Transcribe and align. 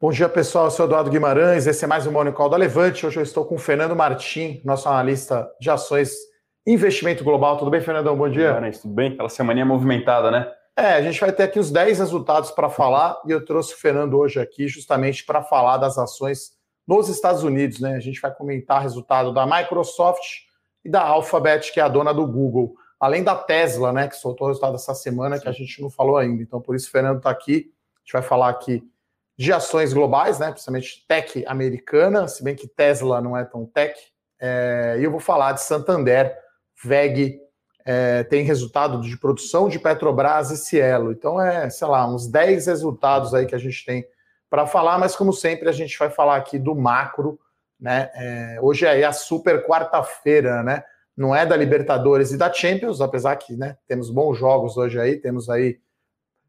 Bom 0.00 0.12
dia, 0.12 0.28
pessoal. 0.28 0.66
Eu 0.66 0.70
sou 0.70 0.86
Eduardo 0.86 1.10
Guimarães. 1.10 1.66
Esse 1.66 1.84
é 1.84 1.88
mais 1.88 2.06
um 2.06 2.12
Morning 2.12 2.30
Call 2.30 2.48
da 2.48 2.56
Levante. 2.56 3.04
Hoje 3.04 3.18
eu 3.18 3.22
estou 3.24 3.44
com 3.44 3.56
o 3.56 3.58
Fernando 3.58 3.96
Martim, 3.96 4.62
nosso 4.64 4.88
analista 4.88 5.50
de 5.60 5.68
ações 5.68 6.12
investimento 6.64 7.24
global. 7.24 7.56
Tudo 7.56 7.68
bem, 7.68 7.80
Fernandão? 7.80 8.16
Bom 8.16 8.28
dia. 8.28 8.46
Guimarães, 8.46 8.80
tudo 8.80 8.94
bem? 8.94 9.10
Aquela 9.10 9.28
semaninha 9.28 9.66
movimentada, 9.66 10.30
né? 10.30 10.48
É, 10.76 10.92
a 10.92 11.02
gente 11.02 11.18
vai 11.18 11.32
ter 11.32 11.42
aqui 11.42 11.58
os 11.58 11.72
10 11.72 11.98
resultados 11.98 12.52
para 12.52 12.70
falar 12.70 13.20
e 13.26 13.32
eu 13.32 13.44
trouxe 13.44 13.74
o 13.74 13.76
Fernando 13.76 14.16
hoje 14.16 14.38
aqui 14.38 14.68
justamente 14.68 15.26
para 15.26 15.42
falar 15.42 15.78
das 15.78 15.98
ações 15.98 16.52
nos 16.86 17.08
Estados 17.08 17.42
Unidos, 17.42 17.80
né? 17.80 17.96
A 17.96 18.00
gente 18.00 18.20
vai 18.20 18.32
comentar 18.32 18.78
o 18.78 18.82
resultado 18.82 19.34
da 19.34 19.44
Microsoft 19.44 20.44
e 20.84 20.88
da 20.88 21.02
Alphabet, 21.02 21.72
que 21.72 21.80
é 21.80 21.82
a 21.82 21.88
dona 21.88 22.14
do 22.14 22.24
Google, 22.24 22.72
além 23.00 23.24
da 23.24 23.34
Tesla, 23.34 23.92
né, 23.92 24.06
que 24.06 24.14
soltou 24.14 24.46
o 24.46 24.50
resultado 24.50 24.76
essa 24.76 24.94
semana, 24.94 25.40
que 25.40 25.48
a 25.48 25.52
gente 25.52 25.82
não 25.82 25.90
falou 25.90 26.16
ainda. 26.16 26.40
Então, 26.40 26.60
por 26.60 26.76
isso 26.76 26.86
o 26.86 26.92
Fernando 26.92 27.16
está 27.16 27.30
aqui. 27.30 27.72
A 27.96 28.00
gente 28.04 28.12
vai 28.12 28.22
falar 28.22 28.48
aqui 28.50 28.80
de 29.38 29.52
ações 29.52 29.92
globais, 29.92 30.40
né, 30.40 30.50
principalmente 30.50 31.04
tech 31.06 31.44
americana, 31.46 32.26
se 32.26 32.42
bem 32.42 32.56
que 32.56 32.66
Tesla 32.66 33.20
não 33.20 33.36
é 33.36 33.44
tão 33.44 33.64
tech. 33.64 33.94
É, 34.40 34.96
e 34.98 35.04
eu 35.04 35.10
vou 35.12 35.20
falar 35.20 35.52
de 35.52 35.62
Santander, 35.62 36.36
VEG, 36.82 37.40
é, 37.84 38.24
tem 38.24 38.42
resultado 38.42 39.00
de 39.00 39.16
produção 39.16 39.68
de 39.68 39.78
Petrobras 39.78 40.50
e 40.50 40.56
Cielo. 40.56 41.12
Então, 41.12 41.40
é, 41.40 41.70
sei 41.70 41.86
lá, 41.86 42.06
uns 42.06 42.26
10 42.26 42.66
resultados 42.66 43.32
aí 43.32 43.46
que 43.46 43.54
a 43.54 43.58
gente 43.58 43.84
tem 43.84 44.04
para 44.50 44.66
falar, 44.66 44.98
mas 44.98 45.14
como 45.14 45.32
sempre, 45.32 45.68
a 45.68 45.72
gente 45.72 45.96
vai 45.98 46.10
falar 46.10 46.36
aqui 46.36 46.58
do 46.58 46.74
macro, 46.74 47.38
né? 47.80 48.10
É, 48.14 48.58
hoje 48.60 48.86
é 48.86 49.04
a 49.04 49.12
super 49.12 49.64
quarta-feira, 49.64 50.62
né? 50.62 50.82
Não 51.16 51.34
é 51.34 51.46
da 51.46 51.56
Libertadores 51.56 52.32
e 52.32 52.36
da 52.36 52.52
Champions, 52.52 53.00
apesar 53.00 53.36
que 53.36 53.56
né, 53.56 53.76
temos 53.86 54.10
bons 54.10 54.36
jogos 54.36 54.76
hoje 54.76 55.00
aí, 55.00 55.16
temos 55.16 55.48
aí 55.48 55.78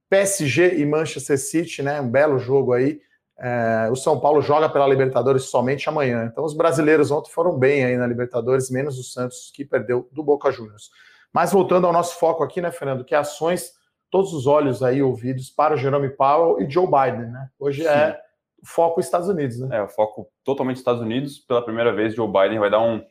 PSG 0.09 0.79
e 0.79 0.85
Manchester 0.85 1.37
City, 1.37 1.83
né? 1.83 2.01
Um 2.01 2.09
belo 2.09 2.39
jogo 2.39 2.73
aí. 2.73 2.99
É, 3.37 3.87
o 3.89 3.95
São 3.95 4.19
Paulo 4.19 4.41
joga 4.41 4.67
pela 4.67 4.87
Libertadores 4.87 5.43
somente 5.43 5.87
amanhã. 5.87 6.25
Então, 6.29 6.43
os 6.43 6.53
brasileiros 6.53 7.09
ontem 7.09 7.31
foram 7.31 7.57
bem 7.57 7.85
aí 7.85 7.95
na 7.95 8.05
Libertadores, 8.05 8.69
menos 8.69 8.99
o 8.99 9.03
Santos, 9.03 9.51
que 9.55 9.63
perdeu 9.63 10.09
do 10.11 10.21
Boca 10.21 10.51
Juniors. 10.51 10.89
Mas 11.31 11.53
voltando 11.53 11.87
ao 11.87 11.93
nosso 11.93 12.19
foco 12.19 12.43
aqui, 12.43 12.59
né, 12.59 12.71
Fernando, 12.71 13.05
que 13.05 13.15
é 13.15 13.17
ações, 13.17 13.71
todos 14.09 14.33
os 14.33 14.47
olhos 14.47 14.83
aí 14.83 15.01
ouvidos 15.01 15.49
para 15.49 15.75
o 15.75 15.77
Jerome 15.77 16.09
Powell 16.09 16.61
e 16.61 16.69
Joe 16.69 16.87
Biden, 16.87 17.31
né? 17.31 17.49
Hoje 17.57 17.85
é 17.85 17.93
Sim. 17.93 17.99
é 17.99 18.21
o 18.61 18.67
foco 18.67 18.99
Estados 18.99 19.29
Unidos, 19.29 19.59
né? 19.59 19.77
É, 19.77 19.81
o 19.81 19.87
foco 19.87 20.29
totalmente 20.43 20.77
Estados 20.77 21.01
Unidos. 21.01 21.39
Pela 21.39 21.63
primeira 21.63 21.93
vez, 21.93 22.13
Joe 22.13 22.27
Biden 22.27 22.59
vai 22.59 22.69
dar 22.69 22.81
um 22.81 23.01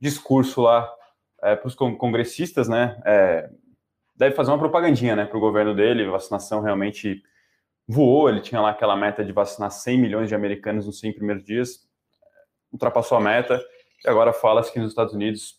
discurso 0.00 0.62
lá 0.62 0.90
é, 1.42 1.56
para 1.56 1.66
os 1.66 1.74
congressistas, 1.74 2.68
né? 2.68 3.00
É, 3.04 3.50
deve 4.18 4.34
fazer 4.34 4.50
uma 4.50 4.58
propagandinha 4.58 5.14
né, 5.14 5.24
para 5.24 5.38
o 5.38 5.40
governo 5.40 5.74
dele. 5.74 6.04
Vacinação 6.06 6.60
realmente 6.60 7.22
voou. 7.86 8.28
Ele 8.28 8.40
tinha 8.40 8.60
lá 8.60 8.70
aquela 8.70 8.96
meta 8.96 9.24
de 9.24 9.32
vacinar 9.32 9.70
100 9.70 9.98
milhões 9.98 10.28
de 10.28 10.34
americanos 10.34 10.84
nos 10.84 10.98
100 10.98 11.14
primeiros 11.14 11.44
dias, 11.44 11.88
ultrapassou 12.72 13.16
a 13.16 13.20
meta. 13.20 13.62
E 14.04 14.08
agora 14.08 14.32
fala-se 14.32 14.72
que 14.72 14.80
nos 14.80 14.90
Estados 14.90 15.14
Unidos 15.14 15.56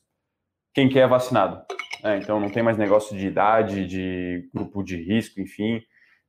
quem 0.74 0.90
quer 0.90 1.00
é 1.00 1.08
vacinado. 1.08 1.64
É, 2.04 2.18
então 2.18 2.40
não 2.40 2.50
tem 2.50 2.62
mais 2.62 2.78
negócio 2.78 3.18
de 3.18 3.28
idade, 3.28 3.88
de 3.88 4.50
grupo 4.54 4.84
de 4.84 4.96
risco, 5.02 5.40
enfim. 5.40 5.82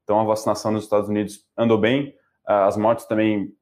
Então 0.04 0.18
a 0.20 0.24
vacinação 0.24 0.72
nos 0.72 0.84
Estados 0.84 1.08
Unidos 1.08 1.44
andou 1.56 1.78
bem. 1.78 2.14
As 2.46 2.76
mortes 2.76 3.06
também 3.06 3.52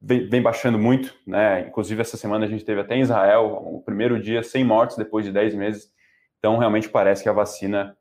vem, 0.00 0.42
baixando 0.42 0.78
muito, 0.78 1.14
né? 1.26 1.62
Inclusive 1.68 2.00
essa 2.00 2.16
semana 2.16 2.44
a 2.44 2.48
gente 2.48 2.64
teve 2.64 2.80
até 2.80 2.96
em 2.96 3.00
Israel 3.00 3.46
o 3.46 3.82
primeiro 3.82 4.20
dia 4.20 4.42
sem 4.42 4.64
mortes 4.64 4.96
depois 4.96 5.24
de 5.24 5.32
10 5.32 5.54
meses. 5.54 5.97
Então, 6.38 6.58
realmente 6.58 6.88
parece 6.88 7.22
que 7.22 7.28
a 7.28 7.32
vacina 7.32 7.96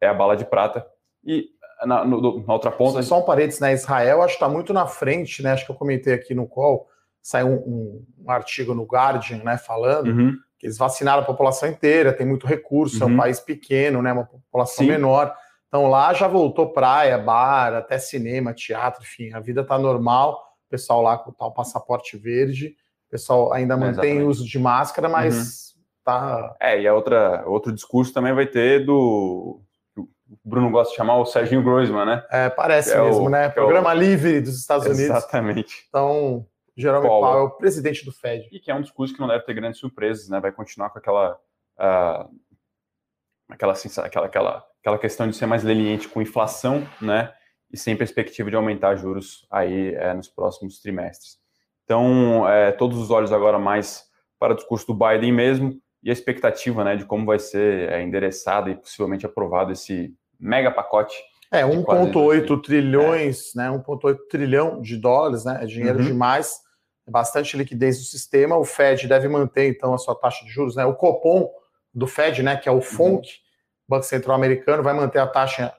é 0.00 0.06
a 0.06 0.14
bala 0.14 0.36
de 0.36 0.44
prata. 0.44 0.86
E 1.24 1.48
na, 1.86 2.04
no, 2.04 2.44
na 2.46 2.52
outra 2.52 2.70
ponta. 2.70 3.02
Só 3.02 3.20
um 3.20 3.24
parênteses, 3.24 3.60
né? 3.60 3.72
Israel 3.72 4.22
acho 4.22 4.36
que 4.36 4.44
está 4.44 4.48
muito 4.48 4.72
na 4.72 4.86
frente, 4.86 5.42
né? 5.42 5.52
Acho 5.52 5.64
que 5.64 5.72
eu 5.72 5.76
comentei 5.76 6.12
aqui 6.12 6.34
no 6.34 6.46
call, 6.46 6.86
saiu 7.22 7.48
um, 7.48 7.54
um, 7.54 8.06
um 8.26 8.30
artigo 8.30 8.74
no 8.74 8.84
Guardian, 8.84 9.42
né? 9.42 9.56
Falando 9.56 10.08
uhum. 10.08 10.32
que 10.58 10.66
eles 10.66 10.78
vacinaram 10.78 11.22
a 11.22 11.26
população 11.26 11.68
inteira, 11.68 12.12
tem 12.12 12.26
muito 12.26 12.46
recurso, 12.46 12.98
uhum. 12.98 13.02
é 13.02 13.06
um 13.06 13.10
uhum. 13.10 13.16
país 13.18 13.40
pequeno, 13.40 14.02
né? 14.02 14.12
Uma 14.12 14.24
população 14.24 14.84
Sim. 14.84 14.90
menor. 14.90 15.34
Então 15.68 15.86
lá 15.86 16.12
já 16.12 16.26
voltou 16.26 16.72
praia, 16.72 17.16
bar, 17.16 17.74
até 17.74 17.98
cinema, 17.98 18.52
teatro, 18.52 19.02
enfim, 19.02 19.32
a 19.32 19.40
vida 19.40 19.60
está 19.60 19.78
normal. 19.78 20.34
O 20.66 20.70
pessoal 20.70 21.02
lá 21.02 21.16
com 21.16 21.30
o 21.30 21.34
tal 21.34 21.52
passaporte 21.52 22.16
verde, 22.16 22.74
o 23.08 23.10
pessoal 23.10 23.52
ainda 23.52 23.76
mantém 23.76 24.22
o 24.22 24.28
uso 24.28 24.44
de 24.44 24.58
máscara, 24.58 25.08
mas 25.08 25.34
uhum 25.36 25.69
tá. 26.04 26.56
É, 26.60 26.80
e 26.80 26.88
a 26.88 26.94
outra, 26.94 27.44
outro 27.46 27.72
discurso 27.72 28.12
também 28.12 28.32
vai 28.32 28.46
ter 28.46 28.84
do. 28.84 29.60
O 29.96 30.08
Bruno 30.44 30.70
gosta 30.70 30.92
de 30.92 30.96
chamar 30.96 31.16
o 31.16 31.26
Serginho 31.26 31.62
Groisman, 31.62 32.04
né? 32.04 32.24
É, 32.30 32.48
parece 32.48 32.92
é 32.92 33.02
mesmo, 33.02 33.26
o, 33.26 33.28
né? 33.28 33.48
Programa 33.48 33.92
é 33.92 33.96
o... 33.96 33.98
livre 33.98 34.40
dos 34.40 34.58
Estados 34.58 34.86
Unidos. 34.86 35.04
Exatamente. 35.04 35.86
Então, 35.88 36.46
Jerome 36.76 37.06
Paulo. 37.06 37.26
Powell, 37.26 37.44
o 37.46 37.50
presidente 37.50 38.04
do 38.04 38.12
Fed. 38.12 38.48
E 38.52 38.60
que 38.60 38.70
é 38.70 38.74
um 38.74 38.80
discurso 38.80 39.12
que 39.12 39.20
não 39.20 39.26
deve 39.26 39.44
ter 39.44 39.54
grandes 39.54 39.80
surpresas, 39.80 40.28
né? 40.28 40.40
Vai 40.40 40.52
continuar 40.52 40.90
com 40.90 40.98
aquela. 40.98 41.38
Uh, 41.76 42.40
aquela, 43.48 43.74
aquela, 44.04 44.26
aquela, 44.26 44.66
aquela 44.80 44.98
questão 44.98 45.28
de 45.28 45.36
ser 45.36 45.46
mais 45.46 45.64
leniente 45.64 46.08
com 46.08 46.22
inflação, 46.22 46.86
né? 47.00 47.32
E 47.72 47.76
sem 47.76 47.96
perspectiva 47.96 48.50
de 48.50 48.56
aumentar 48.56 48.96
juros 48.96 49.46
aí 49.50 49.94
é, 49.94 50.14
nos 50.14 50.28
próximos 50.28 50.80
trimestres. 50.80 51.38
Então, 51.84 52.48
é, 52.48 52.72
todos 52.72 52.98
os 52.98 53.10
olhos 53.10 53.32
agora 53.32 53.58
mais 53.58 54.04
para 54.38 54.52
o 54.52 54.56
discurso 54.56 54.86
do 54.86 54.94
Biden 54.94 55.32
mesmo 55.32 55.80
e 56.02 56.10
a 56.10 56.12
expectativa 56.12 56.82
né, 56.82 56.96
de 56.96 57.04
como 57.04 57.26
vai 57.26 57.38
ser 57.38 57.90
é, 57.90 58.02
endereçado 58.02 58.70
e 58.70 58.74
possivelmente 58.74 59.26
aprovado 59.26 59.72
esse 59.72 60.14
mega 60.38 60.70
pacote. 60.70 61.14
É, 61.52 61.62
1,8 61.62 62.62
trilhões, 62.62 63.54
é. 63.54 63.58
né? 63.58 63.70
1,8 63.70 64.16
trilhão 64.30 64.80
de 64.80 64.96
dólares, 64.96 65.44
né? 65.44 65.58
É 65.62 65.66
dinheiro 65.66 65.98
uhum. 65.98 66.04
demais, 66.04 66.60
é 67.06 67.10
bastante 67.10 67.56
liquidez 67.56 67.98
do 67.98 68.04
sistema. 68.04 68.56
O 68.56 68.64
Fed 68.64 69.06
deve 69.08 69.28
manter, 69.28 69.68
então, 69.68 69.92
a 69.92 69.98
sua 69.98 70.14
taxa 70.14 70.44
de 70.44 70.50
juros, 70.50 70.76
né? 70.76 70.84
O 70.84 70.94
Copom 70.94 71.50
do 71.92 72.06
Fed, 72.06 72.42
né? 72.42 72.56
Que 72.56 72.68
é 72.68 72.72
o 72.72 72.80
FONC, 72.80 73.26
uhum. 73.26 73.32
Banco 73.88 74.04
Central 74.04 74.36
Americano, 74.36 74.82
vai 74.82 74.94
manter 74.94 75.18
a 75.18 75.26
taxa 75.26 75.74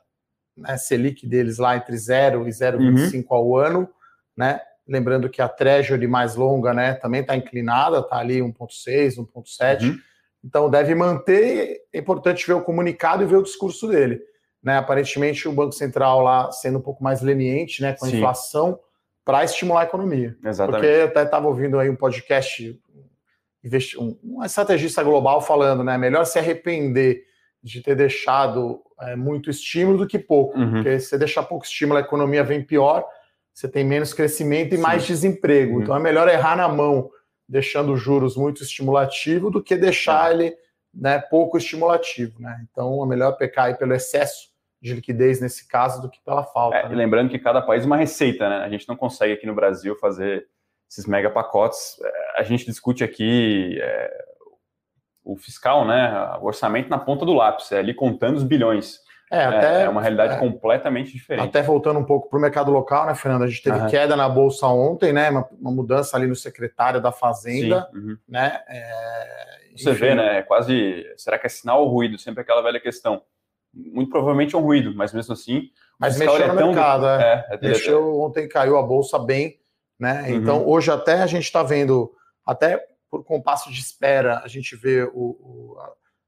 né, 0.57 0.77
Selic 0.77 1.25
deles 1.25 1.57
lá 1.57 1.77
entre 1.77 1.97
0 1.97 2.47
e 2.47 2.51
0,25 2.51 3.25
uhum. 3.29 3.35
ao 3.35 3.57
ano, 3.57 3.89
né? 4.35 4.59
Lembrando 4.85 5.29
que 5.29 5.41
a 5.41 5.47
Treasury 5.47 6.05
mais 6.05 6.35
longa, 6.35 6.73
né, 6.73 6.95
também 6.95 7.21
está 7.21 7.35
inclinada, 7.35 7.99
está 7.99 8.17
ali 8.17 8.39
1,6, 8.39 9.15
1,7. 9.15 9.83
Uhum. 9.83 9.97
Então 10.43 10.69
deve 10.69 10.95
manter. 10.95 11.81
É 11.93 11.99
importante 11.99 12.45
ver 12.45 12.53
o 12.53 12.61
comunicado 12.61 13.23
e 13.23 13.25
ver 13.25 13.37
o 13.37 13.43
discurso 13.43 13.87
dele. 13.87 14.21
Né? 14.63 14.77
Aparentemente, 14.77 15.47
o 15.47 15.51
Banco 15.51 15.73
Central 15.73 16.21
lá 16.21 16.51
sendo 16.51 16.79
um 16.79 16.81
pouco 16.81 17.03
mais 17.03 17.21
leniente 17.21 17.81
né, 17.81 17.93
com 17.93 18.05
a 18.05 18.09
Sim. 18.09 18.17
inflação 18.17 18.79
para 19.23 19.43
estimular 19.43 19.81
a 19.81 19.85
economia. 19.85 20.35
Exatamente. 20.43 20.81
Porque 20.81 21.01
eu 21.01 21.05
até 21.05 21.23
estava 21.23 21.47
ouvindo 21.47 21.79
aí 21.79 21.89
um 21.89 21.95
podcast, 21.95 22.79
um 23.97 24.43
estrategista 24.43 25.03
global 25.03 25.41
falando, 25.41 25.83
né? 25.83 25.97
Melhor 25.97 26.25
se 26.25 26.39
arrepender 26.39 27.23
de 27.63 27.81
ter 27.81 27.95
deixado 27.95 28.81
é, 28.99 29.15
muito 29.15 29.49
estímulo 29.49 29.99
do 29.99 30.07
que 30.07 30.17
pouco. 30.17 30.57
Uhum. 30.57 30.71
Porque 30.71 30.99
se 30.99 31.07
você 31.07 31.17
deixar 31.17 31.43
pouco 31.43 31.65
estímulo, 31.65 31.99
a 31.99 32.01
economia 32.01 32.43
vem 32.43 32.63
pior, 32.63 33.05
você 33.53 33.67
tem 33.67 33.83
menos 33.83 34.13
crescimento 34.13 34.73
e 34.73 34.77
Sim. 34.77 34.81
mais 34.81 35.05
desemprego. 35.05 35.75
Uhum. 35.75 35.83
Então 35.83 35.95
é 35.95 35.99
melhor 35.99 36.27
errar 36.27 36.55
na 36.55 36.67
mão 36.67 37.09
deixando 37.51 37.91
os 37.91 38.01
juros 38.01 38.37
muito 38.37 38.63
estimulativo 38.63 39.51
do 39.51 39.61
que 39.61 39.75
deixar 39.75 40.31
ele 40.31 40.55
né, 40.93 41.19
pouco 41.19 41.57
estimulativo. 41.57 42.41
Né? 42.41 42.65
Então 42.71 43.03
é 43.03 43.05
melhor 43.05 43.33
pecar 43.33 43.77
pelo 43.77 43.93
excesso 43.93 44.49
de 44.81 44.93
liquidez 44.93 45.41
nesse 45.41 45.67
caso 45.67 46.01
do 46.01 46.09
que 46.09 46.19
pela 46.23 46.45
falta. 46.45 46.77
É, 46.77 46.87
né? 46.87 46.93
E 46.93 46.97
lembrando 46.97 47.29
que 47.29 47.37
cada 47.37 47.61
país 47.61 47.83
é 47.83 47.85
uma 47.85 47.97
receita, 47.97 48.49
né? 48.49 48.63
A 48.63 48.69
gente 48.69 48.87
não 48.87 48.95
consegue 48.95 49.33
aqui 49.33 49.45
no 49.45 49.53
Brasil 49.53 49.95
fazer 49.97 50.47
esses 50.89 51.05
mega 51.05 51.29
pacotes. 51.29 51.99
É, 52.01 52.39
a 52.39 52.43
gente 52.43 52.65
discute 52.65 53.03
aqui 53.03 53.77
é, 53.79 54.25
o 55.23 55.35
fiscal, 55.35 55.85
né? 55.85 56.37
O 56.41 56.45
orçamento 56.45 56.89
na 56.89 56.97
ponta 56.97 57.25
do 57.25 57.33
lápis, 57.33 57.71
é 57.73 57.79
ali 57.79 57.93
contando 57.93 58.37
os 58.37 58.43
bilhões. 58.43 59.00
É, 59.31 59.37
é, 59.37 59.45
até, 59.45 59.83
é 59.83 59.89
uma 59.89 60.01
realidade 60.01 60.33
é, 60.33 60.37
completamente 60.37 61.13
diferente. 61.13 61.47
Até 61.47 61.61
voltando 61.61 61.97
um 61.97 62.03
pouco 62.03 62.29
para 62.29 62.37
o 62.37 62.41
mercado 62.41 62.69
local, 62.69 63.05
né, 63.05 63.15
Fernando? 63.15 63.43
A 63.43 63.47
gente 63.47 63.63
teve 63.63 63.79
uhum. 63.79 63.87
queda 63.87 64.13
na 64.17 64.27
Bolsa 64.27 64.67
ontem, 64.67 65.13
né? 65.13 65.29
Uma, 65.29 65.47
uma, 65.57 65.71
mudança 65.71 66.17
ali 66.17 66.27
no 66.27 66.35
secretário 66.35 66.99
da 66.99 67.13
Fazenda, 67.13 67.89
uhum. 67.93 68.17
né? 68.27 68.61
É, 68.67 69.71
Você 69.77 69.93
vê, 69.93 70.13
né? 70.13 70.39
É 70.39 70.41
quase. 70.41 71.05
Será 71.15 71.39
que 71.39 71.45
é 71.45 71.49
sinal 71.49 71.81
ou 71.81 71.87
ruído? 71.87 72.19
Sempre 72.19 72.41
aquela 72.41 72.61
velha 72.61 72.79
questão. 72.79 73.21
Muito 73.73 74.11
provavelmente 74.11 74.53
é 74.53 74.57
um 74.57 74.63
ruído, 74.63 74.93
mas 74.93 75.13
mesmo 75.13 75.31
assim. 75.31 75.69
Mas 75.97 76.17
mexeu 76.17 76.47
no 76.49 76.53
mercado, 76.53 77.07
é. 77.07 77.47
é 77.51 77.57
mexeu, 77.61 78.19
ontem 78.19 78.49
caiu 78.49 78.77
a 78.77 78.83
Bolsa 78.83 79.17
bem, 79.17 79.61
né? 79.97 80.23
Uhum. 80.23 80.35
Então, 80.35 80.67
hoje 80.67 80.91
até 80.91 81.21
a 81.21 81.27
gente 81.27 81.43
está 81.43 81.63
vendo, 81.63 82.11
até 82.45 82.85
por 83.09 83.23
compasso 83.23 83.71
de 83.71 83.79
espera, 83.79 84.41
a 84.43 84.47
gente 84.49 84.75
vê 84.75 85.03
o, 85.03 85.09
o, 85.13 85.77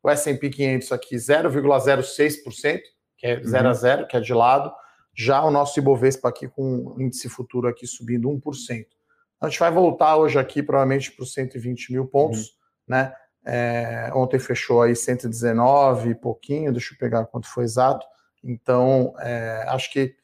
o 0.03 0.09
S&P 0.09 0.49
500 0.49 0.91
aqui 0.91 1.15
0,06%, 1.15 2.81
que 3.17 3.25
é 3.25 3.41
0 3.41 3.63
uhum. 3.63 3.69
a 3.69 3.73
0, 3.73 4.07
que 4.07 4.17
é 4.17 4.19
de 4.19 4.33
lado. 4.33 4.71
Já 5.15 5.43
o 5.43 5.49
nosso 5.49 5.79
Ibovespa 5.79 6.27
aqui 6.27 6.47
com 6.47 6.95
índice 6.99 7.29
futuro 7.29 7.67
aqui 7.67 7.87
subindo 7.87 8.27
1%. 8.29 8.85
A 9.39 9.47
gente 9.47 9.59
vai 9.59 9.71
voltar 9.71 10.17
hoje 10.17 10.37
aqui 10.37 10.61
provavelmente 10.61 11.11
para 11.11 11.23
os 11.23 11.33
120 11.33 11.91
mil 11.91 12.05
pontos, 12.05 12.39
uhum. 12.39 12.53
né? 12.89 13.13
É, 13.45 14.09
ontem 14.15 14.39
fechou 14.39 14.81
aí 14.81 14.95
119 14.95 16.11
e 16.11 16.15
pouquinho, 16.15 16.71
deixa 16.71 16.93
eu 16.93 16.97
pegar 16.97 17.25
quanto 17.25 17.47
foi 17.47 17.65
exato. 17.65 18.05
Então, 18.41 19.13
é, 19.19 19.65
acho 19.67 19.91
que 19.91 20.15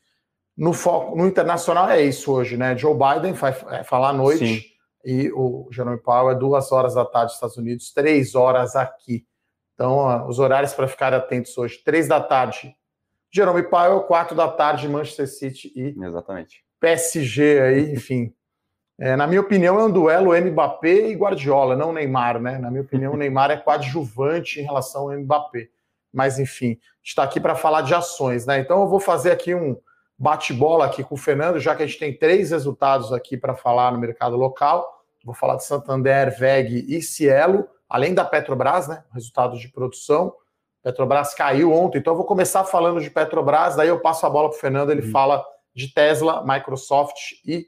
No, 0.57 0.73
foco, 0.73 1.17
no 1.17 1.27
internacional 1.27 1.89
é 1.89 2.01
isso 2.01 2.31
hoje, 2.31 2.57
né? 2.57 2.77
Joe 2.77 2.93
Biden 2.93 3.33
vai 3.33 3.53
falar 3.83 4.09
à 4.09 4.13
noite 4.13 4.45
Sim. 4.45 4.61
e 5.05 5.31
o 5.33 5.67
Jerome 5.71 6.01
Powell 6.01 6.31
é 6.31 6.35
duas 6.35 6.71
horas 6.71 6.95
da 6.95 7.05
tarde 7.05 7.27
nos 7.27 7.35
Estados 7.35 7.57
Unidos, 7.57 7.93
três 7.93 8.35
horas 8.35 8.75
aqui. 8.75 9.25
Então, 9.79 10.27
os 10.27 10.39
horários 10.39 10.73
para 10.73 10.89
ficar 10.89 11.13
atentos 11.13 11.57
hoje: 11.57 11.81
três 11.85 12.05
da 12.05 12.19
tarde, 12.19 12.75
Jerome 13.31 13.63
Powell, 13.63 14.01
quatro 14.01 14.35
da 14.35 14.49
tarde, 14.49 14.89
Manchester 14.89 15.25
City 15.25 15.71
e 15.73 15.95
Exatamente. 16.03 16.65
PSG 16.81 17.61
aí, 17.61 17.93
enfim. 17.93 18.33
É, 18.99 19.15
na 19.15 19.25
minha 19.25 19.39
opinião, 19.39 19.79
é 19.79 19.85
um 19.85 19.89
duelo 19.89 20.35
Mbappé 20.35 21.09
e 21.09 21.15
Guardiola, 21.15 21.77
não 21.77 21.93
Neymar, 21.93 22.41
né? 22.41 22.57
Na 22.57 22.69
minha 22.69 22.81
opinião, 22.81 23.13
o 23.13 23.17
Neymar 23.17 23.51
é 23.51 23.55
coadjuvante 23.55 24.59
em 24.59 24.63
relação 24.63 25.03
ao 25.03 25.17
Mbappé. 25.17 25.69
Mas, 26.11 26.37
enfim, 26.37 26.77
está 27.01 27.23
aqui 27.23 27.39
para 27.39 27.55
falar 27.55 27.81
de 27.81 27.93
ações, 27.93 28.45
né? 28.45 28.59
Então, 28.59 28.81
eu 28.81 28.87
vou 28.89 28.99
fazer 28.99 29.31
aqui 29.31 29.55
um 29.55 29.79
bate-bola 30.17 30.87
aqui 30.87 31.05
com 31.05 31.15
o 31.15 31.17
Fernando, 31.17 31.57
já 31.57 31.73
que 31.73 31.83
a 31.83 31.85
gente 31.85 31.97
tem 31.99 32.17
três 32.17 32.51
resultados 32.51 33.13
aqui 33.13 33.37
para 33.37 33.55
falar 33.55 33.93
no 33.93 33.97
mercado 33.97 34.35
local. 34.35 35.05
Vou 35.23 35.33
falar 35.33 35.55
de 35.55 35.63
Santander, 35.63 36.37
VEG 36.37 36.85
e 36.89 37.01
Cielo, 37.01 37.65
além 37.89 38.13
da 38.13 38.23
Petrobras, 38.23 38.87
né? 38.87 39.03
Resultados 39.13 39.59
de 39.59 39.69
produção. 39.69 40.33
Petrobras 40.83 41.33
caiu 41.33 41.73
ontem, 41.73 41.97
então 41.97 42.13
eu 42.13 42.17
vou 42.17 42.25
começar 42.25 42.63
falando 42.63 43.01
de 43.01 43.09
Petrobras, 43.09 43.75
daí 43.75 43.89
eu 43.89 43.99
passo 43.99 44.25
a 44.25 44.29
bola 44.29 44.49
para 44.49 44.57
o 44.57 44.61
Fernando, 44.61 44.91
ele 44.91 45.01
uhum. 45.01 45.11
fala 45.11 45.45
de 45.75 45.93
Tesla, 45.93 46.43
Microsoft 46.45 47.33
e 47.45 47.67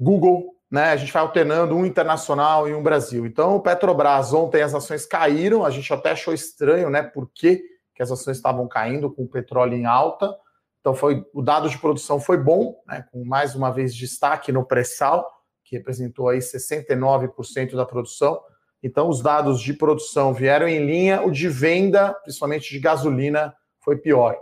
Google, 0.00 0.56
né? 0.70 0.90
A 0.90 0.96
gente 0.96 1.12
vai 1.12 1.22
alternando 1.22 1.76
um 1.76 1.86
internacional 1.86 2.68
e 2.68 2.74
um 2.74 2.82
Brasil. 2.82 3.24
Então, 3.26 3.56
o 3.56 3.60
Petrobras, 3.60 4.32
ontem 4.32 4.62
as 4.62 4.74
ações 4.74 5.06
caíram, 5.06 5.64
a 5.64 5.70
gente 5.70 5.92
até 5.92 6.12
achou 6.12 6.34
estranho, 6.34 6.90
né? 6.90 7.02
Por 7.02 7.30
que, 7.32 7.62
que 7.94 8.02
as 8.02 8.10
ações 8.10 8.38
estavam 8.38 8.66
caindo 8.66 9.12
com 9.12 9.24
o 9.24 9.28
petróleo 9.28 9.74
em 9.74 9.86
alta. 9.86 10.34
Então, 10.80 10.94
foi 10.94 11.24
o 11.32 11.42
dado 11.42 11.68
de 11.68 11.78
produção 11.78 12.18
foi 12.18 12.36
bom, 12.36 12.80
né? 12.86 13.06
Com 13.12 13.24
mais 13.24 13.54
uma 13.54 13.70
vez 13.70 13.94
destaque 13.94 14.50
no 14.50 14.64
pré-sal, 14.64 15.30
que 15.62 15.76
representou 15.76 16.28
aí 16.28 16.38
69% 16.38 17.76
da 17.76 17.86
produção. 17.86 18.40
Então, 18.82 19.08
os 19.08 19.22
dados 19.22 19.60
de 19.60 19.72
produção 19.72 20.34
vieram 20.34 20.66
em 20.66 20.84
linha, 20.84 21.22
o 21.22 21.30
de 21.30 21.48
venda, 21.48 22.12
principalmente 22.22 22.70
de 22.70 22.80
gasolina, 22.80 23.54
foi 23.80 23.96
pior. 23.96 24.36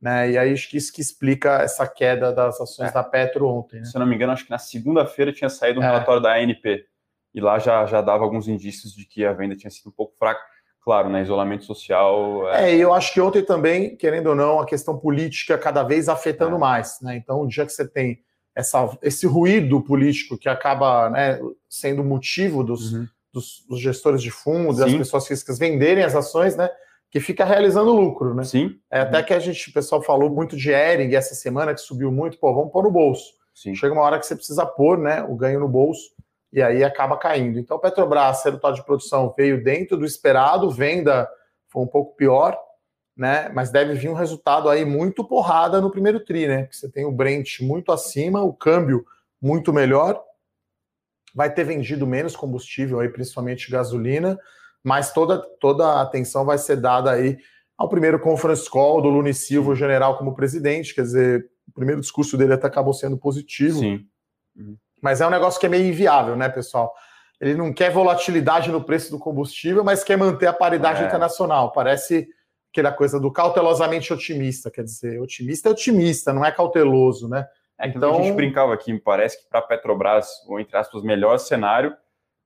Né? 0.00 0.32
E 0.32 0.38
aí 0.38 0.52
acho 0.52 0.68
que 0.68 0.76
isso 0.76 0.92
que 0.92 1.00
explica 1.00 1.62
essa 1.62 1.86
queda 1.86 2.32
das 2.32 2.60
ações 2.60 2.90
é. 2.90 2.92
da 2.92 3.02
Petro 3.02 3.48
ontem. 3.48 3.78
Né? 3.78 3.84
Se 3.84 3.96
eu 3.96 4.00
não 4.00 4.06
me 4.06 4.14
engano, 4.14 4.32
acho 4.32 4.44
que 4.44 4.50
na 4.50 4.58
segunda-feira 4.58 5.32
tinha 5.32 5.48
saído 5.48 5.80
um 5.80 5.82
é. 5.82 5.86
relatório 5.86 6.20
da 6.20 6.34
ANP. 6.34 6.84
E 7.32 7.40
lá 7.40 7.58
já, 7.58 7.86
já 7.86 8.00
dava 8.00 8.22
alguns 8.22 8.46
indícios 8.46 8.92
de 8.94 9.06
que 9.06 9.24
a 9.24 9.32
venda 9.32 9.56
tinha 9.56 9.70
sido 9.70 9.88
um 9.88 9.92
pouco 9.92 10.14
fraca. 10.18 10.40
Claro, 10.82 11.08
né? 11.08 11.22
Isolamento 11.22 11.64
social. 11.64 12.46
É, 12.50 12.70
é 12.70 12.76
e 12.76 12.80
eu 12.80 12.92
acho 12.92 13.14
que 13.14 13.20
ontem 13.20 13.42
também, 13.42 13.96
querendo 13.96 14.26
ou 14.26 14.34
não, 14.34 14.60
a 14.60 14.66
questão 14.66 14.98
política 14.98 15.56
cada 15.56 15.82
vez 15.82 16.08
afetando 16.08 16.56
é. 16.56 16.58
mais. 16.58 16.98
Né? 17.00 17.16
Então, 17.16 17.40
o 17.40 17.48
dia 17.48 17.64
que 17.64 17.72
você 17.72 17.88
tem 17.88 18.22
essa, 18.54 18.96
esse 19.02 19.26
ruído 19.26 19.80
político 19.80 20.36
que 20.36 20.48
acaba 20.48 21.08
né, 21.08 21.40
sendo 21.68 22.04
motivo 22.04 22.62
dos, 22.62 22.92
uhum. 22.92 23.08
Dos, 23.34 23.66
dos, 23.68 23.80
gestores 23.80 24.22
de 24.22 24.30
fundos, 24.30 24.78
das 24.78 24.94
pessoas 24.94 25.26
físicas 25.26 25.58
venderem 25.58 26.04
as 26.04 26.14
ações, 26.14 26.56
né? 26.56 26.70
que 27.10 27.20
fica 27.20 27.44
realizando 27.44 27.92
lucro, 27.92 28.34
né? 28.34 28.42
Sim. 28.42 28.76
É, 28.90 29.00
até 29.00 29.22
que 29.22 29.32
a 29.32 29.38
gente, 29.38 29.70
o 29.70 29.72
pessoal 29.72 30.02
falou 30.02 30.28
muito 30.28 30.56
de 30.56 30.72
Ering 30.72 31.14
essa 31.14 31.34
semana, 31.34 31.72
que 31.72 31.80
subiu 31.80 32.10
muito, 32.10 32.38
pô, 32.38 32.52
vamos 32.52 32.72
pôr 32.72 32.82
no 32.82 32.90
bolso. 32.90 33.34
Sim. 33.54 33.72
Chega 33.74 33.92
uma 33.92 34.02
hora 34.02 34.18
que 34.18 34.26
você 34.26 34.34
precisa 34.34 34.66
pôr 34.66 34.98
né, 34.98 35.22
o 35.22 35.36
ganho 35.36 35.60
no 35.60 35.68
bolso 35.68 36.10
e 36.52 36.60
aí 36.60 36.82
acaba 36.82 37.16
caindo. 37.16 37.58
Então, 37.58 37.78
Petrobras, 37.78 38.42
resultado 38.44 38.74
de 38.74 38.84
produção 38.84 39.32
veio 39.36 39.62
dentro 39.62 39.96
do 39.96 40.04
esperado, 40.04 40.70
venda 40.70 41.28
foi 41.68 41.82
um 41.82 41.86
pouco 41.86 42.16
pior, 42.16 42.58
né? 43.16 43.48
Mas 43.54 43.70
deve 43.70 43.94
vir 43.94 44.08
um 44.08 44.14
resultado 44.14 44.68
aí 44.68 44.84
muito 44.84 45.24
porrada 45.24 45.80
no 45.80 45.92
primeiro 45.92 46.18
tri, 46.18 46.48
né? 46.48 46.62
Porque 46.62 46.76
você 46.76 46.88
tem 46.88 47.04
o 47.04 47.12
Brent 47.12 47.60
muito 47.60 47.92
acima, 47.92 48.42
o 48.42 48.52
câmbio 48.52 49.04
muito 49.40 49.72
melhor, 49.72 50.20
vai 51.34 51.52
ter 51.52 51.64
vendido 51.64 52.06
menos 52.06 52.36
combustível 52.36 53.00
aí, 53.00 53.08
principalmente 53.08 53.70
gasolina 53.70 54.38
mas 54.84 55.12
toda, 55.12 55.40
toda 55.58 55.86
a 55.86 56.02
atenção 56.02 56.44
vai 56.44 56.58
ser 56.58 56.76
dada 56.76 57.10
aí 57.10 57.38
ao 57.76 57.88
primeiro 57.88 58.20
conference 58.20 58.68
call 58.68 59.00
do 59.00 59.08
Lune 59.08 59.32
Silva, 59.32 59.72
o 59.72 59.74
general, 59.74 60.18
como 60.18 60.34
presidente. 60.34 60.94
Quer 60.94 61.02
dizer, 61.02 61.50
o 61.66 61.72
primeiro 61.72 62.02
discurso 62.02 62.36
dele 62.36 62.52
até 62.52 62.66
acabou 62.66 62.92
sendo 62.92 63.16
positivo. 63.16 63.78
Sim. 63.78 64.06
Mas 65.00 65.22
é 65.22 65.26
um 65.26 65.30
negócio 65.30 65.58
que 65.58 65.66
é 65.66 65.70
meio 65.70 65.88
inviável, 65.88 66.36
né, 66.36 66.50
pessoal? 66.50 66.94
Ele 67.40 67.54
não 67.54 67.72
quer 67.72 67.90
volatilidade 67.90 68.70
no 68.70 68.84
preço 68.84 69.10
do 69.10 69.18
combustível, 69.18 69.82
mas 69.82 70.04
quer 70.04 70.16
manter 70.16 70.46
a 70.46 70.52
paridade 70.52 71.02
é. 71.02 71.06
internacional. 71.06 71.72
Parece 71.72 72.28
aquela 72.70 72.92
coisa 72.92 73.18
do 73.18 73.32
cautelosamente 73.32 74.12
otimista. 74.12 74.70
Quer 74.70 74.84
dizer, 74.84 75.20
otimista 75.20 75.68
é 75.70 75.72
otimista, 75.72 76.32
não 76.32 76.44
é 76.44 76.52
cauteloso, 76.52 77.28
né? 77.28 77.46
É 77.78 77.88
que 77.88 77.96
então... 77.96 78.18
a 78.18 78.22
gente 78.22 78.34
brincava 78.34 78.72
aqui, 78.72 78.92
me 78.92 79.00
parece 79.00 79.42
que 79.42 79.48
para 79.48 79.58
a 79.58 79.62
Petrobras, 79.62 80.28
ou 80.48 80.60
entre 80.60 80.76
aspas, 80.76 81.02
o 81.02 81.06
melhor 81.06 81.38
cenário 81.38 81.94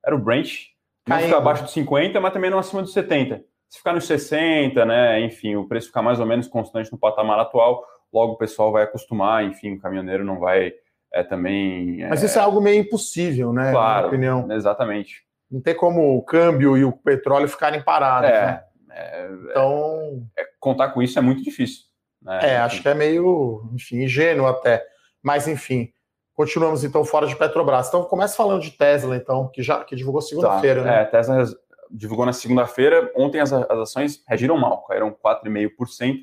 era 0.04 0.14
o 0.14 0.18
Brent 0.18 0.68
não 1.08 1.18
ficar 1.18 1.38
abaixo 1.38 1.64
de 1.64 1.70
50, 1.70 2.20
mas 2.20 2.32
também 2.32 2.50
não 2.50 2.58
acima 2.58 2.82
dos 2.82 2.92
70. 2.92 3.42
Se 3.68 3.78
ficar 3.78 3.92
nos 3.92 4.06
60, 4.06 4.84
né, 4.84 5.20
enfim, 5.20 5.56
o 5.56 5.66
preço 5.66 5.88
ficar 5.88 6.02
mais 6.02 6.20
ou 6.20 6.26
menos 6.26 6.46
constante 6.46 6.92
no 6.92 6.98
patamar 6.98 7.38
atual, 7.38 7.84
logo 8.12 8.34
o 8.34 8.38
pessoal 8.38 8.72
vai 8.72 8.84
acostumar, 8.84 9.44
enfim, 9.44 9.74
o 9.74 9.80
caminhoneiro 9.80 10.24
não 10.24 10.38
vai 10.38 10.72
é, 11.12 11.22
também... 11.22 12.02
É... 12.02 12.08
Mas 12.08 12.22
isso 12.22 12.38
é 12.38 12.42
algo 12.42 12.60
meio 12.60 12.80
impossível, 12.80 13.52
né, 13.52 13.72
claro, 13.72 14.02
na 14.02 14.08
opinião. 14.08 14.52
exatamente. 14.52 15.22
Não 15.50 15.60
tem 15.60 15.74
como 15.74 16.16
o 16.16 16.22
câmbio 16.22 16.76
e 16.76 16.84
o 16.84 16.92
petróleo 16.92 17.48
ficarem 17.48 17.82
parados, 17.82 18.30
é, 18.30 18.46
né? 18.46 18.62
É, 18.90 19.28
então... 19.50 20.26
É, 20.36 20.44
contar 20.60 20.90
com 20.90 21.02
isso 21.02 21.18
é 21.18 21.22
muito 21.22 21.42
difícil. 21.42 21.84
Né? 22.22 22.40
É, 22.42 22.56
acho 22.58 22.82
que 22.82 22.88
é 22.88 22.94
meio, 22.94 23.70
enfim, 23.72 24.02
ingênuo 24.02 24.46
até. 24.46 24.84
Mas, 25.28 25.46
enfim, 25.46 25.92
Continuamos 26.38 26.84
então 26.84 27.04
fora 27.04 27.26
de 27.26 27.34
Petrobras. 27.34 27.88
Então 27.88 28.04
começa 28.04 28.36
falando 28.36 28.62
de 28.62 28.70
Tesla, 28.70 29.16
então, 29.16 29.48
que 29.48 29.60
já 29.60 29.84
que 29.84 29.96
divulgou 29.96 30.22
segunda-feira, 30.22 30.84
tá. 30.84 30.88
né? 30.88 31.02
É, 31.02 31.04
Tesla 31.04 31.44
divulgou 31.90 32.24
na 32.24 32.32
segunda-feira. 32.32 33.10
Ontem 33.16 33.40
as, 33.40 33.52
as 33.52 33.68
ações 33.68 34.22
reagiram 34.24 34.56
mal, 34.56 34.84
caíram 34.84 35.10
4,5%. 35.10 36.18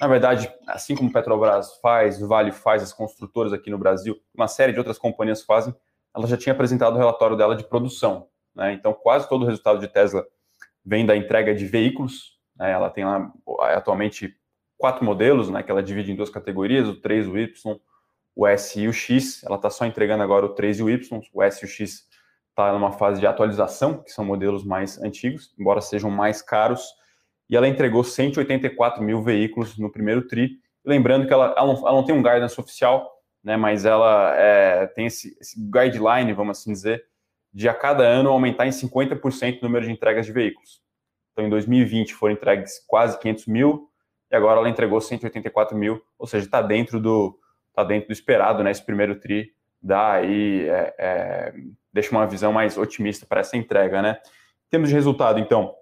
Na 0.00 0.08
verdade, 0.08 0.50
assim 0.66 0.96
como 0.96 1.12
Petrobras 1.12 1.76
faz, 1.82 2.18
Vale 2.18 2.50
faz, 2.50 2.82
as 2.82 2.94
construtoras 2.94 3.52
aqui 3.52 3.68
no 3.68 3.76
Brasil, 3.76 4.16
uma 4.34 4.48
série 4.48 4.72
de 4.72 4.78
outras 4.78 4.96
companhias 4.96 5.42
fazem, 5.42 5.74
ela 6.16 6.26
já 6.26 6.38
tinha 6.38 6.54
apresentado 6.54 6.94
o 6.94 6.98
relatório 6.98 7.36
dela 7.36 7.54
de 7.54 7.64
produção. 7.64 8.28
Né? 8.54 8.72
Então, 8.72 8.94
quase 8.94 9.28
todo 9.28 9.42
o 9.42 9.44
resultado 9.44 9.80
de 9.80 9.88
Tesla 9.88 10.24
vem 10.82 11.04
da 11.04 11.14
entrega 11.14 11.54
de 11.54 11.66
veículos. 11.66 12.38
Né? 12.56 12.72
Ela 12.72 12.88
tem 12.88 13.04
lá 13.04 13.30
atualmente 13.74 14.34
quatro 14.78 15.04
modelos, 15.04 15.50
né? 15.50 15.62
que 15.62 15.70
ela 15.70 15.82
divide 15.82 16.10
em 16.10 16.16
duas 16.16 16.30
categorias, 16.30 16.88
o 16.88 16.94
3, 16.98 17.28
o 17.28 17.36
Y 17.36 17.78
o 18.38 18.46
S 18.46 18.78
e 18.78 18.86
o 18.86 18.92
X, 18.92 19.42
ela 19.42 19.56
está 19.56 19.68
só 19.68 19.84
entregando 19.84 20.22
agora 20.22 20.46
o 20.46 20.50
3 20.50 20.78
e 20.78 20.82
o 20.84 20.88
Y, 20.88 21.20
o 21.34 21.42
S 21.42 21.60
e 21.60 21.66
o 21.66 21.68
X 21.68 22.06
está 22.50 22.72
numa 22.72 22.92
fase 22.92 23.18
de 23.18 23.26
atualização, 23.26 24.00
que 24.00 24.12
são 24.12 24.24
modelos 24.24 24.64
mais 24.64 24.96
antigos, 25.02 25.52
embora 25.58 25.80
sejam 25.80 26.08
mais 26.08 26.40
caros, 26.40 26.86
e 27.50 27.56
ela 27.56 27.66
entregou 27.66 28.04
184 28.04 29.02
mil 29.02 29.20
veículos 29.20 29.76
no 29.76 29.90
primeiro 29.90 30.24
TRI, 30.28 30.52
lembrando 30.84 31.26
que 31.26 31.32
ela, 31.32 31.52
ela, 31.58 31.66
não, 31.66 31.80
ela 31.80 31.92
não, 31.96 32.04
tem 32.04 32.14
um 32.14 32.22
guidance 32.22 32.60
oficial, 32.60 33.10
né, 33.42 33.56
mas 33.56 33.84
ela 33.84 34.32
é, 34.36 34.86
tem 34.86 35.06
esse, 35.06 35.36
esse, 35.40 35.60
guideline, 35.60 36.32
vamos 36.32 36.60
assim 36.60 36.72
dizer, 36.72 37.04
de 37.52 37.68
a 37.68 37.74
cada 37.74 38.04
ano 38.04 38.30
aumentar 38.30 38.68
em 38.68 38.70
50% 38.70 39.58
o 39.60 39.64
número 39.64 39.84
de 39.84 39.90
entregas 39.90 40.24
de 40.24 40.30
veículos. 40.30 40.80
Então, 41.32 41.44
em 41.44 41.50
2020 41.50 42.14
foram 42.14 42.34
entregues 42.34 42.84
quase 42.86 43.18
500 43.18 43.46
mil, 43.48 43.90
e 44.30 44.36
agora 44.36 44.60
ela 44.60 44.68
entregou 44.68 45.00
184 45.00 45.76
mil, 45.76 46.00
ou 46.16 46.26
seja, 46.28 46.44
está 46.44 46.62
dentro 46.62 47.00
do, 47.00 47.36
está 47.78 47.84
dentro 47.84 48.08
do 48.08 48.12
esperado, 48.12 48.62
né? 48.62 48.70
Esse 48.70 48.84
primeiro 48.84 49.20
tri 49.20 49.52
dá 49.80 50.14
aí, 50.14 50.68
é, 50.68 50.94
é, 50.98 51.54
deixa 51.92 52.10
uma 52.10 52.26
visão 52.26 52.52
mais 52.52 52.76
otimista 52.76 53.24
para 53.24 53.40
essa 53.40 53.56
entrega, 53.56 54.02
né? 54.02 54.18
Em 54.66 54.70
termos 54.70 54.88
de 54.88 54.94
resultado, 54.94 55.38
então, 55.38 55.74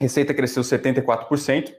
receita 0.00 0.32
cresceu 0.32 0.62
74%, 0.62 1.74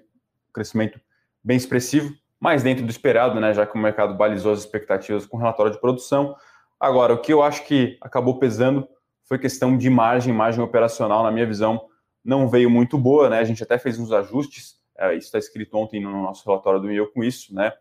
crescimento 0.54 1.00
bem 1.44 1.58
expressivo, 1.58 2.14
mais 2.40 2.62
dentro 2.62 2.84
do 2.84 2.90
esperado, 2.90 3.40
né? 3.40 3.54
Já 3.54 3.66
que 3.66 3.76
o 3.76 3.80
mercado 3.80 4.14
balizou 4.16 4.52
as 4.52 4.60
expectativas 4.60 5.26
com 5.26 5.38
relatório 5.38 5.72
de 5.72 5.80
produção. 5.80 6.36
Agora, 6.80 7.14
o 7.14 7.22
que 7.22 7.32
eu 7.32 7.42
acho 7.42 7.66
que 7.66 7.98
acabou 8.02 8.38
pesando 8.38 8.88
foi 9.24 9.40
questão 9.40 9.78
de 9.78 9.90
margem, 9.90 10.34
margem 10.34 10.62
operacional, 10.62 11.24
na 11.24 11.32
minha 11.32 11.46
visão, 11.46 11.88
não 12.24 12.50
veio 12.50 12.70
muito 12.70 12.98
boa, 12.98 13.30
né? 13.30 13.40
A 13.40 13.44
gente 13.46 13.64
até 13.64 13.78
fez 13.78 13.98
uns 13.98 14.12
ajustes, 14.12 14.76
é, 14.98 15.16
isso 15.16 15.28
está 15.28 15.40
escrito 15.40 15.78
ontem 15.78 16.02
no 16.02 16.12
nosso 16.12 16.46
relatório 16.46 16.82
do 16.82 16.88
meu 16.88 17.10
com 17.10 17.24
isso, 17.24 17.56
né? 17.56 17.72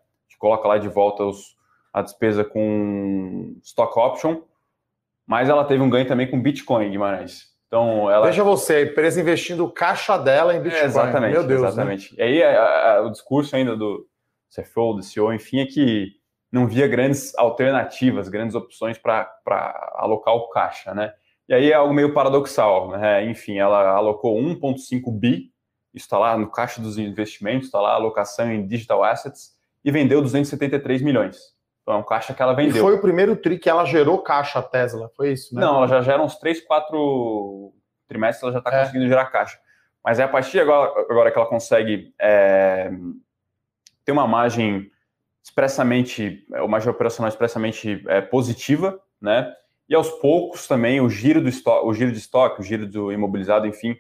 Coloca 0.43 0.67
lá 0.67 0.77
de 0.77 0.89
volta 0.89 1.23
os, 1.23 1.57
a 1.93 2.03
despesa 2.03 2.45
com 2.45 3.57
stock 3.63 3.97
option, 3.97 4.43
mas 5.25 5.49
ela 5.49 5.65
teve 5.65 5.81
um 5.81 5.89
ganho 5.89 6.05
também 6.05 6.29
com 6.29 6.43
Bitcoin, 6.43 6.91
Guimarães. 6.91 7.53
Então, 7.69 8.11
ela... 8.11 8.27
Veja 8.27 8.43
você, 8.43 8.75
a 8.75 8.83
empresa 8.83 9.21
investindo 9.21 9.65
o 9.65 9.71
caixa 9.71 10.19
dela 10.19 10.53
em 10.53 10.61
Bitcoin. 10.61 10.83
É, 10.83 10.85
exatamente, 10.85 11.33
Meu 11.33 11.47
Deus, 11.47 11.63
né? 11.63 11.69
exatamente. 11.69 12.19
Né? 12.19 12.25
E 12.25 12.43
aí 12.43 12.43
a, 12.43 12.97
a, 12.97 13.03
o 13.03 13.11
discurso 13.11 13.55
ainda 13.55 13.77
do 13.77 14.05
CFO, 14.53 14.95
do 14.95 15.03
CEO, 15.03 15.33
enfim, 15.33 15.61
é 15.61 15.67
que 15.67 16.09
não 16.51 16.67
via 16.67 16.89
grandes 16.89 17.33
alternativas, 17.39 18.29
grandes 18.29 18.57
opções 18.57 18.99
para 18.99 19.31
alocar 19.95 20.35
o 20.35 20.49
caixa, 20.49 20.93
né? 20.93 21.15
E 21.49 21.55
aí 21.55 21.71
é 21.71 21.75
algo 21.75 21.95
meio 21.95 22.13
paradoxal, 22.13 22.91
né? 22.91 23.25
Enfim, 23.25 23.59
ela 23.59 23.91
alocou 23.91 24.37
1,5 24.37 25.19
bi, 25.19 25.53
isso 25.95 26.07
está 26.07 26.19
lá 26.19 26.37
no 26.37 26.51
caixa 26.51 26.83
dos 26.83 26.99
investimentos, 26.99 27.69
está 27.69 27.81
lá 27.81 27.93
a 27.93 27.95
alocação 27.95 28.53
em 28.53 28.67
digital 28.67 29.05
assets, 29.05 29.53
e 29.85 29.91
vendeu 29.91 30.23
273 30.23 31.03
milhões. 31.03 31.53
Então, 31.83 31.95
é 31.95 31.99
um 31.99 32.05
caixa 32.05 32.33
que 32.33 32.41
ela 32.41 32.55
vendeu. 32.55 32.77
E 32.77 32.81
foi 32.81 32.95
o 32.95 33.01
primeiro 33.01 33.35
tri 33.37 33.59
que 33.59 33.69
ela 33.69 33.85
gerou 33.85 34.19
caixa 34.19 34.61
a 34.61 34.63
Tesla, 34.63 35.11
foi 35.17 35.33
isso, 35.33 35.55
né? 35.55 35.61
Não, 35.61 35.79
ela 35.79 35.89
já 35.89 36.01
gera 36.01 36.23
uns 36.23 36.37
3, 36.37 36.61
4 36.61 37.73
trimestres, 38.09 38.43
ela 38.43 38.53
já 38.53 38.59
está 38.59 38.73
é. 38.73 38.81
conseguindo 38.81 39.09
gerar 39.09 39.27
caixa. 39.27 39.59
Mas 40.05 40.19
é 40.19 40.23
a 40.23 40.29
partir 40.29 40.53
de 40.53 40.61
agora, 40.61 41.07
agora 41.11 41.31
que 41.31 41.39
ela 41.39 41.47
consegue 41.47 42.15
é, 42.21 42.91
ter 44.05 44.13
uma 44.13 44.27
margem 44.27 44.91
expressamente, 45.43 46.47
uma 46.51 46.69
margem 46.69 46.91
operacional 46.91 47.29
expressamente 47.29 48.03
é, 48.09 48.21
positiva, 48.21 49.01
né? 49.21 49.53
E 49.89 49.95
aos 49.95 50.09
poucos 50.09 50.67
também 50.67 51.01
o 51.01 51.11
giro 51.11 51.41
do 51.41 51.49
estoque, 51.49 51.87
o 51.87 51.93
giro 51.93 52.13
de 52.13 52.19
estoque, 52.19 52.61
o 52.61 52.65
giro 52.65 52.87
do 52.87 53.13
imobilizado, 53.13 53.67
enfim, 53.67 53.97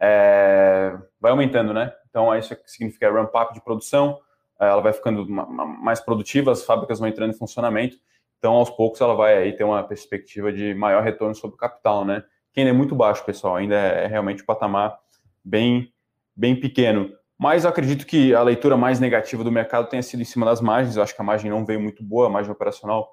é, 0.00 0.96
vai 1.20 1.32
aumentando, 1.32 1.74
né? 1.74 1.92
Então 2.08 2.34
isso 2.36 2.56
significa 2.66 3.10
ramp 3.10 3.34
up 3.34 3.52
de 3.52 3.60
produção, 3.60 4.18
é, 4.18 4.25
ela 4.58 4.80
vai 4.80 4.92
ficando 4.92 5.26
mais 5.28 6.00
produtiva, 6.00 6.52
as 6.52 6.64
fábricas 6.64 6.98
vão 6.98 7.08
entrando 7.08 7.30
em 7.34 7.38
funcionamento, 7.38 7.96
então 8.38 8.54
aos 8.54 8.70
poucos 8.70 9.00
ela 9.00 9.14
vai 9.14 9.36
aí 9.36 9.52
ter 9.52 9.64
uma 9.64 9.82
perspectiva 9.82 10.52
de 10.52 10.74
maior 10.74 11.02
retorno 11.02 11.34
sobre 11.34 11.54
o 11.54 11.58
capital, 11.58 12.04
né? 12.04 12.22
Que 12.52 12.60
ainda 12.60 12.70
é 12.70 12.74
muito 12.74 12.94
baixo, 12.94 13.24
pessoal, 13.24 13.56
ainda 13.56 13.74
é, 13.74 14.04
é 14.04 14.06
realmente 14.06 14.42
um 14.42 14.46
patamar 14.46 14.98
bem, 15.44 15.92
bem 16.34 16.58
pequeno. 16.58 17.10
Mas 17.38 17.66
acredito 17.66 18.06
que 18.06 18.34
a 18.34 18.42
leitura 18.42 18.76
mais 18.76 18.98
negativa 18.98 19.44
do 19.44 19.52
mercado 19.52 19.88
tenha 19.88 20.02
sido 20.02 20.20
em 20.22 20.24
cima 20.24 20.46
das 20.46 20.60
margens. 20.60 20.96
Eu 20.96 21.02
acho 21.02 21.14
que 21.14 21.20
a 21.20 21.24
margem 21.24 21.50
não 21.50 21.66
veio 21.66 21.80
muito 21.80 22.02
boa, 22.02 22.26
a 22.26 22.30
margem 22.30 22.50
operacional 22.50 23.10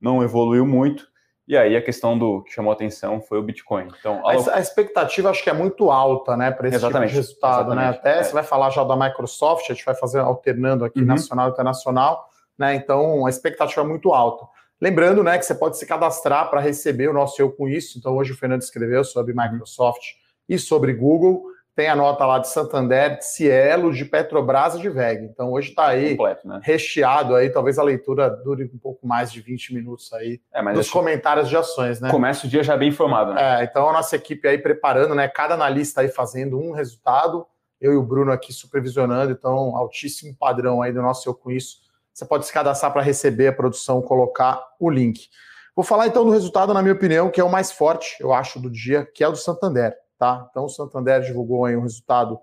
não 0.00 0.22
evoluiu 0.22 0.64
muito. 0.64 1.08
E 1.46 1.56
aí 1.56 1.76
a 1.76 1.82
questão 1.82 2.18
do 2.18 2.42
que 2.42 2.52
chamou 2.52 2.70
a 2.70 2.74
atenção 2.74 3.20
foi 3.20 3.38
o 3.38 3.42
Bitcoin. 3.42 3.88
Então, 3.98 4.26
a, 4.26 4.56
a 4.56 4.60
expectativa 4.60 5.28
acho 5.28 5.42
que 5.44 5.50
é 5.50 5.52
muito 5.52 5.90
alta, 5.90 6.36
né, 6.36 6.50
para 6.50 6.68
esse 6.68 6.76
Exatamente. 6.78 7.10
tipo 7.10 7.20
de 7.20 7.26
resultado, 7.26 7.74
né? 7.74 7.88
Até 7.88 8.20
é. 8.20 8.22
você 8.22 8.32
vai 8.32 8.42
falar 8.42 8.70
já 8.70 8.82
da 8.82 8.96
Microsoft, 8.96 9.70
a 9.70 9.74
gente 9.74 9.84
vai 9.84 9.94
fazer 9.94 10.20
alternando 10.20 10.84
aqui 10.84 11.00
uhum. 11.00 11.06
nacional 11.06 11.48
e 11.48 11.52
internacional, 11.52 12.30
né? 12.58 12.74
Então 12.74 13.26
a 13.26 13.30
expectativa 13.30 13.82
é 13.82 13.84
muito 13.84 14.14
alta. 14.14 14.46
Lembrando, 14.80 15.22
né, 15.22 15.38
que 15.38 15.44
você 15.44 15.54
pode 15.54 15.78
se 15.78 15.86
cadastrar 15.86 16.50
para 16.50 16.60
receber 16.60 17.08
o 17.08 17.12
nosso 17.12 17.40
eu 17.40 17.50
com 17.52 17.68
isso. 17.68 17.98
Então 17.98 18.16
hoje 18.16 18.32
o 18.32 18.36
Fernando 18.36 18.62
escreveu 18.62 19.04
sobre 19.04 19.34
Microsoft 19.34 20.02
uhum. 20.02 20.54
e 20.54 20.58
sobre 20.58 20.94
Google 20.94 21.53
tem 21.74 21.88
a 21.88 21.96
nota 21.96 22.24
lá 22.24 22.38
de 22.38 22.48
Santander, 22.48 23.18
de 23.18 23.26
Cielo, 23.26 23.92
de 23.92 24.04
Petrobras 24.04 24.74
e 24.74 24.80
de 24.80 24.88
VEG. 24.88 25.24
Então 25.24 25.52
hoje 25.52 25.70
está 25.70 25.88
aí 25.88 26.10
Completo, 26.10 26.46
né? 26.46 26.60
recheado 26.62 27.34
aí, 27.34 27.50
talvez 27.50 27.78
a 27.78 27.82
leitura 27.82 28.30
dure 28.30 28.70
um 28.72 28.78
pouco 28.78 29.06
mais 29.06 29.32
de 29.32 29.40
20 29.40 29.74
minutos 29.74 30.12
aí 30.12 30.40
é, 30.52 30.62
nos 30.62 30.88
comentários 30.88 31.48
de 31.48 31.56
ações, 31.56 32.00
né? 32.00 32.10
Começa 32.10 32.46
o 32.46 32.50
dia 32.50 32.62
já 32.62 32.76
bem 32.76 32.90
informado, 32.90 33.34
né? 33.34 33.60
É, 33.60 33.64
então 33.64 33.88
a 33.88 33.92
nossa 33.92 34.14
equipe 34.14 34.46
aí 34.46 34.58
preparando, 34.58 35.14
né? 35.14 35.26
Cada 35.26 35.54
analista 35.54 36.00
aí 36.00 36.08
fazendo 36.08 36.58
um 36.58 36.70
resultado, 36.70 37.46
eu 37.80 37.92
e 37.92 37.96
o 37.96 38.02
Bruno 38.02 38.30
aqui 38.30 38.52
supervisionando, 38.52 39.32
então 39.32 39.76
altíssimo 39.76 40.34
padrão 40.36 40.80
aí 40.80 40.92
do 40.92 41.02
nosso 41.02 41.28
Eu 41.28 41.34
Com 41.34 41.50
Isso. 41.50 41.82
Você 42.12 42.24
pode 42.24 42.46
se 42.46 42.52
cadastrar 42.52 42.92
para 42.92 43.02
receber 43.02 43.48
a 43.48 43.52
produção, 43.52 44.00
colocar 44.00 44.62
o 44.78 44.88
link. 44.88 45.28
Vou 45.74 45.84
falar 45.84 46.06
então 46.06 46.24
do 46.24 46.30
resultado, 46.30 46.72
na 46.72 46.80
minha 46.80 46.94
opinião, 46.94 47.28
que 47.28 47.40
é 47.40 47.44
o 47.44 47.50
mais 47.50 47.72
forte, 47.72 48.16
eu 48.20 48.32
acho, 48.32 48.60
do 48.60 48.70
dia, 48.70 49.04
que 49.04 49.24
é 49.24 49.28
o 49.28 49.32
do 49.32 49.36
Santander. 49.36 49.92
Tá? 50.18 50.46
Então 50.50 50.64
o 50.64 50.68
Santander 50.68 51.22
divulgou 51.22 51.64
aí 51.64 51.76
um 51.76 51.82
resultado 51.82 52.40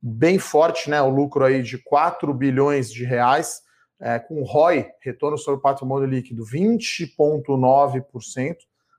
bem 0.00 0.38
forte, 0.38 0.88
né? 0.90 1.02
O 1.02 1.08
lucro 1.08 1.44
aí 1.44 1.62
de 1.62 1.78
4 1.78 2.32
bilhões 2.32 2.92
de 2.92 3.04
reais, 3.04 3.62
é, 4.00 4.18
com 4.18 4.42
ROI, 4.42 4.90
retorno 5.00 5.38
sobre 5.38 5.58
o 5.58 5.62
patrimônio 5.62 6.06
líquido, 6.06 6.44
20,9%, 6.44 8.56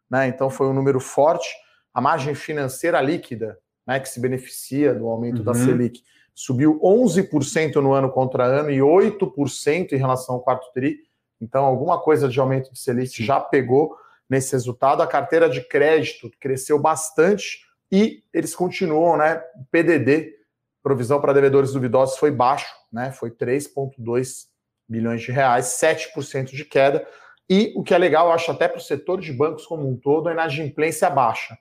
né? 0.10 0.28
Então 0.28 0.50
foi 0.50 0.68
um 0.68 0.74
número 0.74 1.00
forte. 1.00 1.48
A 1.94 2.02
margem 2.02 2.36
financeira 2.36 3.02
líquida, 3.02 3.58
né, 3.86 4.00
que 4.00 4.10
se 4.10 4.20
beneficia 4.20 4.94
do 4.94 5.08
aumento 5.08 5.40
uhum. 5.40 5.46
da 5.46 5.54
Selic, 5.54 6.02
subiu 6.36 6.80
11% 6.82 7.76
no 7.76 7.94
ano 7.94 8.12
contra 8.12 8.46
ano 8.46 8.70
e 8.70 8.78
8% 8.78 9.94
em 9.94 9.98
relação 9.98 10.36
ao 10.36 10.42
quarto 10.42 10.72
TRI. 10.74 10.98
Então, 11.42 11.66
alguma 11.66 12.00
coisa 12.00 12.28
de 12.28 12.40
aumento 12.40 12.72
de 12.72 12.80
Selic 12.80 13.24
já 13.24 13.40
pegou 13.40 13.96
nesse 14.30 14.52
resultado. 14.52 15.02
A 15.02 15.08
carteira 15.08 15.50
de 15.50 15.62
crédito 15.62 16.30
cresceu 16.40 16.78
bastante, 16.78 17.66
e 17.92 18.24
eles 18.34 18.56
continuam, 18.56 19.18
né? 19.18 19.42
PDD, 19.72 20.34
provisão 20.84 21.20
para 21.20 21.34
devedores 21.34 21.74
duvidosos, 21.74 22.18
foi 22.18 22.32
baixo, 22.32 22.74
né? 22.92 23.12
Foi 23.12 23.32
3,2 23.32 24.46
bilhões 24.88 25.22
de 25.22 25.32
reais, 25.32 25.78
7% 25.82 26.52
de 26.52 26.66
queda. 26.66 27.06
E 27.50 27.74
o 27.76 27.84
que 27.84 27.94
é 27.94 27.98
legal, 27.98 28.28
eu 28.28 28.34
acho 28.34 28.52
até 28.52 28.68
para 28.68 28.78
o 28.78 28.82
setor 28.82 29.22
de 29.22 29.32
bancos 29.32 29.66
como 29.66 29.90
um 29.90 29.96
todo, 29.96 30.28
a 30.28 30.34
inadimplência 30.34 31.10
baixa. 31.10 31.58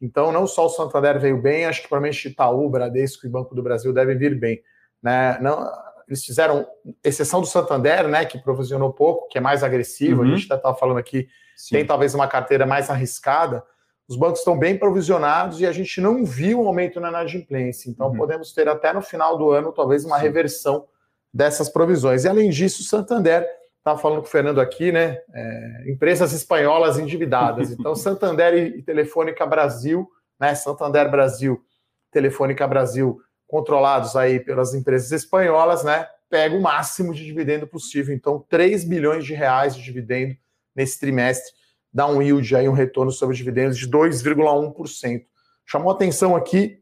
Então, 0.00 0.32
não 0.32 0.46
só 0.46 0.66
o 0.66 0.70
Santander 0.70 1.18
veio 1.18 1.40
bem, 1.40 1.66
acho 1.66 1.82
que 1.82 1.88
provavelmente 1.88 2.28
Itaú, 2.28 2.68
Bradesco 2.70 3.26
e 3.26 3.30
Banco 3.30 3.54
do 3.54 3.62
Brasil 3.62 3.92
devem 3.92 4.16
vir 4.16 4.38
bem. 4.38 4.62
Né? 5.02 5.38
Não, 5.40 5.70
eles 6.08 6.24
fizeram, 6.24 6.66
exceção 7.04 7.40
do 7.40 7.46
Santander, 7.46 8.08
né, 8.08 8.24
que 8.24 8.38
provisionou 8.38 8.92
pouco, 8.92 9.28
que 9.28 9.38
é 9.38 9.40
mais 9.40 9.62
agressivo, 9.62 10.22
uhum. 10.22 10.32
a 10.32 10.36
gente 10.36 10.46
até 10.46 10.56
estava 10.56 10.76
falando 10.76 10.98
aqui, 10.98 11.28
Sim. 11.56 11.76
tem 11.76 11.86
talvez 11.86 12.14
uma 12.14 12.26
carteira 12.26 12.66
mais 12.66 12.90
arriscada, 12.90 13.62
os 14.10 14.16
bancos 14.16 14.40
estão 14.40 14.58
bem 14.58 14.76
provisionados 14.76 15.60
e 15.60 15.66
a 15.66 15.70
gente 15.70 16.00
não 16.00 16.24
viu 16.24 16.60
um 16.60 16.66
aumento 16.66 16.98
na 16.98 17.10
inadimplência. 17.10 17.88
Então, 17.88 18.08
uhum. 18.08 18.16
podemos 18.16 18.52
ter 18.52 18.68
até 18.68 18.92
no 18.92 19.00
final 19.00 19.38
do 19.38 19.52
ano, 19.52 19.70
talvez, 19.72 20.04
uma 20.04 20.16
Sim. 20.16 20.22
reversão 20.24 20.84
dessas 21.32 21.68
provisões. 21.68 22.24
E, 22.24 22.28
além 22.28 22.50
disso, 22.50 22.82
o 22.82 22.84
Santander, 22.84 23.46
estava 23.78 24.00
falando 24.00 24.18
com 24.18 24.26
o 24.26 24.30
Fernando 24.30 24.60
aqui, 24.60 24.90
né? 24.90 25.20
É, 25.32 25.84
empresas 25.92 26.32
espanholas 26.32 26.98
endividadas. 26.98 27.70
Então, 27.78 27.94
Santander 27.94 28.52
e 28.54 28.82
Telefônica 28.82 29.46
Brasil, 29.46 30.10
né? 30.40 30.56
Santander 30.56 31.08
Brasil, 31.08 31.64
Telefônica 32.10 32.66
Brasil, 32.66 33.20
controlados 33.46 34.16
aí 34.16 34.40
pelas 34.40 34.74
empresas 34.74 35.12
espanholas, 35.12 35.84
né? 35.84 36.08
Pega 36.28 36.56
o 36.56 36.60
máximo 36.60 37.14
de 37.14 37.24
dividendo 37.24 37.64
possível. 37.64 38.12
Então, 38.12 38.44
3 38.48 38.82
bilhões 38.82 39.24
de 39.24 39.34
reais 39.34 39.76
de 39.76 39.84
dividendo 39.84 40.36
nesse 40.74 40.98
trimestre 40.98 41.59
dá 41.92 42.06
um 42.06 42.22
yield 42.22 42.54
aí, 42.54 42.68
um 42.68 42.72
retorno 42.72 43.10
sobre 43.10 43.36
dividendos 43.36 43.78
de 43.78 43.88
2,1%. 43.88 45.24
Chamou 45.66 45.90
atenção 45.90 46.34
aqui 46.36 46.80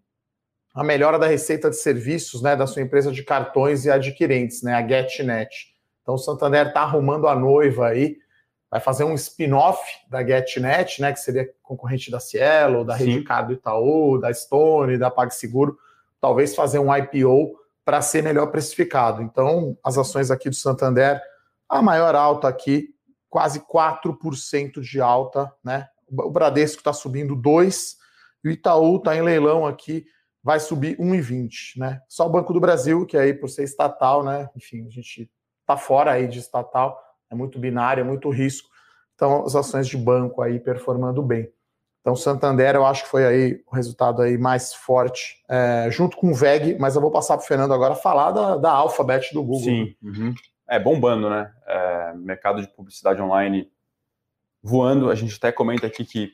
a 0.75 0.85
melhora 0.85 1.19
da 1.19 1.27
receita 1.27 1.71
de 1.71 1.77
serviços 1.77 2.43
né, 2.43 2.55
da 2.55 2.67
sua 2.67 2.83
empresa 2.83 3.11
de 3.11 3.23
cartões 3.23 3.85
e 3.85 3.91
adquirentes, 3.91 4.63
né, 4.63 4.75
a 4.75 4.87
GetNet. 4.87 5.75
Então 6.03 6.15
o 6.15 6.19
Santander 6.19 6.69
está 6.69 6.83
arrumando 6.83 7.27
a 7.27 7.35
noiva 7.35 7.89
aí, 7.89 8.17
vai 8.71 8.81
fazer 8.81 9.05
um 9.05 9.15
spin-off 9.15 9.81
da 10.09 10.25
GetNet, 10.25 11.01
né, 11.01 11.13
que 11.13 11.21
seria 11.21 11.49
concorrente 11.63 12.11
da 12.11 12.21
Cielo, 12.21 12.85
da 12.85 12.95
Rede 12.95 13.23
Card 13.25 13.49
do 13.49 13.59
Itaú, 13.59 14.19
da 14.19 14.33
Stone, 14.33 14.99
da 14.99 15.11
PagSeguro, 15.11 15.77
talvez 16.21 16.55
fazer 16.55 16.79
um 16.79 16.95
IPO 16.95 17.59
para 17.85 18.03
ser 18.03 18.23
melhor 18.23 18.47
precificado. 18.49 19.23
Então, 19.23 19.77
as 19.83 19.97
ações 19.97 20.31
aqui 20.31 20.51
do 20.51 20.55
Santander, 20.55 21.21
a 21.69 21.81
maior 21.81 22.15
alta 22.15 22.47
aqui 22.47 22.95
quase 23.29 23.61
4% 23.61 24.81
de 24.81 25.01
alta, 25.01 25.53
né? 25.63 25.89
O 26.11 26.31
Bradesco 26.31 26.79
está 26.79 26.93
subindo 26.93 27.37
2% 27.37 27.95
e 28.45 28.49
o 28.49 28.53
Itaú 28.53 28.97
está 28.97 29.17
em 29.17 29.23
leilão 29.23 29.67
aqui, 29.67 30.07
vai 30.43 30.61
subir 30.61 30.97
1,20, 30.99 31.79
né? 31.79 32.01
Só 32.09 32.27
o 32.27 32.31
Banco 32.31 32.53
do 32.53 32.61
Brasil, 32.61 33.05
que 33.05 33.17
aí 33.17 33.35
por 33.35 33.49
ser 33.49 33.65
estatal, 33.65 34.25
né? 34.25 34.49
Enfim, 34.57 34.87
a 34.87 34.91
gente 34.91 35.31
está 35.61 35.77
fora 35.77 36.13
aí 36.13 36.27
de 36.27 36.39
estatal, 36.39 36.99
é 37.31 37.35
muito 37.35 37.59
binário, 37.59 38.01
é 38.01 38.05
muito 38.05 38.31
risco. 38.31 38.69
Então, 39.15 39.45
as 39.45 39.55
ações 39.55 39.87
de 39.89 39.97
banco 39.97 40.41
aí 40.41 40.59
performando 40.61 41.23
bem. 41.23 41.53
Então, 42.01 42.15
Santander, 42.15 42.77
eu 42.77 42.87
acho 42.87 43.03
que 43.03 43.11
foi 43.11 43.27
aí 43.27 43.61
o 43.67 43.75
resultado 43.75 44.23
aí 44.23 44.39
mais 44.39 44.73
forte, 44.73 45.43
é, 45.49 45.89
junto 45.91 46.17
com 46.17 46.31
o 46.31 46.35
VEG, 46.35 46.79
mas 46.79 46.95
eu 46.95 47.03
vou 47.03 47.11
passar 47.11 47.37
para 47.37 47.45
o 47.45 47.47
Fernando 47.47 47.75
agora 47.75 47.97
falar 47.97 48.31
da, 48.31 48.57
da 48.57 48.71
Alphabet 48.71 49.35
do 49.35 49.43
Google. 49.43 49.65
Sim. 49.65 49.95
Uhum 50.01 50.33
é, 50.69 50.79
bombando, 50.79 51.31
né? 51.31 51.53
É, 51.67 52.13
mercado 52.15 52.61
de 52.61 52.69
publicidade 52.69 53.23
online 53.23 53.71
voando. 54.63 55.11
A 55.11 55.15
gente 55.15 55.37
até 55.37 55.51
comenta 55.51 55.87
aqui 55.87 56.05
que, 56.05 56.33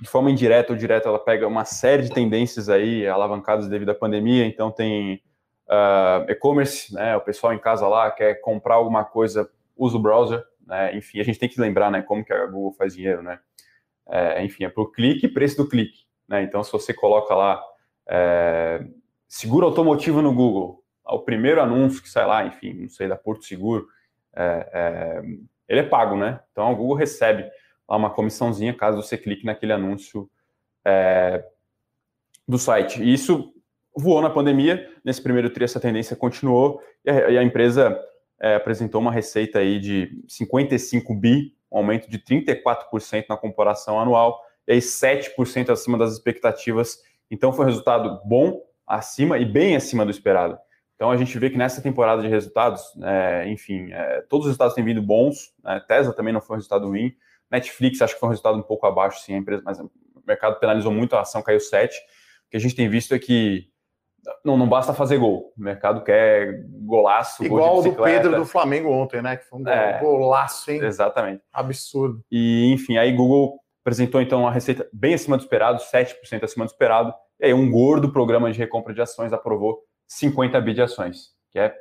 de 0.00 0.08
forma 0.08 0.30
indireta 0.30 0.72
ou 0.72 0.78
direta, 0.78 1.08
ela 1.08 1.18
pega 1.18 1.46
uma 1.46 1.64
série 1.64 2.02
de 2.02 2.10
tendências 2.10 2.68
aí 2.68 3.06
alavancadas 3.06 3.68
devido 3.68 3.90
à 3.90 3.94
pandemia. 3.94 4.44
Então, 4.44 4.70
tem 4.70 5.22
uh, 5.68 6.28
e-commerce, 6.28 6.92
né? 6.92 7.16
O 7.16 7.20
pessoal 7.20 7.52
em 7.52 7.58
casa 7.58 7.86
lá 7.86 8.10
quer 8.10 8.40
comprar 8.40 8.74
alguma 8.74 9.04
coisa, 9.04 9.48
usa 9.76 9.96
o 9.96 10.00
browser, 10.00 10.44
né? 10.66 10.96
Enfim, 10.96 11.20
a 11.20 11.24
gente 11.24 11.38
tem 11.38 11.48
que 11.48 11.60
lembrar, 11.60 11.90
né? 11.90 12.02
Como 12.02 12.24
que 12.24 12.32
a 12.32 12.46
Google 12.46 12.72
faz 12.72 12.94
dinheiro, 12.94 13.22
né? 13.22 13.38
É, 14.08 14.42
enfim, 14.42 14.64
é 14.64 14.68
por 14.68 14.90
clique 14.92 15.28
preço 15.28 15.58
do 15.58 15.68
clique, 15.68 16.04
né? 16.26 16.42
Então, 16.42 16.64
se 16.64 16.72
você 16.72 16.94
coloca 16.94 17.34
lá 17.34 17.62
é, 18.08 18.82
seguro 19.28 19.66
automotivo 19.66 20.22
no 20.22 20.34
Google, 20.34 20.82
o 21.08 21.20
primeiro 21.20 21.60
anúncio 21.60 22.02
que 22.02 22.08
sai 22.08 22.26
lá, 22.26 22.46
enfim, 22.46 22.74
não 22.74 22.88
sei, 22.88 23.08
da 23.08 23.16
Porto 23.16 23.44
Seguro, 23.44 23.86
é, 24.34 24.68
é, 24.72 25.22
ele 25.68 25.80
é 25.80 25.82
pago, 25.82 26.16
né? 26.16 26.40
Então, 26.52 26.70
o 26.72 26.76
Google 26.76 26.96
recebe 26.96 27.48
uma 27.88 28.10
comissãozinha 28.10 28.74
caso 28.74 29.02
você 29.02 29.16
clique 29.16 29.46
naquele 29.46 29.72
anúncio 29.72 30.30
é, 30.84 31.44
do 32.46 32.58
site. 32.58 33.02
E 33.02 33.12
isso 33.12 33.52
voou 33.96 34.20
na 34.20 34.30
pandemia, 34.30 34.88
nesse 35.04 35.22
primeiro 35.22 35.50
tri 35.50 35.64
essa 35.64 35.80
tendência 35.80 36.14
continuou, 36.14 36.80
e 37.04 37.10
a, 37.10 37.30
e 37.30 37.38
a 37.38 37.42
empresa 37.42 37.98
é, 38.40 38.54
apresentou 38.54 39.00
uma 39.00 39.10
receita 39.10 39.58
aí 39.58 39.80
de 39.80 40.22
55 40.28 41.14
bi, 41.14 41.54
um 41.70 41.78
aumento 41.78 42.08
de 42.08 42.18
34% 42.18 43.26
na 43.28 43.36
comparação 43.36 43.98
anual, 43.98 44.40
e 44.66 44.72
aí 44.72 44.78
7% 44.78 45.70
acima 45.70 45.96
das 45.96 46.12
expectativas. 46.12 47.02
Então, 47.30 47.52
foi 47.52 47.64
um 47.64 47.68
resultado 47.68 48.20
bom, 48.24 48.62
acima 48.86 49.38
e 49.38 49.44
bem 49.44 49.76
acima 49.76 50.04
do 50.04 50.10
esperado. 50.10 50.58
Então 50.98 51.12
a 51.12 51.16
gente 51.16 51.38
vê 51.38 51.48
que 51.48 51.56
nessa 51.56 51.80
temporada 51.80 52.20
de 52.20 52.26
resultados, 52.26 52.82
é, 53.04 53.48
enfim, 53.48 53.92
é, 53.92 54.20
todos 54.28 54.46
os 54.46 54.50
resultados 54.50 54.74
têm 54.74 54.84
vindo 54.84 55.00
bons. 55.00 55.54
Né? 55.62 55.80
Tesla 55.86 56.12
também 56.12 56.34
não 56.34 56.40
foi 56.40 56.56
um 56.56 56.58
resultado 56.58 56.88
ruim. 56.88 57.14
Netflix 57.48 58.02
acho 58.02 58.14
que 58.14 58.20
foi 58.20 58.26
um 58.26 58.30
resultado 58.30 58.58
um 58.58 58.62
pouco 58.62 58.84
abaixo, 58.84 59.20
sim, 59.20 59.32
a 59.32 59.38
empresa, 59.38 59.62
mas 59.64 59.78
o 59.78 59.88
mercado 60.26 60.58
penalizou 60.58 60.90
muito, 60.90 61.14
a 61.14 61.20
ação 61.20 61.40
caiu 61.40 61.60
7. 61.60 61.96
O 61.96 62.50
que 62.50 62.56
a 62.56 62.60
gente 62.60 62.74
tem 62.74 62.88
visto 62.88 63.14
é 63.14 63.18
que 63.20 63.70
não, 64.44 64.56
não 64.56 64.68
basta 64.68 64.92
fazer 64.92 65.18
gol. 65.18 65.52
O 65.56 65.62
mercado 65.62 66.02
quer 66.02 66.64
golaço. 66.80 67.44
Igual 67.44 67.74
gol 67.74 67.82
do 67.84 68.02
Pedro 68.02 68.34
do 68.34 68.44
Flamengo 68.44 68.90
ontem, 68.90 69.22
né? 69.22 69.36
Que 69.36 69.44
foi 69.44 69.60
um 69.60 69.68
é, 69.68 70.00
golaço, 70.00 70.68
hein? 70.68 70.82
Exatamente. 70.82 71.44
Absurdo. 71.52 72.24
E, 72.28 72.72
enfim, 72.72 72.96
aí 72.96 73.12
Google 73.12 73.60
apresentou 73.84 74.20
então 74.20 74.40
uma 74.40 74.50
receita 74.50 74.88
bem 74.92 75.14
acima 75.14 75.36
do 75.36 75.42
esperado, 75.42 75.80
7% 75.80 76.42
acima 76.42 76.64
do 76.64 76.70
esperado. 76.70 77.14
E 77.40 77.46
aí 77.46 77.54
um 77.54 77.70
gordo 77.70 78.12
programa 78.12 78.50
de 78.50 78.58
recompra 78.58 78.92
de 78.92 79.00
ações 79.00 79.32
aprovou 79.32 79.78
50 80.08 80.60
bi 80.60 80.74
de 80.74 80.82
ações, 80.82 81.32
que 81.50 81.58
é 81.58 81.74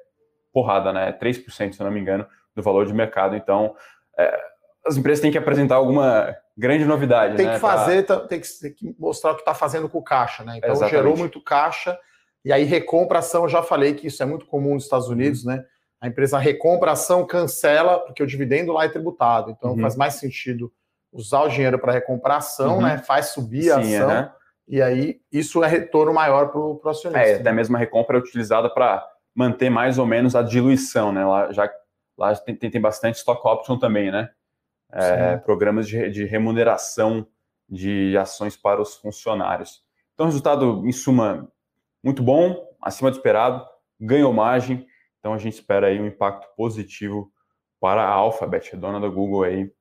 porrada, 0.54 0.94
né? 0.94 1.12
3%, 1.14 1.74
se 1.74 1.80
eu 1.80 1.86
não 1.86 1.92
me 1.92 2.00
engano, 2.00 2.28
do 2.56 2.62
valor 2.62 2.86
de 2.86 2.94
mercado. 2.94 3.36
Então, 3.36 3.76
é, 4.18 4.40
as 4.86 4.98
empresas 4.98 5.22
têm 5.22 5.32
que 5.32 5.38
apresentar 5.38 5.76
alguma 5.76 6.36
grande 6.58 6.86
novidade. 6.86 7.36
Tem 7.36 7.46
né, 7.46 7.54
que 7.54 7.60
fazer, 7.60 8.06
pra... 8.06 8.20
tem, 8.22 8.40
que, 8.40 8.48
tem, 8.60 8.74
que, 8.74 8.96
mostrar 8.98 9.32
o 9.32 9.36
que 9.36 9.42
está 9.42 9.54
fazendo 9.54 9.88
com 9.88 10.00
o 10.00 10.04
caixa, 10.04 10.44
né? 10.44 10.58
Então 10.58 10.72
Exatamente. 10.72 10.96
gerou 10.96 11.16
muito 11.16 11.42
caixa 11.42 11.98
e 12.44 12.52
aí 12.52 12.64
recompra 12.64 13.20
ação, 13.20 13.44
eu 13.44 13.50
já 13.50 13.62
falei 13.62 13.94
que 13.94 14.08
isso 14.08 14.24
é 14.24 14.26
muito 14.26 14.46
comum 14.46 14.74
nos 14.74 14.84
Estados 14.84 15.10
Unidos, 15.10 15.46
uhum. 15.46 15.56
né? 15.56 15.66
A 16.00 16.08
empresa 16.08 16.38
recompra 16.38 16.92
ação, 16.92 17.26
cancela, 17.26 18.00
porque 18.00 18.22
o 18.22 18.28
dividendo 18.28 18.72
lá 18.72 18.86
é 18.86 18.90
tributado. 18.90 19.52
Então 19.52 19.72
uhum. 19.72 19.82
faz 19.82 19.96
mais 19.96 20.16
sentido 20.16 20.72
usar 21.12 21.42
o 21.44 21.50
dinheiro 21.50 21.80
para 21.80 21.92
recomprar 21.92 22.38
ação, 22.38 22.76
uhum. 22.76 22.82
né? 22.82 22.98
Faz 23.00 23.28
subir 23.28 23.72
a 23.72 23.80
ação. 23.80 24.10
Uhum. 24.10 24.30
E 24.68 24.82
aí 24.82 25.22
isso 25.32 25.64
é 25.64 25.68
retorno 25.68 26.14
maior 26.14 26.50
para 26.50 26.60
o 26.60 26.82
acionista. 26.86 27.28
É, 27.28 27.36
até 27.36 27.52
mesmo 27.52 27.76
a 27.76 27.80
recompra 27.80 28.18
é 28.18 28.20
utilizada 28.20 28.70
para 28.70 29.06
manter 29.34 29.70
mais 29.70 29.98
ou 29.98 30.06
menos 30.06 30.36
a 30.36 30.42
diluição, 30.42 31.12
né? 31.12 31.26
Lá, 31.26 31.52
já, 31.52 31.72
lá 32.18 32.36
tem, 32.36 32.56
tem 32.56 32.82
bastante 32.82 33.16
stock 33.16 33.40
option 33.48 33.78
também, 33.78 34.12
né? 34.12 34.30
É, 34.92 35.38
programas 35.38 35.88
de, 35.88 36.10
de 36.10 36.26
remuneração 36.26 37.28
de 37.70 38.18
ações 38.18 38.56
para 38.56 38.82
os 38.82 38.96
funcionários. 38.96 39.84
Então, 40.14 40.26
resultado, 40.26 40.82
em 40.86 40.92
suma, 40.92 41.48
muito 42.04 42.24
bom, 42.24 42.68
acima 42.82 43.12
do 43.12 43.18
esperado, 43.18 43.66
ganhou 44.00 44.34
margem, 44.34 44.88
então 45.20 45.34
a 45.34 45.38
gente 45.38 45.54
espera 45.54 45.88
aí 45.88 46.00
um 46.00 46.08
impacto 46.08 46.48
positivo 46.56 47.32
para 47.80 48.02
a 48.02 48.10
Alphabet, 48.10 48.76
dona 48.76 49.00
da 49.00 49.08
Google 49.08 49.44
aí. 49.44 49.72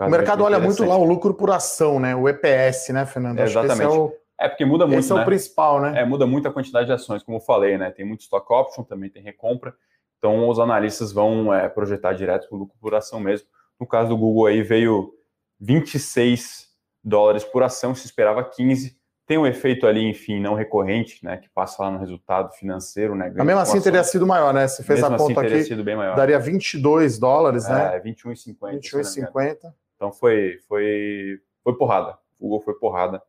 O 0.00 0.08
mercado 0.08 0.42
olha 0.42 0.58
muito 0.58 0.84
lá 0.84 0.96
o 0.96 1.04
lucro 1.04 1.34
por 1.34 1.50
ação, 1.50 2.00
né? 2.00 2.16
O 2.16 2.28
EPS, 2.28 2.88
né, 2.88 3.04
Fernando? 3.04 3.38
É, 3.38 3.44
exatamente. 3.44 3.82
É, 3.82 3.88
o... 3.88 4.12
é, 4.38 4.48
porque 4.48 4.64
muda 4.64 4.86
muito, 4.86 5.00
Esse 5.00 5.12
é 5.12 5.14
né? 5.14 5.22
o 5.22 5.24
principal, 5.24 5.80
né? 5.80 6.00
É, 6.00 6.04
muda 6.04 6.26
muito 6.26 6.46
a 6.46 6.52
quantidade 6.52 6.86
de 6.86 6.92
ações, 6.92 7.22
como 7.22 7.38
eu 7.38 7.40
falei, 7.40 7.78
né? 7.78 7.90
Tem 7.90 8.04
muito 8.04 8.20
stock 8.20 8.46
option, 8.52 8.84
também 8.84 9.08
tem 9.08 9.22
recompra, 9.22 9.74
então 10.18 10.48
os 10.48 10.58
analistas 10.58 11.12
vão 11.12 11.52
é, 11.52 11.68
projetar 11.68 12.12
direto 12.12 12.48
o 12.50 12.56
lucro 12.56 12.76
por 12.80 12.94
ação 12.94 13.20
mesmo. 13.20 13.48
No 13.78 13.86
caso 13.86 14.10
do 14.10 14.16
Google 14.16 14.46
aí 14.46 14.62
veio 14.62 15.12
26 15.60 16.66
dólares 17.02 17.44
por 17.44 17.62
ação, 17.62 17.94
se 17.94 18.06
esperava 18.06 18.42
15, 18.44 18.96
tem 19.26 19.38
um 19.38 19.46
efeito 19.46 19.86
ali, 19.86 20.08
enfim, 20.08 20.40
não 20.40 20.54
recorrente, 20.54 21.24
né, 21.24 21.36
que 21.36 21.48
passa 21.48 21.82
lá 21.82 21.90
no 21.90 21.98
resultado 21.98 22.52
financeiro, 22.54 23.14
né? 23.14 23.32
Mas 23.34 23.46
mesmo 23.46 23.60
assim 23.60 23.80
teria 23.80 24.04
sido 24.04 24.26
maior, 24.26 24.54
né? 24.54 24.68
Se 24.68 24.84
fez 24.84 25.00
mesmo 25.00 25.14
a 25.14 25.18
conta 25.18 25.40
assim, 25.40 25.54
aqui, 25.54 25.64
sido 25.64 25.82
bem 25.82 25.96
maior. 25.96 26.14
daria 26.14 26.38
22 26.38 27.18
dólares, 27.18 27.64
é, 27.66 27.72
né? 27.72 28.00
21,50. 28.00 28.80
21,50. 28.80 29.72
Então 29.96 30.12
foi, 30.12 30.58
foi, 30.68 31.40
foi 31.64 31.76
porrada. 31.76 32.16
O 32.38 32.44
Google 32.44 32.60
foi 32.60 32.74
porrada. 32.74 33.20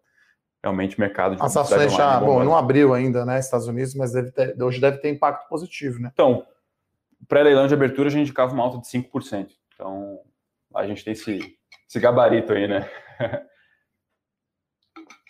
Realmente 0.64 0.98
o 0.98 1.02
mercado 1.02 1.36
de 1.36 1.42
ações 1.42 1.94
já, 1.94 2.20
bom, 2.20 2.44
não 2.44 2.58
abriu 2.58 2.94
ainda, 2.94 3.26
né, 3.26 3.40
Estados 3.40 3.68
Unidos, 3.68 3.94
mas 3.94 4.12
deve 4.12 4.32
ter, 4.32 4.62
hoje 4.62 4.82
deve 4.82 4.98
ter 4.98 5.10
impacto 5.10 5.48
positivo, 5.48 6.00
né? 6.00 6.10
Então, 6.14 6.46
pré-leilão 7.28 7.68
de 7.68 7.74
abertura 7.74 8.08
a 8.08 8.12
gente 8.12 8.22
indicava 8.22 8.54
uma 8.54 8.64
alta 8.64 8.80
de 8.80 8.88
5%. 8.88 9.50
Então, 9.74 10.20
a 10.76 10.86
gente 10.88 11.04
tem 11.04 11.14
esse, 11.14 11.40
esse 11.88 12.00
gabarito 12.00 12.54
aí, 12.54 12.68
né? 12.68 12.90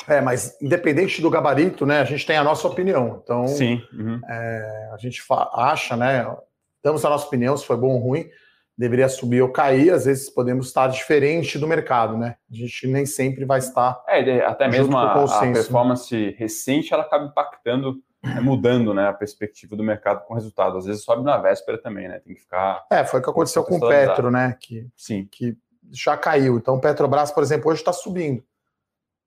É, 0.07 0.21
mas 0.21 0.57
independente 0.61 1.21
do 1.21 1.29
gabarito, 1.29 1.85
né, 1.85 1.99
a 1.99 2.05
gente 2.05 2.25
tem 2.25 2.37
a 2.37 2.43
nossa 2.43 2.65
opinião. 2.65 3.19
Então, 3.21 3.45
Sim. 3.45 3.85
Uhum. 3.91 4.21
É, 4.25 4.89
a 4.93 4.97
gente 4.97 5.21
acha, 5.53 5.97
né, 5.97 6.25
damos 6.81 7.03
a 7.03 7.09
nossa 7.09 7.27
opinião 7.27 7.57
se 7.57 7.65
foi 7.65 7.75
bom 7.75 7.89
ou 7.89 7.99
ruim, 7.99 8.29
deveria 8.77 9.09
subir 9.09 9.41
ou 9.41 9.49
cair, 9.49 9.91
às 9.91 10.05
vezes 10.05 10.29
podemos 10.29 10.67
estar 10.67 10.87
diferente 10.87 11.57
do 11.57 11.67
mercado, 11.67 12.15
né? 12.15 12.35
A 12.51 12.55
gente 12.55 12.87
nem 12.87 13.05
sempre 13.05 13.43
vai 13.43 13.57
estar. 13.57 14.03
É, 14.07 14.45
até 14.45 14.67
mesmo 14.67 14.95
a, 14.95 15.13
a, 15.13 15.45
né? 15.45 15.53
performance 15.53 16.35
recente 16.37 16.93
ela 16.93 17.03
acaba 17.03 17.25
impactando, 17.25 17.95
né, 18.23 18.39
mudando 18.39 18.93
né, 18.93 19.07
a 19.07 19.13
perspectiva 19.13 19.75
do 19.75 19.83
mercado 19.83 20.23
com 20.25 20.33
o 20.33 20.35
resultado. 20.35 20.77
Às 20.77 20.85
vezes 20.85 21.03
sobe 21.03 21.23
na 21.23 21.37
véspera 21.37 21.81
também, 21.81 22.07
né? 22.07 22.19
Tem 22.19 22.35
que 22.35 22.41
ficar. 22.41 22.85
É, 22.91 23.03
foi 23.03 23.19
o 23.19 23.23
que 23.23 23.29
aconteceu 23.29 23.63
com 23.63 23.77
o 23.77 23.87
Petro, 23.87 24.29
né? 24.29 24.55
Que, 24.59 24.87
Sim. 24.95 25.27
que 25.31 25.57
já 25.91 26.15
caiu. 26.15 26.57
Então, 26.57 26.75
o 26.75 26.81
Petrobras, 26.81 27.31
por 27.31 27.41
exemplo, 27.41 27.71
hoje 27.71 27.81
está 27.81 27.91
subindo. 27.91 28.43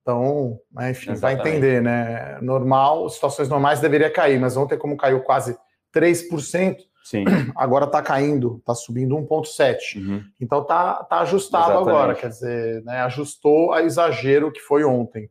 Então, 0.02 0.60
né, 0.72 0.92
enfim, 0.92 1.10
Exatamente. 1.10 1.42
vai 1.42 1.50
entender, 1.50 1.82
né? 1.82 2.38
Normal, 2.40 3.08
situações 3.08 3.48
normais 3.48 3.80
deveria 3.80 4.10
cair, 4.10 4.38
mas 4.38 4.56
ontem, 4.56 4.78
como 4.78 4.96
caiu 4.96 5.20
quase 5.22 5.58
3%, 5.92 6.76
Sim. 7.10 7.24
agora 7.56 7.86
está 7.86 8.00
caindo, 8.00 8.58
está 8.58 8.72
subindo 8.72 9.16
1,7%. 9.16 9.96
Uhum. 9.96 10.24
Então 10.40 10.64
tá, 10.64 11.02
tá 11.02 11.20
ajustado 11.20 11.72
Exatamente. 11.72 11.88
agora, 11.88 12.14
quer 12.14 12.28
dizer, 12.28 12.84
né, 12.84 13.00
ajustou 13.00 13.72
a 13.72 13.82
exagero 13.82 14.52
que 14.52 14.60
foi 14.60 14.84
ontem. 14.84 15.28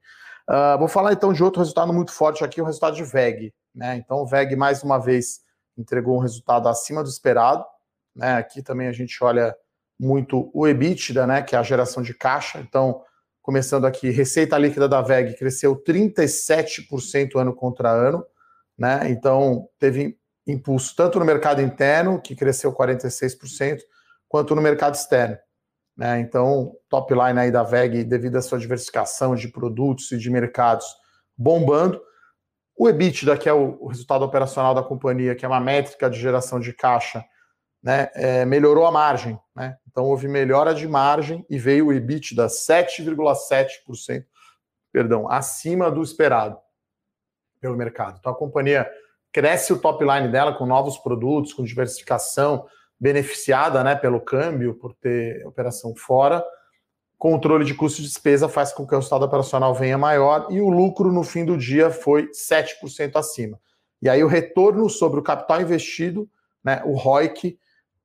Uh, 0.50 0.78
vou 0.78 0.90
falar 0.90 1.14
então 1.14 1.32
de 1.32 1.42
outro 1.42 1.62
resultado 1.62 1.94
muito 1.94 2.12
forte 2.12 2.44
aqui, 2.44 2.62
o 2.62 2.66
resultado 2.66 2.98
de 2.98 3.04
VEG. 3.04 3.54
Né? 3.74 3.96
Então, 3.96 4.18
o 4.18 4.26
VEG, 4.26 4.58
mais 4.58 4.84
uma 4.84 4.98
vez, 4.98 5.40
entregou 5.78 6.18
um 6.18 6.22
resultado 6.22 6.68
acima 6.68 7.02
do 7.02 7.10
esperado. 7.10 7.64
Né? 8.14 8.34
Aqui 8.34 8.62
também 8.62 8.88
a 8.88 8.92
gente 8.92 9.24
olha 9.24 9.56
muito 9.98 10.50
o 10.54 10.68
EBITDA, 10.68 11.26
né, 11.26 11.42
que 11.42 11.56
é 11.56 11.60
a 11.60 11.64
geração 11.64 12.04
de 12.04 12.14
caixa. 12.14 12.60
Então, 12.60 13.02
começando 13.42 13.86
aqui, 13.86 14.10
receita 14.10 14.58
líquida 14.58 14.90
da 14.90 15.02
VEG 15.02 15.38
cresceu 15.38 15.82
37% 15.82 17.40
ano 17.40 17.54
contra 17.54 17.90
ano, 17.90 18.26
né? 18.78 19.10
Então, 19.10 19.68
teve 19.80 20.19
impulso 20.52 20.96
tanto 20.96 21.20
no 21.20 21.26
mercado 21.26 21.62
interno, 21.62 22.22
que 22.22 22.36
cresceu 22.36 22.74
46%, 22.74 23.80
quanto 24.28 24.56
no 24.56 24.62
mercado 24.62 24.96
externo. 24.96 25.38
Né? 25.98 26.20
Então, 26.20 26.76
top 26.88 27.14
line 27.14 27.40
aí 27.40 27.52
da 27.52 27.64
VEG, 27.64 28.04
devido 28.04 28.38
à 28.38 28.42
sua 28.42 28.58
diversificação 28.58 29.36
de 29.36 29.48
produtos 29.48 30.12
e 30.12 30.18
de 30.18 30.30
mercados 30.30 30.86
bombando. 31.38 32.02
O 32.76 32.88
EBITDA, 32.88 33.38
que 33.38 33.50
é 33.50 33.54
o 33.54 33.88
resultado 33.88 34.24
operacional 34.24 34.74
da 34.74 34.82
companhia, 34.82 35.36
que 35.36 35.44
é 35.44 35.48
uma 35.48 35.60
métrica 35.60 36.10
de 36.10 36.18
geração 36.18 36.60
de 36.60 36.72
caixa, 36.72 37.26
né, 37.84 38.10
é, 38.14 38.46
melhorou 38.46 38.86
a 38.86 38.92
margem. 38.92 39.38
Né? 39.56 39.78
Então 39.90 40.06
houve 40.06 40.28
melhora 40.28 40.74
de 40.74 40.88
margem 40.88 41.46
e 41.50 41.58
veio 41.58 41.88
o 41.88 41.94
EBITDA 41.94 42.48
7,7%, 42.48 44.26
perdão, 44.92 45.30
acima 45.30 45.92
do 45.92 46.02
esperado 46.02 46.58
pelo 47.60 47.76
mercado. 47.76 48.18
Então 48.20 48.32
a 48.32 48.38
companhia 48.38 48.90
cresce 49.32 49.74
o 49.74 49.80
top 49.80 50.04
line 50.04 50.30
dela 50.30 50.54
com 50.54 50.66
novos 50.66 50.98
produtos, 50.98 51.54
com 51.54 51.64
diversificação, 51.64 52.66
beneficiada 53.00 53.84
né, 53.84 53.96
pelo 53.96 54.20
câmbio, 54.20 54.76
por 54.76 54.94
ter 54.94 55.46
operação 55.46 55.96
fora. 55.96 56.44
Controle 57.18 57.66
de 57.66 57.74
custo 57.74 58.02
de 58.02 58.08
despesa 58.08 58.48
faz 58.48 58.72
com 58.72 58.86
que 58.86 58.94
o 58.94 58.98
resultado 58.98 59.26
operacional 59.26 59.74
venha 59.74 59.98
maior 59.98 60.48
e 60.50 60.62
o 60.62 60.70
lucro 60.70 61.12
no 61.12 61.24
fim 61.24 61.46
do 61.46 61.58
dia 61.58 61.90
foi 61.90 62.30
7% 62.30 63.16
acima. 63.16 63.60
E 64.02 64.08
aí 64.08 64.24
o 64.24 64.28
retorno 64.28 64.90
sobre 64.90 65.20
o 65.20 65.24
capital 65.24 65.62
investido, 65.62 66.30
né, 66.64 66.82
o 66.86 66.96
ROIC, 66.96 67.58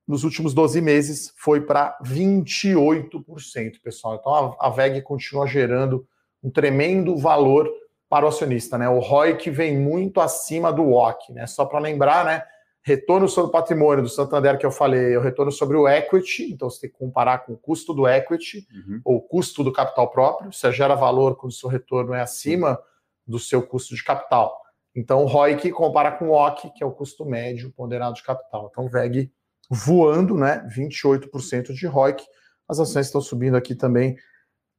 nos 0.06 0.22
últimos 0.22 0.52
12 0.52 0.80
meses 0.80 1.32
foi 1.36 1.62
para 1.62 1.96
28%, 2.04 3.80
pessoal. 3.82 4.16
Então 4.16 4.56
a, 4.60 4.66
a 4.66 4.70
VEG 4.70 5.00
continua 5.02 5.46
gerando 5.46 6.06
um 6.42 6.50
tremendo 6.50 7.16
valor 7.16 7.70
para 8.14 8.26
o 8.26 8.28
acionista, 8.28 8.78
né? 8.78 8.88
O 8.88 9.00
ROI 9.00 9.36
que 9.36 9.50
vem 9.50 9.76
muito 9.76 10.20
acima 10.20 10.72
do 10.72 10.84
WOC, 10.84 11.32
né? 11.32 11.48
Só 11.48 11.64
para 11.64 11.80
lembrar, 11.80 12.24
né? 12.24 12.44
Retorno 12.80 13.28
sobre 13.28 13.48
o 13.48 13.52
patrimônio 13.52 14.04
do 14.04 14.08
Santander 14.08 14.56
que 14.56 14.64
eu 14.64 14.70
falei, 14.70 15.14
é 15.14 15.18
o 15.18 15.20
retorno 15.20 15.50
sobre 15.50 15.76
o 15.76 15.88
equity, 15.88 16.52
então 16.52 16.70
você 16.70 16.82
tem 16.82 16.90
que 16.90 16.96
comparar 16.96 17.38
com 17.38 17.54
o 17.54 17.56
custo 17.56 17.92
do 17.92 18.06
equity 18.06 18.68
uhum. 18.72 19.00
ou 19.04 19.20
custo 19.20 19.64
do 19.64 19.72
capital 19.72 20.12
próprio. 20.12 20.52
Você 20.52 20.70
gera 20.70 20.94
valor 20.94 21.34
quando 21.34 21.50
o 21.50 21.54
seu 21.56 21.68
retorno 21.68 22.14
é 22.14 22.20
acima 22.20 22.80
do 23.26 23.40
seu 23.40 23.60
custo 23.60 23.96
de 23.96 24.04
capital. 24.04 24.62
Então 24.94 25.24
o 25.24 25.26
ROI 25.26 25.56
que 25.56 25.72
compara 25.72 26.12
com 26.12 26.26
o 26.26 26.34
WOC, 26.34 26.70
que 26.70 26.84
é 26.84 26.86
o 26.86 26.92
custo 26.92 27.24
médio 27.24 27.72
ponderado 27.72 28.14
de 28.14 28.22
capital. 28.22 28.68
Então 28.70 28.84
o 28.84 28.88
VEG 28.88 29.32
voando, 29.68 30.36
né? 30.36 30.64
28% 30.72 31.72
de 31.72 31.86
ROIC. 31.88 32.22
As 32.68 32.78
ações 32.78 33.06
estão 33.06 33.20
subindo 33.20 33.56
aqui 33.56 33.74
também 33.74 34.16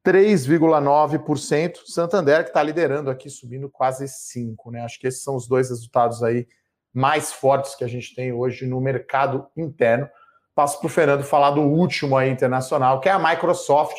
3,9%. 0.06 1.78
Santander, 1.84 2.44
que 2.44 2.50
está 2.50 2.62
liderando 2.62 3.10
aqui, 3.10 3.28
subindo 3.28 3.68
quase 3.68 4.04
5%. 4.04 4.70
Né? 4.70 4.82
Acho 4.82 5.00
que 5.00 5.08
esses 5.08 5.24
são 5.24 5.34
os 5.34 5.48
dois 5.48 5.68
resultados 5.68 6.22
aí 6.22 6.46
mais 6.94 7.32
fortes 7.32 7.74
que 7.74 7.82
a 7.82 7.88
gente 7.88 8.14
tem 8.14 8.32
hoje 8.32 8.66
no 8.66 8.80
mercado 8.80 9.48
interno. 9.56 10.08
Passo 10.54 10.78
para 10.78 10.86
o 10.86 10.90
Fernando 10.90 11.24
falar 11.24 11.50
do 11.50 11.60
último 11.60 12.16
aí 12.16 12.30
internacional, 12.30 13.00
que 13.00 13.08
é 13.08 13.12
a 13.12 13.18
Microsoft, 13.18 13.98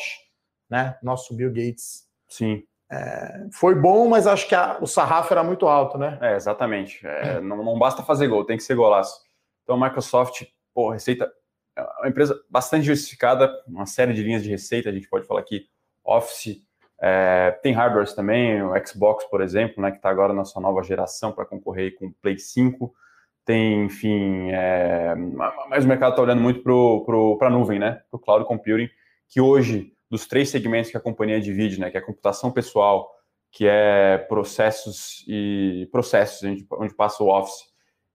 né? 0.68 0.98
Nosso 1.02 1.34
Bill 1.34 1.50
Gates. 1.50 2.08
Sim. 2.26 2.64
é, 2.90 3.46
foi 3.52 3.74
bom, 3.74 4.08
mas 4.08 4.26
acho 4.26 4.48
que 4.48 4.54
a, 4.54 4.78
o 4.80 4.86
sarrafo 4.86 5.32
era 5.32 5.44
muito 5.44 5.68
alto, 5.68 5.98
né? 5.98 6.18
É, 6.20 6.34
exatamente. 6.34 7.06
É, 7.06 7.40
não, 7.40 7.62
não, 7.62 7.78
basta 7.78 8.02
fazer 8.02 8.26
gol, 8.28 8.44
tem 8.44 8.56
que 8.56 8.62
ser 8.62 8.74
golaço. 8.74 9.20
Então, 9.62 9.76
a 9.76 9.86
Microsoft, 9.86 10.46
pô, 10.74 10.90
receita 10.90 11.30
é 11.76 11.82
uma 12.00 12.08
empresa 12.08 12.40
bastante 12.50 12.82
diversificada, 12.82 13.52
uma 13.68 13.86
série 13.86 14.12
de 14.12 14.22
linhas 14.22 14.42
de 14.42 14.50
receita, 14.50 14.88
a 14.88 14.92
gente 14.92 15.08
pode 15.08 15.26
falar 15.26 15.40
aqui, 15.40 15.68
Office, 16.08 16.62
é, 17.00 17.52
tem 17.62 17.72
hardwares 17.72 18.12
também, 18.12 18.62
o 18.62 18.72
Xbox, 18.86 19.24
por 19.26 19.40
exemplo, 19.40 19.82
né, 19.82 19.90
que 19.90 19.98
está 19.98 20.10
agora 20.10 20.32
na 20.32 20.44
sua 20.44 20.60
nova 20.60 20.82
geração 20.82 21.32
para 21.32 21.44
concorrer 21.44 21.94
com 21.94 22.06
o 22.06 22.14
Play 22.20 22.38
5. 22.38 22.92
Tem, 23.44 23.84
enfim, 23.84 24.50
é, 24.50 25.14
mas 25.70 25.84
o 25.84 25.88
mercado 25.88 26.10
está 26.10 26.22
olhando 26.22 26.42
muito 26.42 26.62
para 26.62 27.48
a 27.48 27.50
nuvem, 27.50 27.78
né, 27.78 28.02
para 28.10 28.16
o 28.16 28.20
cloud 28.20 28.44
computing, 28.46 28.90
que 29.28 29.40
hoje 29.40 29.92
dos 30.10 30.26
três 30.26 30.48
segmentos 30.48 30.90
que 30.90 30.96
a 30.96 31.00
companhia 31.00 31.40
divide, 31.40 31.80
né, 31.80 31.90
que 31.90 31.96
é 31.96 32.00
computação 32.00 32.50
pessoal, 32.50 33.10
que 33.50 33.66
é 33.66 34.18
processos 34.28 35.24
e 35.26 35.88
processos, 35.90 36.42
onde 36.72 36.94
passa 36.94 37.22
o 37.22 37.28
Office, 37.28 37.68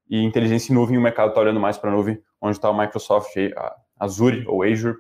e 0.10 0.22
inteligência 0.22 0.72
em 0.72 0.76
nuvem, 0.76 0.98
o 0.98 1.02
mercado 1.02 1.30
está 1.30 1.42
olhando 1.42 1.60
mais 1.60 1.78
para 1.78 1.90
a 1.90 1.94
nuvem, 1.94 2.22
onde 2.42 2.58
está 2.58 2.70
o 2.70 2.78
Microsoft 2.78 3.34
Azure 3.98 4.46
ou 4.48 4.62
Azure. 4.62 4.98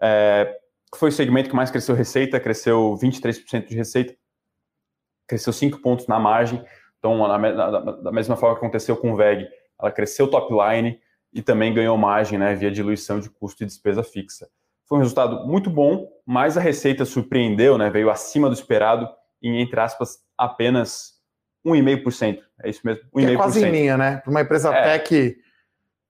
É, 0.00 0.54
foi 0.98 1.08
o 1.10 1.12
segmento 1.12 1.48
que 1.48 1.56
mais 1.56 1.70
cresceu 1.70 1.94
receita, 1.94 2.40
cresceu 2.40 2.96
23% 3.00 3.66
de 3.66 3.76
receita, 3.76 4.14
cresceu 5.26 5.52
5 5.52 5.80
pontos 5.80 6.06
na 6.06 6.18
margem. 6.18 6.64
Então, 6.98 7.18
da 8.02 8.12
mesma 8.12 8.36
forma 8.36 8.56
que 8.56 8.64
aconteceu 8.64 8.96
com 8.96 9.12
o 9.12 9.16
VEG, 9.16 9.46
ela 9.80 9.90
cresceu 9.90 10.28
top 10.28 10.52
line 10.52 10.98
e 11.32 11.42
também 11.42 11.74
ganhou 11.74 11.96
margem 11.98 12.38
né, 12.38 12.54
via 12.54 12.70
diluição 12.70 13.20
de 13.20 13.28
custo 13.28 13.62
e 13.62 13.66
despesa 13.66 14.02
fixa. 14.02 14.48
Foi 14.86 14.98
um 14.98 15.00
resultado 15.00 15.46
muito 15.46 15.68
bom, 15.68 16.08
mas 16.24 16.56
a 16.56 16.60
receita 16.60 17.04
surpreendeu, 17.04 17.76
né, 17.76 17.90
veio 17.90 18.10
acima 18.10 18.48
do 18.48 18.54
esperado 18.54 19.08
em, 19.42 19.60
entre 19.60 19.78
aspas, 19.80 20.18
apenas 20.38 21.14
1,5%. 21.66 22.38
É 22.62 22.70
isso 22.70 22.80
mesmo? 22.84 23.02
1,5%. 23.14 23.32
É 23.32 23.36
quase 23.36 23.66
em 23.66 23.70
linha, 23.70 23.96
né? 23.96 24.16
Para 24.18 24.30
uma 24.30 24.40
empresa 24.40 24.74
é, 24.74 24.98
tech. 24.98 25.36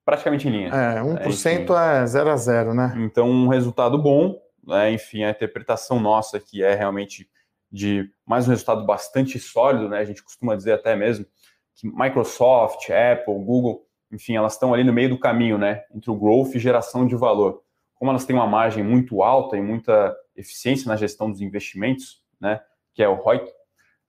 Praticamente 0.04 0.48
em 0.48 0.50
linha. 0.50 0.68
É, 0.68 1.00
1% 1.00 1.70
é, 1.70 2.02
é 2.02 2.06
0 2.06 2.30
a 2.30 2.36
0, 2.36 2.74
né? 2.74 2.94
Então, 2.98 3.28
um 3.28 3.48
resultado 3.48 3.96
bom. 3.96 4.40
Né? 4.66 4.92
Enfim, 4.92 5.24
a 5.24 5.30
interpretação 5.30 6.00
nossa 6.00 6.40
que 6.40 6.62
é 6.62 6.74
realmente 6.74 7.28
de 7.70 8.08
mais 8.24 8.46
um 8.46 8.50
resultado 8.50 8.86
bastante 8.86 9.38
sólido, 9.38 9.88
né? 9.88 9.98
A 9.98 10.04
gente 10.04 10.22
costuma 10.22 10.54
dizer 10.54 10.72
até 10.72 10.94
mesmo 10.94 11.26
que 11.74 11.88
Microsoft, 11.88 12.88
Apple, 12.90 13.34
Google, 13.44 13.84
enfim, 14.12 14.36
elas 14.36 14.52
estão 14.52 14.72
ali 14.72 14.84
no 14.84 14.92
meio 14.92 15.08
do 15.08 15.18
caminho, 15.18 15.58
né? 15.58 15.82
Entre 15.92 16.08
o 16.10 16.14
growth 16.14 16.54
e 16.54 16.60
geração 16.60 17.06
de 17.06 17.16
valor 17.16 17.64
como 18.04 18.10
elas 18.10 18.26
têm 18.26 18.36
uma 18.36 18.46
margem 18.46 18.84
muito 18.84 19.22
alta 19.22 19.56
e 19.56 19.62
muita 19.62 20.14
eficiência 20.36 20.88
na 20.88 20.96
gestão 20.96 21.30
dos 21.30 21.40
investimentos, 21.40 22.22
né, 22.38 22.60
que 22.92 23.02
é 23.02 23.08
o 23.08 23.14
ROIC, 23.14 23.48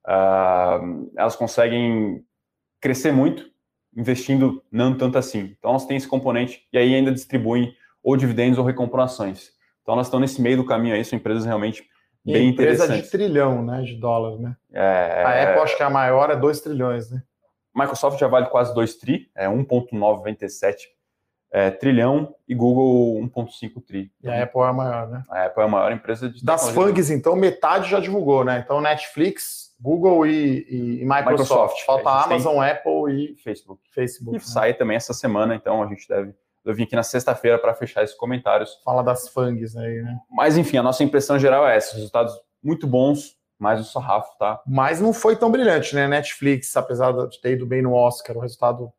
uh, 0.05 1.11
elas 1.15 1.37
conseguem 1.37 2.21
crescer 2.81 3.13
muito 3.13 3.49
investindo 3.95 4.61
não 4.69 4.97
tanto 4.97 5.17
assim. 5.17 5.55
Então 5.57 5.71
elas 5.71 5.85
têm 5.85 5.95
esse 5.95 6.09
componente 6.09 6.67
e 6.73 6.77
aí 6.77 6.93
ainda 6.93 7.09
distribuem 7.09 7.73
ou 8.03 8.17
dividendos 8.17 8.59
ou 8.59 8.65
recomprações. 8.65 9.53
Então 9.85 9.93
elas 9.93 10.07
estão 10.07 10.19
nesse 10.19 10.41
meio 10.41 10.57
do 10.57 10.65
caminho 10.65 10.95
aí, 10.95 11.05
são 11.05 11.15
empresas 11.15 11.45
realmente 11.45 11.87
bem 12.25 12.49
empresa 12.49 12.73
interessantes. 12.73 12.89
Empresa 12.89 13.03
de 13.03 13.11
trilhão, 13.11 13.63
né, 13.63 13.83
de 13.83 13.93
dólar, 13.93 14.39
né? 14.39 14.57
É, 14.73 15.23
a 15.23 15.43
Apple 15.43 15.61
acho 15.61 15.77
que 15.77 15.83
é 15.83 15.85
a 15.85 15.91
maior 15.91 16.31
é 16.31 16.35
2 16.35 16.59
trilhões, 16.59 17.11
né? 17.11 17.21
Microsoft 17.75 18.19
já 18.19 18.27
vale 18.27 18.47
quase 18.47 18.73
2 18.73 18.95
tri, 18.95 19.29
é 19.35 19.47
1.927 19.47 20.75
é, 21.51 21.69
trilhão 21.69 22.35
e 22.47 22.55
Google 22.55 23.21
1,5 23.29 23.81
tri. 23.85 24.11
E 24.23 24.27
a 24.27 24.43
Apple 24.43 24.61
é 24.61 24.65
a 24.65 24.73
maior, 24.73 25.07
né? 25.07 25.23
A 25.29 25.45
Apple 25.45 25.61
é 25.61 25.65
a 25.65 25.69
maior 25.69 25.91
empresa 25.91 26.29
de 26.29 26.43
Das 26.43 26.69
FANGs, 26.71 27.11
então, 27.11 27.35
metade 27.35 27.89
já 27.89 27.99
divulgou, 27.99 28.43
né? 28.43 28.61
Então, 28.65 28.81
Netflix, 28.81 29.73
Google 29.79 30.25
e, 30.25 30.65
e, 30.67 31.01
e 31.01 31.05
Microsoft. 31.05 31.29
Microsoft. 31.29 31.85
Falta 31.85 32.09
a 32.09 32.23
Amazon. 32.23 32.57
Apple 32.59 33.11
e 33.13 33.35
Facebook. 33.37 33.81
Facebook. 33.89 34.35
E 34.35 34.39
né? 34.39 34.45
sai 34.45 34.73
também 34.73 34.97
essa 34.97 35.13
semana, 35.13 35.55
então 35.55 35.83
a 35.83 35.87
gente 35.87 36.07
deve. 36.07 36.33
Eu 36.65 36.73
vim 36.73 36.83
aqui 36.83 36.95
na 36.95 37.03
sexta-feira 37.03 37.59
para 37.59 37.73
fechar 37.75 38.03
esses 38.03 38.15
comentários. 38.15 38.81
Fala 38.83 39.03
das 39.03 39.29
FANGs 39.29 39.77
aí, 39.77 40.01
né? 40.01 40.17
Mas, 40.29 40.57
enfim, 40.57 40.77
a 40.77 40.83
nossa 40.83 41.03
impressão 41.03 41.37
geral 41.37 41.67
é 41.67 41.77
essa: 41.77 41.95
resultados 41.95 42.33
muito 42.63 42.87
bons, 42.87 43.35
mas 43.59 43.79
o 43.79 43.83
sarrafo 43.83 44.35
tá. 44.39 44.61
Mas 44.65 44.99
não 44.99 45.13
foi 45.13 45.35
tão 45.35 45.51
brilhante, 45.51 45.93
né? 45.93 46.07
Netflix, 46.07 46.75
apesar 46.75 47.11
de 47.27 47.39
ter 47.39 47.51
ido 47.51 47.65
bem 47.65 47.81
no 47.81 47.93
Oscar, 47.93 48.35
o 48.35 48.39
resultado 48.41 48.91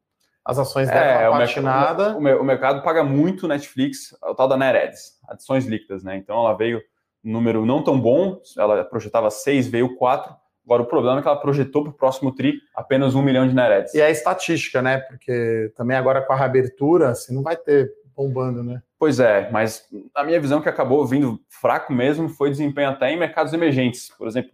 as 0.47 0.61
ações 0.61 0.89
deram 0.89 1.21
é, 1.21 1.29
uma 1.29 1.41
patinada. 1.41 2.17
O, 2.17 2.23
o, 2.23 2.41
o, 2.43 2.45
mercado 2.45 2.81
paga 2.81 3.03
muito 3.03 3.49
Netflix, 3.49 4.17
o 4.23 4.33
tal 4.33 4.47
da 4.47 4.57
NetAds, 4.57 5.19
adições 5.29 5.67
líquidas, 5.67 6.05
né? 6.05 6.17
Então 6.17 6.39
ela 6.39 6.57
veio 6.57 6.81
um 7.25 7.33
número 7.33 7.67
não 7.67 7.83
tão 7.83 8.01
bom, 8.01 8.41
ela 8.57 8.85
projetava 8.85 9.29
6, 9.29 9.67
veio 9.67 9.97
4. 9.97 10.33
Agora 10.67 10.83
o 10.83 10.87
problema 10.87 11.21
é 11.21 11.23
que 11.23 11.29
ela 11.29 11.41
projetou 11.41 11.83
para 11.85 11.91
o 11.91 11.95
próximo 11.95 12.35
TRI 12.35 12.61
apenas 12.75 13.15
1 13.15 13.23
milhão 13.23 13.47
de 13.47 13.55
NetAds. 13.55 13.95
E 13.95 14.01
é 14.01 14.11
estatística, 14.11 14.83
né? 14.83 14.99
Porque 14.99 15.73
também 15.77 15.97
agora 15.97 16.21
com 16.21 16.33
a 16.33 16.37
reabertura, 16.37 17.15
você 17.15 17.33
não 17.33 17.41
vai 17.41 17.57
ter 17.57 17.93
bombando, 18.17 18.65
né? 18.65 18.83
Pois 18.99 19.21
é, 19.21 19.49
mas 19.53 19.87
a 20.15 20.25
minha 20.25 20.41
visão 20.41 20.61
que 20.61 20.69
acabou 20.69 21.07
vindo 21.07 21.39
fraco 21.49 21.93
mesmo 21.93 22.29
foi 22.29 22.51
desempenho 22.51 22.91
até 22.91 23.11
em 23.13 23.19
mercados 23.19 23.53
emergentes. 23.53 24.11
Por 24.19 24.27
exemplo, 24.27 24.51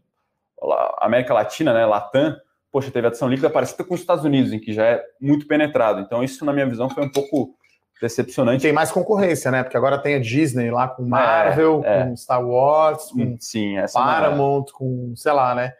a 0.61 1.07
América 1.07 1.33
Latina, 1.33 1.73
né, 1.73 1.87
Latam, 1.87 2.37
poxa, 2.71 2.91
teve 2.91 3.07
adição 3.07 3.29
líquida 3.29 3.49
parecida 3.49 3.85
com 3.85 3.95
os 3.95 4.01
Estados 4.01 4.25
Unidos, 4.25 4.53
em 4.53 4.59
que 4.59 4.73
já 4.73 4.85
é 4.85 5.05
muito 5.21 5.47
penetrado. 5.47 6.01
Então, 6.01 6.23
isso, 6.23 6.45
na 6.45 6.53
minha 6.53 6.67
visão, 6.67 6.91
foi 6.91 7.05
um 7.05 7.11
pouco 7.11 7.55
decepcionante. 8.01 8.63
Tem 8.63 8.73
mais 8.73 8.91
concorrência, 8.91 9.51
né? 9.51 9.63
Porque 9.63 9.77
agora 9.77 9.97
tem 9.97 10.17
a 10.17 10.19
Disney 10.19 10.71
lá 10.71 10.89
com 10.89 11.05
Marvel, 11.05 11.83
é, 11.85 12.01
é. 12.01 12.05
com 12.05 12.17
Star 12.17 12.45
Wars, 12.45 13.13
com 13.13 13.23
hum, 13.23 13.37
Sim, 13.39 13.77
Paramount, 13.95 14.67
é. 14.69 14.73
com, 14.73 15.15
sei 15.15 15.33
lá, 15.33 15.55
né? 15.55 15.73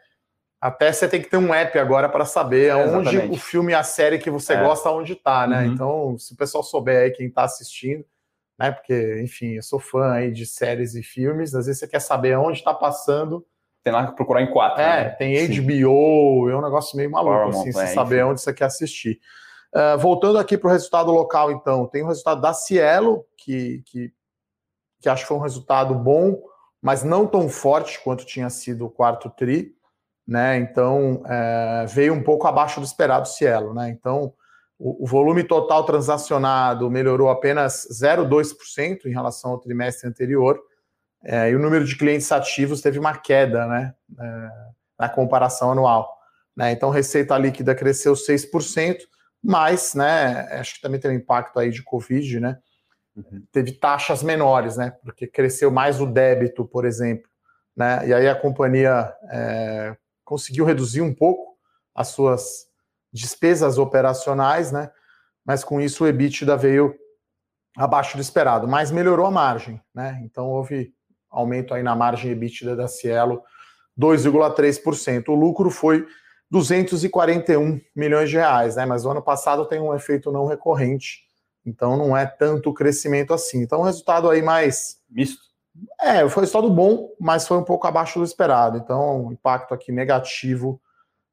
Até 0.63 0.93
você 0.93 1.09
tem 1.09 1.21
que 1.21 1.29
ter 1.29 1.35
um 1.35 1.53
app 1.53 1.77
agora 1.77 2.07
para 2.07 2.23
saber 2.23 2.67
é, 2.67 2.75
onde 2.75 3.17
o 3.17 3.35
filme 3.35 3.73
e 3.73 3.75
a 3.75 3.83
série 3.83 4.17
que 4.17 4.29
você 4.29 4.53
é. 4.53 4.63
gosta, 4.63 4.89
onde 4.91 5.13
tá, 5.13 5.45
né? 5.45 5.65
Uhum. 5.65 5.73
Então, 5.73 6.17
se 6.17 6.33
o 6.33 6.37
pessoal 6.37 6.63
souber 6.63 7.01
aí 7.01 7.11
quem 7.11 7.27
está 7.27 7.43
assistindo, 7.43 8.05
né? 8.57 8.71
Porque, 8.71 9.19
enfim, 9.21 9.55
eu 9.55 9.61
sou 9.61 9.77
fã 9.77 10.13
aí 10.13 10.31
de 10.31 10.45
séries 10.45 10.95
e 10.95 11.03
filmes, 11.03 11.53
às 11.53 11.65
vezes 11.65 11.79
você 11.79 11.87
quer 11.87 11.99
saber 11.99 12.37
onde 12.37 12.59
está 12.59 12.73
passando 12.73 13.45
tem 13.83 13.91
lá 13.91 14.07
que 14.07 14.15
procurar 14.15 14.41
em 14.41 14.49
quatro. 14.49 14.81
É, 14.81 15.03
né? 15.03 15.09
tem 15.09 15.35
HBO, 15.49 16.49
é 16.49 16.55
um 16.55 16.61
negócio 16.61 16.95
meio 16.95 17.11
maluco, 17.11 17.33
Paramount, 17.33 17.59
assim, 17.59 17.71
você 17.73 17.83
é, 17.83 17.87
saber 17.87 18.19
enfim. 18.21 18.29
onde 18.29 18.41
você 18.41 18.53
quer 18.53 18.65
assistir. 18.65 19.19
Uh, 19.75 19.97
voltando 19.97 20.39
aqui 20.39 20.57
para 20.57 20.69
o 20.69 20.71
resultado 20.71 21.11
local, 21.11 21.51
então, 21.51 21.85
tem 21.87 22.03
o 22.03 22.07
resultado 22.07 22.39
da 22.39 22.53
Cielo, 22.53 23.25
que, 23.35 23.83
que, 23.85 24.13
que 25.01 25.09
acho 25.09 25.23
que 25.23 25.27
foi 25.27 25.35
um 25.35 25.41
resultado 25.41 25.93
bom, 25.93 26.41
mas 26.81 27.03
não 27.03 27.27
tão 27.27 27.49
forte 27.49 27.99
quanto 28.01 28.25
tinha 28.25 28.49
sido 28.49 28.85
o 28.85 28.89
quarto 28.89 29.29
TRI, 29.29 29.75
né? 30.27 30.57
Então, 30.57 31.23
é, 31.27 31.85
veio 31.87 32.13
um 32.13 32.23
pouco 32.23 32.47
abaixo 32.47 32.79
do 32.79 32.85
esperado 32.85 33.27
Cielo, 33.27 33.73
né? 33.73 33.89
Então, 33.89 34.33
o, 34.79 35.03
o 35.03 35.07
volume 35.07 35.43
total 35.43 35.85
transacionado 35.85 36.89
melhorou 36.89 37.29
apenas 37.29 37.87
0,2% 37.91 39.05
em 39.05 39.11
relação 39.11 39.51
ao 39.51 39.59
trimestre 39.59 40.07
anterior, 40.07 40.59
é, 41.23 41.49
e 41.49 41.55
o 41.55 41.59
número 41.59 41.85
de 41.85 41.97
clientes 41.97 42.31
ativos 42.31 42.81
teve 42.81 42.99
uma 42.99 43.17
queda 43.17 43.65
né, 43.65 43.93
é, 44.19 44.49
na 44.99 45.09
comparação 45.09 45.71
anual. 45.71 46.13
Né? 46.55 46.71
Então, 46.71 46.89
receita 46.89 47.37
líquida 47.37 47.73
cresceu 47.73 48.13
6%, 48.13 48.97
mas 49.41 49.93
né, 49.93 50.47
acho 50.59 50.75
que 50.75 50.81
também 50.81 50.99
tem 50.99 51.11
um 51.11 51.15
impacto 51.15 51.59
aí 51.59 51.69
de 51.69 51.83
Covid, 51.83 52.39
né? 52.39 52.57
Uhum. 53.15 53.43
Teve 53.51 53.73
taxas 53.73 54.23
menores, 54.23 54.77
né? 54.77 54.91
Porque 55.03 55.27
cresceu 55.27 55.69
mais 55.69 56.01
o 56.01 56.05
débito, 56.05 56.65
por 56.65 56.83
exemplo. 56.83 57.29
Né? 57.75 58.07
E 58.07 58.13
aí 58.13 58.27
a 58.27 58.35
companhia 58.35 59.13
é, 59.29 59.95
conseguiu 60.33 60.65
reduzir 60.65 61.01
um 61.01 61.13
pouco 61.13 61.55
as 61.93 62.07
suas 62.07 62.65
despesas 63.13 63.77
operacionais, 63.77 64.71
né? 64.71 64.89
Mas 65.45 65.63
com 65.63 65.79
isso 65.79 66.03
o 66.03 66.07
EBITDA 66.07 66.57
veio 66.57 66.95
abaixo 67.77 68.17
do 68.17 68.21
esperado, 68.21 68.67
mas 68.67 68.89
melhorou 68.89 69.27
a 69.27 69.31
margem, 69.31 69.79
né? 69.93 70.19
Então 70.23 70.47
houve 70.49 70.91
aumento 71.29 71.71
aí 71.71 71.83
na 71.83 71.95
margem 71.95 72.31
EBITDA 72.31 72.75
da 72.75 72.87
Cielo, 72.87 73.43
2,3%. 73.99 75.29
O 75.29 75.35
lucro 75.35 75.69
foi 75.69 76.03
241 76.49 77.79
milhões 77.95 78.31
de 78.31 78.37
reais, 78.37 78.75
né? 78.75 78.87
Mas 78.87 79.05
o 79.05 79.11
ano 79.11 79.21
passado 79.21 79.67
tem 79.67 79.79
um 79.79 79.93
efeito 79.93 80.31
não 80.31 80.47
recorrente, 80.47 81.27
então 81.63 81.95
não 81.95 82.17
é 82.17 82.25
tanto 82.25 82.73
crescimento 82.73 83.35
assim. 83.35 83.61
Então, 83.61 83.81
o 83.81 83.83
resultado 83.83 84.27
aí 84.31 84.41
mais. 84.41 84.97
Misto. 85.07 85.52
É, 86.01 86.27
foi 86.29 86.41
um 86.41 86.45
resultado 86.45 86.69
bom, 86.69 87.09
mas 87.19 87.47
foi 87.47 87.57
um 87.57 87.63
pouco 87.63 87.87
abaixo 87.87 88.19
do 88.19 88.25
esperado. 88.25 88.77
Então, 88.77 89.31
impacto 89.31 89.73
aqui 89.73 89.91
negativo 89.91 90.79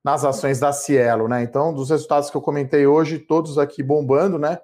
nas 0.02 0.24
ações 0.24 0.58
da 0.58 0.72
Cielo, 0.72 1.28
né? 1.28 1.42
Então, 1.42 1.74
dos 1.74 1.90
resultados 1.90 2.30
que 2.30 2.36
eu 2.36 2.40
comentei 2.40 2.86
hoje, 2.86 3.18
todos 3.18 3.58
aqui 3.58 3.82
bombando, 3.82 4.38
né? 4.38 4.58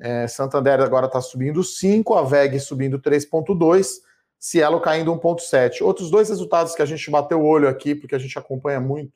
É, 0.00 0.26
Santander 0.26 0.80
agora 0.80 1.06
está 1.06 1.20
subindo 1.20 1.62
5, 1.62 2.14
a 2.14 2.22
VEG 2.22 2.58
subindo 2.58 2.98
3,2 2.98 4.00
Cielo 4.40 4.80
caindo 4.80 5.14
1,7. 5.14 5.82
Outros 5.82 6.10
dois 6.10 6.30
resultados 6.30 6.74
que 6.74 6.80
a 6.80 6.86
gente 6.86 7.10
bateu 7.10 7.42
o 7.42 7.46
olho 7.46 7.68
aqui, 7.68 7.94
porque 7.94 8.14
a 8.14 8.18
gente 8.18 8.38
acompanha 8.38 8.80
muito 8.80 9.12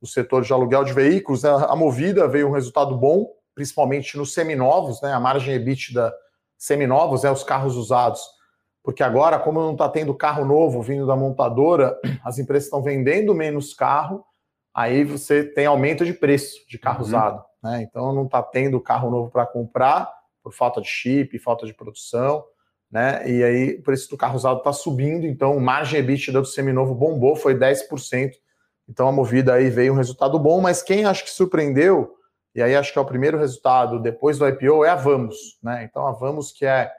o 0.00 0.06
setor 0.06 0.42
de 0.42 0.52
aluguel 0.52 0.82
de 0.82 0.94
veículos, 0.94 1.42
né? 1.42 1.50
a 1.50 1.76
Movida 1.76 2.26
veio 2.26 2.48
um 2.48 2.52
resultado 2.52 2.96
bom, 2.96 3.30
principalmente 3.54 4.16
nos 4.16 4.32
seminovos, 4.32 5.00
né? 5.02 5.12
a 5.12 5.20
margem 5.20 5.54
EBITDA 5.54 6.12
seminovos, 6.58 7.22
né? 7.22 7.30
os 7.30 7.44
carros 7.44 7.76
usados, 7.76 8.20
porque 8.82 9.02
agora, 9.02 9.38
como 9.38 9.60
não 9.60 9.72
está 9.72 9.88
tendo 9.88 10.14
carro 10.14 10.44
novo 10.44 10.82
vindo 10.82 11.06
da 11.06 11.14
montadora, 11.14 11.98
as 12.24 12.38
empresas 12.38 12.64
estão 12.64 12.82
vendendo 12.82 13.34
menos 13.34 13.72
carro, 13.72 14.24
aí 14.74 15.04
você 15.04 15.44
tem 15.44 15.66
aumento 15.66 16.04
de 16.04 16.12
preço 16.12 16.66
de 16.68 16.78
carro 16.78 17.00
uhum. 17.00 17.06
usado. 17.06 17.44
Né? 17.62 17.82
Então 17.82 18.12
não 18.12 18.24
está 18.24 18.42
tendo 18.42 18.80
carro 18.80 19.10
novo 19.10 19.30
para 19.30 19.46
comprar 19.46 20.10
por 20.42 20.52
falta 20.52 20.80
de 20.80 20.88
chip, 20.88 21.38
falta 21.38 21.64
de 21.64 21.72
produção, 21.72 22.44
né? 22.90 23.22
E 23.30 23.44
aí 23.44 23.76
o 23.76 23.82
preço 23.82 24.10
do 24.10 24.16
carro 24.16 24.34
usado 24.34 24.58
está 24.58 24.72
subindo, 24.72 25.24
então 25.24 25.58
margem 25.60 26.00
EBITDA 26.00 26.40
do 26.40 26.46
seminovo 26.46 26.94
bombou, 26.94 27.36
foi 27.36 27.54
10%. 27.54 28.32
Então 28.88 29.06
a 29.06 29.12
movida 29.12 29.54
aí 29.54 29.70
veio 29.70 29.92
um 29.92 29.96
resultado 29.96 30.36
bom, 30.38 30.60
mas 30.60 30.82
quem 30.82 31.04
acho 31.04 31.22
que 31.22 31.30
surpreendeu, 31.30 32.12
e 32.54 32.60
aí 32.60 32.74
acho 32.74 32.92
que 32.92 32.98
é 32.98 33.02
o 33.02 33.06
primeiro 33.06 33.38
resultado 33.38 34.00
depois 34.00 34.36
do 34.36 34.46
IPO, 34.46 34.84
é 34.84 34.90
a 34.90 34.96
Vamos, 34.96 35.58
né? 35.62 35.84
Então 35.88 36.06
a 36.06 36.12
Vamos 36.12 36.50
que 36.50 36.66
é 36.66 36.92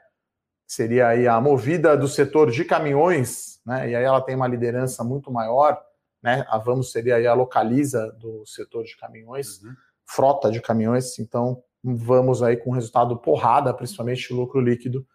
seria 0.66 1.08
aí 1.08 1.26
a 1.26 1.40
movida 1.40 1.96
do 1.96 2.08
setor 2.08 2.50
de 2.50 2.64
caminhões, 2.64 3.60
né? 3.66 3.90
E 3.90 3.94
aí 3.94 4.04
ela 4.04 4.20
tem 4.20 4.34
uma 4.34 4.48
liderança 4.48 5.04
muito 5.04 5.30
maior, 5.30 5.80
né? 6.22 6.44
A 6.48 6.58
Vamos 6.58 6.90
seria 6.90 7.16
aí 7.16 7.26
a 7.26 7.34
localiza 7.34 8.10
do 8.18 8.44
setor 8.46 8.84
de 8.84 8.96
caminhões, 8.96 9.62
uhum. 9.62 9.74
frota 10.06 10.50
de 10.50 10.60
caminhões, 10.60 11.18
então 11.18 11.62
vamos 11.82 12.42
aí 12.42 12.56
com 12.56 12.70
resultado 12.70 13.16
porrada, 13.18 13.74
principalmente 13.74 14.32
lucro 14.32 14.60
líquido. 14.60 15.06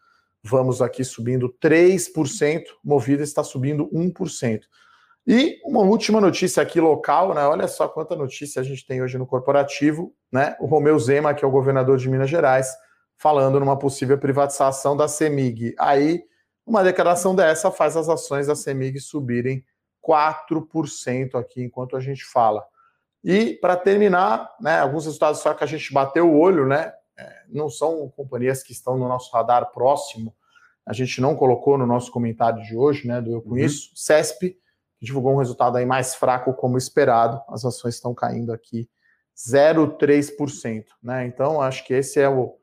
Vamos 0.44 0.82
aqui 0.82 1.04
subindo 1.04 1.54
3%, 1.62 2.64
Movida 2.84 3.24
está 3.24 3.44
subindo 3.44 3.90
1%. 3.90 4.62
E 5.28 5.60
uma 5.66 5.82
última 5.82 6.22
notícia 6.22 6.64
aqui 6.64 6.80
local, 6.80 7.34
né? 7.34 7.46
Olha 7.46 7.68
só 7.68 7.88
quanta 7.88 8.16
notícia 8.16 8.62
a 8.62 8.64
gente 8.64 8.86
tem 8.86 9.02
hoje 9.02 9.18
no 9.18 9.28
corporativo, 9.28 10.14
né? 10.32 10.56
O 10.60 10.66
Romeu 10.66 10.98
Zema, 10.98 11.34
que 11.34 11.44
é 11.44 11.48
o 11.48 11.52
governador 11.52 11.98
de 11.98 12.10
Minas 12.10 12.30
Gerais, 12.30 12.74
falando 13.20 13.60
numa 13.60 13.78
possível 13.78 14.18
privatização 14.18 14.96
da 14.96 15.08
CEMIG. 15.08 15.76
Aí, 15.78 16.24
uma 16.66 16.84
declaração 16.84 17.36
dessa 17.36 17.70
faz 17.70 17.98
as 17.98 18.08
ações 18.08 18.48
da 18.48 18.56
CEMIG 18.56 19.00
subirem 19.02 19.64
4% 20.02 21.36
aqui 21.36 21.62
enquanto 21.62 21.98
a 21.98 22.00
gente 22.00 22.24
fala. 22.24 22.66
E 23.22 23.56
para 23.56 23.76
terminar, 23.76 24.50
né, 24.62 24.80
alguns 24.80 25.06
resultados 25.06 25.42
só 25.42 25.54
que 25.54 25.64
a 25.64 25.68
gente 25.68 25.94
bateu 25.94 26.30
o 26.30 26.40
olho, 26.40 26.66
né? 26.66 26.94
É, 27.18 27.44
não 27.50 27.70
são 27.70 28.08
companhias 28.16 28.64
que 28.64 28.72
estão 28.72 28.98
no 28.98 29.10
nosso 29.10 29.30
radar 29.34 29.70
próximo. 29.74 30.34
A 30.86 30.94
gente 30.94 31.20
não 31.20 31.36
colocou 31.36 31.78
no 31.78 31.86
nosso 31.86 32.10
comentário 32.14 32.64
de 32.64 32.78
hoje, 32.78 33.06
né? 33.06 33.22
Do 33.22 33.34
Eu 33.34 33.42
Com 33.42 33.50
uhum. 33.50 33.58
Isso. 33.58 33.92
CESP, 33.94 34.58
que 34.98 35.06
divulgou 35.06 35.34
um 35.34 35.40
resultado 35.40 35.76
aí 35.76 35.86
mais 35.86 36.16
fraco 36.16 36.54
como 36.54 36.78
esperado. 36.78 37.42
As 37.50 37.66
ações 37.66 37.96
estão 37.96 38.14
caindo 38.14 38.54
aqui 38.54 38.90
0,3%. 39.36 40.86
Né? 41.04 41.26
Então, 41.26 41.62
acho 41.62 41.86
que 41.86 41.94
esse 41.94 42.22
é 42.22 42.30
o, 42.30 42.58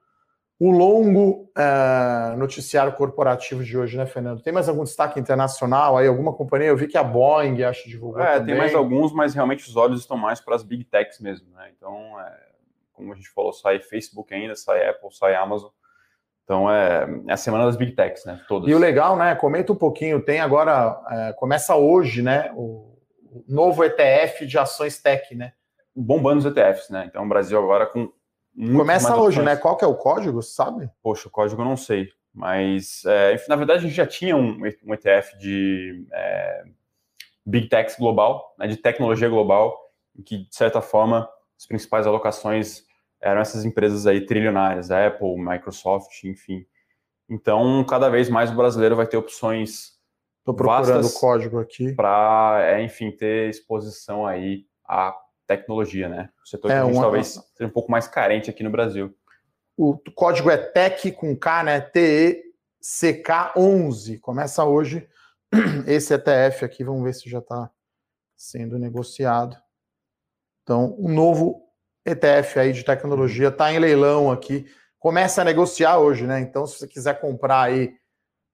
o 0.59 0.71
longo 0.71 1.51
uh, 1.57 2.37
noticiário 2.37 2.93
corporativo 2.95 3.63
de 3.63 3.77
hoje, 3.77 3.97
né, 3.97 4.07
Fernando? 4.07 4.43
Tem 4.43 4.53
mais 4.53 4.69
algum 4.69 4.85
destaque 4.85 5.21
internacional 5.21 5.99
aí? 5.99 6.07
Alguma 6.07 6.33
companhia? 6.33 6.69
Eu 6.69 6.77
vi 6.77 6.89
que 6.89 6.97
a 6.97 7.05
Boeing, 7.05 7.63
acho, 7.63 7.89
divulgou. 7.89 8.23
É, 8.23 8.39
também. 8.39 8.47
tem 8.47 8.57
mais 8.57 8.75
alguns, 8.75 9.13
mas 9.13 9.35
realmente 9.35 9.69
os 9.69 9.77
olhos 9.77 10.01
estão 10.01 10.17
mais 10.17 10.41
para 10.41 10.55
as 10.55 10.63
big 10.63 10.85
techs 10.85 11.21
mesmo, 11.21 11.47
né? 11.55 11.71
Então, 11.77 12.19
é, 12.21 12.47
como 12.95 13.13
a 13.13 13.17
gente 13.17 13.29
falou, 13.29 13.53
sai 13.53 13.81
Facebook 13.81 14.33
ainda, 14.33 14.55
sai 14.55 14.89
Apple, 14.89 15.15
sai 15.15 15.35
Amazon. 15.35 15.71
Então 16.43 16.71
é, 16.71 17.07
é 17.27 17.33
a 17.33 17.37
semana 17.37 17.67
das 17.67 17.77
big 17.77 17.93
techs, 17.93 18.25
né? 18.25 18.41
Todas. 18.49 18.71
E 18.71 18.75
o 18.75 18.79
legal, 18.79 19.17
né? 19.17 19.35
Comenta 19.35 19.73
um 19.73 19.77
pouquinho. 19.77 20.23
Tem 20.23 20.41
agora, 20.41 21.03
é, 21.11 21.33
começa 21.33 21.75
hoje, 21.75 22.23
né? 22.23 22.53
O, 22.55 22.97
o 23.31 23.45
novo 23.49 23.85
ETF 23.85 24.47
de 24.47 24.57
ações 24.57 25.03
tech, 25.03 25.35
né? 25.35 25.53
Bombando 25.95 26.39
os 26.39 26.47
ETFs, 26.47 26.89
né? 26.89 27.05
Então 27.09 27.25
o 27.25 27.29
Brasil 27.29 27.59
agora 27.59 27.85
com 27.85 28.13
Começa 28.57 29.17
hoje, 29.17 29.43
né? 29.43 29.57
Qual 29.57 29.77
que 29.77 29.85
é 29.85 29.89
o 29.89 29.95
código, 29.95 30.43
sabe? 30.43 30.91
Poxa, 31.03 31.29
o 31.29 31.31
código 31.31 31.61
eu 31.61 31.67
não 31.67 31.77
sei. 31.77 32.09
Mas, 32.33 33.03
é, 33.07 33.37
na 33.49 33.57
verdade, 33.57 33.81
a 33.81 33.83
gente 33.83 33.97
já 33.97 34.07
tinha 34.07 34.37
um, 34.37 34.61
um 34.85 34.95
ETF 34.95 35.39
de 35.39 36.07
é, 36.13 36.65
Big 37.45 37.69
Techs 37.69 37.97
global, 37.99 38.55
né, 38.59 38.67
de 38.67 38.77
tecnologia 38.77 39.29
global, 39.29 39.79
em 40.15 40.23
que, 40.23 40.39
de 40.39 40.55
certa 40.55 40.83
forma, 40.83 41.29
as 41.59 41.67
principais 41.67 42.07
alocações 42.07 42.85
eram 43.21 43.41
essas 43.41 43.65
empresas 43.65 44.07
aí 44.07 44.25
trilionárias, 44.25 44.91
Apple, 44.91 45.39
Microsoft, 45.39 46.25
enfim. 46.25 46.67
Então, 47.29 47.85
cada 47.85 48.09
vez 48.09 48.29
mais 48.29 48.51
o 48.51 48.57
brasileiro 48.57 48.97
vai 48.97 49.07
ter 49.07 49.17
opções 49.17 49.97
Estou 50.41 50.55
procurando 50.55 51.07
o 51.07 51.13
código 51.13 51.59
aqui. 51.59 51.93
Para, 51.93 52.61
é, 52.63 52.83
enfim, 52.83 53.11
ter 53.11 53.51
exposição 53.51 54.25
aí 54.25 54.65
a 54.87 55.13
tecnologia, 55.47 56.09
né? 56.09 56.31
O 56.45 56.49
setor 56.49 56.71
é, 56.71 56.75
que 56.75 56.81
a 56.81 56.85
gente 56.85 56.95
uma... 56.95 57.03
talvez 57.03 57.41
seja 57.55 57.69
um 57.69 57.73
pouco 57.73 57.91
mais 57.91 58.09
carente 58.09 58.49
aqui 58.51 58.63
no 58.63 58.71
Brasil. 58.71 59.15
O 59.77 59.99
código 60.15 60.49
é 60.51 60.57
TEC 60.57 61.13
com 61.13 61.37
K, 61.37 61.63
né? 61.63 61.79
TECK11. 61.81 64.19
Começa 64.21 64.65
hoje 64.65 65.07
esse 65.87 66.15
ETF 66.15 66.65
aqui. 66.65 66.83
Vamos 66.83 67.05
ver 67.05 67.13
se 67.15 67.29
já 67.29 67.41
está 67.41 67.71
sendo 68.37 68.79
negociado. 68.79 69.55
Então, 70.63 70.97
um 70.99 71.13
novo 71.13 71.63
ETF 72.05 72.59
aí 72.59 72.73
de 72.73 72.85
tecnologia 72.85 73.49
está 73.49 73.73
em 73.73 73.79
leilão 73.79 74.31
aqui. 74.31 74.67
Começa 74.99 75.43
a 75.43 75.45
negociar 75.45 75.99
hoje, 75.99 76.27
né? 76.27 76.41
Então, 76.41 76.67
se 76.67 76.79
você 76.79 76.89
quiser 76.89 77.21
comprar 77.21 77.61
aí, 77.63 77.95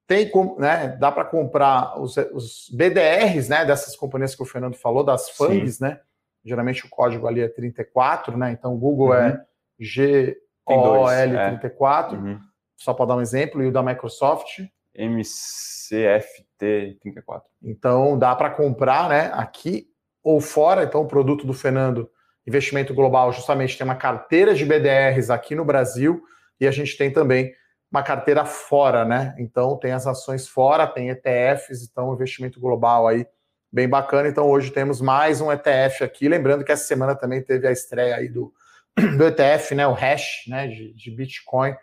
tem 0.05 0.29
como, 0.29 0.59
né? 0.59 0.89
Dá 0.99 1.11
para 1.11 1.25
comprar 1.25 1.99
os, 1.99 2.15
os, 2.17 2.69
BDRs, 2.71 3.49
né? 3.49 3.65
Dessas 3.65 3.95
companhias 3.95 4.35
que 4.35 4.43
o 4.43 4.45
Fernando 4.45 4.75
falou, 4.75 5.03
das 5.03 5.29
FANGs, 5.29 5.79
né? 5.79 5.99
Geralmente 6.43 6.83
o 6.85 6.89
código 6.89 7.25
ali 7.27 7.39
é 7.41 7.47
34, 7.47 8.35
né? 8.37 8.51
Então 8.51 8.73
o 8.73 8.77
Google 8.77 9.13
é 9.13 9.41
uhum. 9.79 10.35
GOL34, 10.67 12.13
é. 12.13 12.15
uhum. 12.15 12.39
só 12.75 12.93
para 12.93 13.05
dar 13.05 13.15
um 13.15 13.21
exemplo, 13.21 13.63
e 13.63 13.67
o 13.67 13.71
da 13.71 13.81
Microsoft. 13.81 14.59
MCFT34. 14.97 17.43
Então 17.61 18.17
dá 18.17 18.35
para 18.35 18.49
comprar, 18.49 19.07
né? 19.09 19.31
Aqui 19.33 19.87
ou 20.23 20.41
fora. 20.41 20.83
Então 20.83 21.01
o 21.01 21.07
produto 21.07 21.47
do 21.47 21.53
Fernando, 21.53 22.09
investimento 22.45 22.93
global, 22.93 23.31
justamente 23.31 23.77
tem 23.77 23.85
uma 23.85 23.95
carteira 23.95 24.53
de 24.53 24.65
BDRs 24.65 25.29
aqui 25.29 25.55
no 25.55 25.63
Brasil 25.65 26.21
e 26.59 26.67
a 26.67 26.71
gente 26.71 26.97
tem 26.97 27.11
também 27.11 27.53
uma 27.91 28.01
carteira 28.01 28.43
fora, 28.43 29.05
né? 29.05 29.35
Então 29.37 29.77
tem 29.77 29.91
as 29.91 30.07
ações 30.07 30.47
fora, 30.47 30.87
tem 30.87 31.09
ETFs, 31.09 31.83
então 31.83 32.13
investimento 32.13 32.59
global 32.59 33.07
aí 33.07 33.27
bem 33.73 33.89
bacana. 33.89 34.29
Então 34.29 34.47
hoje 34.47 34.69
temos 34.69 35.01
mais 35.01 35.41
um 35.41 35.51
ETF 35.51 36.03
aqui. 36.03 36.29
Lembrando 36.29 36.63
que 36.63 36.71
essa 36.71 36.85
semana 36.85 37.15
também 37.15 37.41
teve 37.41 37.67
a 37.67 37.71
estreia 37.71 38.15
aí 38.15 38.29
do, 38.29 38.53
do 39.17 39.25
ETF, 39.25 39.73
né? 39.73 39.87
O 39.87 39.93
hash 39.93 40.43
né? 40.47 40.67
De, 40.67 40.93
de 40.93 41.09
Bitcoin. 41.09 41.73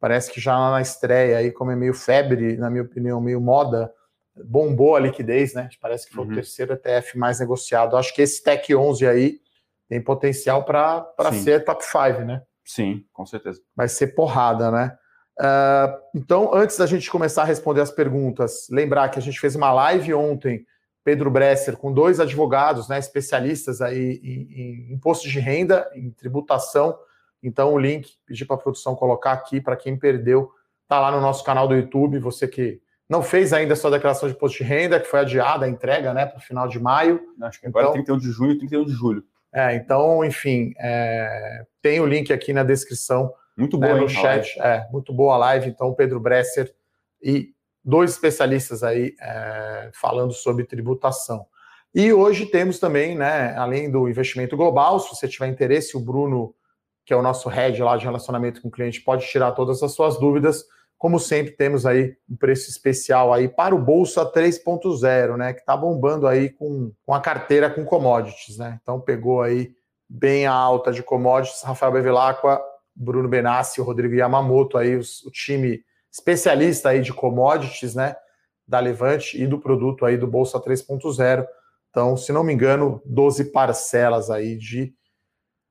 Parece 0.00 0.32
que 0.32 0.40
já 0.40 0.56
na 0.70 0.80
estreia 0.80 1.36
aí, 1.36 1.52
como 1.52 1.70
é 1.70 1.76
meio 1.76 1.92
febre, 1.92 2.56
na 2.56 2.70
minha 2.70 2.82
opinião, 2.82 3.20
meio 3.20 3.40
moda, 3.40 3.92
bombou 4.34 4.96
a 4.96 5.00
liquidez, 5.00 5.54
né? 5.54 5.68
Parece 5.80 6.06
que 6.06 6.14
foi 6.14 6.24
uhum. 6.24 6.32
o 6.32 6.34
terceiro 6.34 6.72
ETF 6.72 7.18
mais 7.18 7.40
negociado. 7.40 7.96
Acho 7.96 8.14
que 8.14 8.22
esse 8.22 8.42
Tech 8.42 8.74
11 8.74 9.06
aí 9.06 9.38
tem 9.88 10.00
potencial 10.00 10.64
para 10.64 11.06
ser 11.42 11.64
top 11.64 11.84
5, 11.84 12.20
né? 12.22 12.42
Sim, 12.64 13.04
com 13.12 13.26
certeza. 13.26 13.60
Vai 13.76 13.88
ser 13.88 14.08
porrada, 14.08 14.70
né? 14.70 14.96
Uh, 15.38 16.00
então, 16.14 16.54
antes 16.54 16.78
da 16.78 16.86
gente 16.86 17.10
começar 17.10 17.42
a 17.42 17.46
responder 17.46 17.80
as 17.80 17.90
perguntas, 17.90 18.66
lembrar 18.70 19.08
que 19.10 19.18
a 19.18 19.22
gente 19.22 19.40
fez 19.40 19.54
uma 19.54 19.72
live 19.72 20.14
ontem 20.14 20.64
Pedro 21.04 21.30
Bresser, 21.30 21.76
com 21.76 21.92
dois 21.92 22.18
advogados, 22.18 22.88
né, 22.88 22.98
especialistas 22.98 23.82
aí 23.82 24.20
em, 24.24 24.88
em 24.88 24.92
imposto 24.94 25.28
de 25.28 25.38
renda, 25.38 25.88
em 25.94 26.10
tributação. 26.10 26.98
Então, 27.42 27.74
o 27.74 27.78
link, 27.78 28.14
pedi 28.26 28.44
para 28.46 28.56
a 28.56 28.58
produção 28.58 28.96
colocar 28.96 29.32
aqui 29.32 29.60
para 29.60 29.76
quem 29.76 29.98
perdeu, 29.98 30.50
tá 30.88 30.98
lá 30.98 31.10
no 31.10 31.20
nosso 31.20 31.44
canal 31.44 31.68
do 31.68 31.74
YouTube. 31.74 32.18
Você 32.20 32.48
que 32.48 32.80
não 33.06 33.22
fez 33.22 33.52
ainda 33.52 33.74
a 33.74 33.76
sua 33.76 33.90
declaração 33.90 34.28
de 34.28 34.34
imposto 34.34 34.58
de 34.58 34.64
renda, 34.64 34.98
que 34.98 35.06
foi 35.06 35.20
adiada 35.20 35.66
a 35.66 35.68
entrega, 35.68 36.14
né, 36.14 36.24
para 36.24 36.38
o 36.38 36.42
final 36.42 36.66
de 36.66 36.80
maio. 36.80 37.20
Acho 37.42 37.60
que 37.60 37.66
agora 37.66 37.88
então, 37.88 38.02
31 38.02 38.18
de 38.18 38.30
junho, 38.30 38.58
31 38.58 38.84
de 38.86 38.92
julho. 38.92 39.24
É, 39.52 39.76
então, 39.76 40.24
enfim, 40.24 40.72
é, 40.78 41.64
tem 41.82 42.00
o 42.00 42.06
link 42.06 42.32
aqui 42.32 42.52
na 42.52 42.64
descrição. 42.64 43.32
Muito 43.56 43.78
né, 43.78 43.88
boa, 43.88 43.98
né, 43.98 44.02
no 44.04 44.08
chat. 44.08 44.58
É, 44.58 44.88
muito 44.90 45.12
boa 45.12 45.34
a 45.34 45.38
live. 45.38 45.68
Então, 45.68 45.94
Pedro 45.94 46.18
Bresser 46.18 46.74
e 47.22 47.53
dois 47.84 48.12
especialistas 48.12 48.82
aí 48.82 49.14
é, 49.20 49.90
falando 49.92 50.32
sobre 50.32 50.64
tributação. 50.64 51.46
E 51.94 52.12
hoje 52.12 52.46
temos 52.46 52.80
também, 52.80 53.14
né, 53.16 53.54
além 53.56 53.90
do 53.90 54.08
investimento 54.08 54.56
global, 54.56 54.98
se 54.98 55.14
você 55.14 55.28
tiver 55.28 55.46
interesse, 55.46 55.96
o 55.96 56.00
Bruno, 56.00 56.54
que 57.04 57.12
é 57.12 57.16
o 57.16 57.22
nosso 57.22 57.48
head 57.48 57.80
lá 57.82 57.96
de 57.96 58.04
relacionamento 58.04 58.60
com 58.60 58.68
o 58.68 58.70
cliente, 58.70 59.00
pode 59.00 59.26
tirar 59.26 59.52
todas 59.52 59.82
as 59.82 59.92
suas 59.92 60.18
dúvidas. 60.18 60.64
Como 60.98 61.20
sempre, 61.20 61.52
temos 61.52 61.84
aí 61.84 62.16
um 62.28 62.34
preço 62.34 62.70
especial 62.70 63.32
aí 63.32 63.48
para 63.48 63.74
o 63.74 63.78
Bolsa 63.78 64.24
3.0, 64.24 65.36
né, 65.36 65.52
que 65.52 65.60
está 65.60 65.76
bombando 65.76 66.26
aí 66.26 66.48
com, 66.48 66.90
com 67.04 67.14
a 67.14 67.20
carteira 67.20 67.70
com 67.70 67.84
commodities, 67.84 68.56
né? 68.56 68.78
Então 68.82 69.00
pegou 69.00 69.42
aí 69.42 69.72
bem 70.08 70.46
a 70.46 70.52
alta 70.52 70.90
de 70.90 71.02
commodities, 71.02 71.62
Rafael 71.62 71.92
Bevilacqua, 71.92 72.60
Bruno 72.94 73.28
Benassi, 73.28 73.80
Rodrigo 73.80 74.14
Yamamoto 74.14 74.78
aí, 74.78 74.96
o 74.96 75.30
time 75.30 75.84
especialista 76.14 76.90
aí 76.90 77.00
de 77.00 77.12
commodities, 77.12 77.96
né, 77.96 78.14
da 78.68 78.78
Levante 78.78 79.42
e 79.42 79.48
do 79.48 79.58
produto 79.58 80.06
aí 80.06 80.16
do 80.16 80.28
Bolsa 80.28 80.60
3.0. 80.60 81.44
Então, 81.90 82.16
se 82.16 82.32
não 82.32 82.44
me 82.44 82.52
engano, 82.52 83.02
12 83.04 83.46
parcelas 83.50 84.30
aí 84.30 84.56
de 84.56 84.94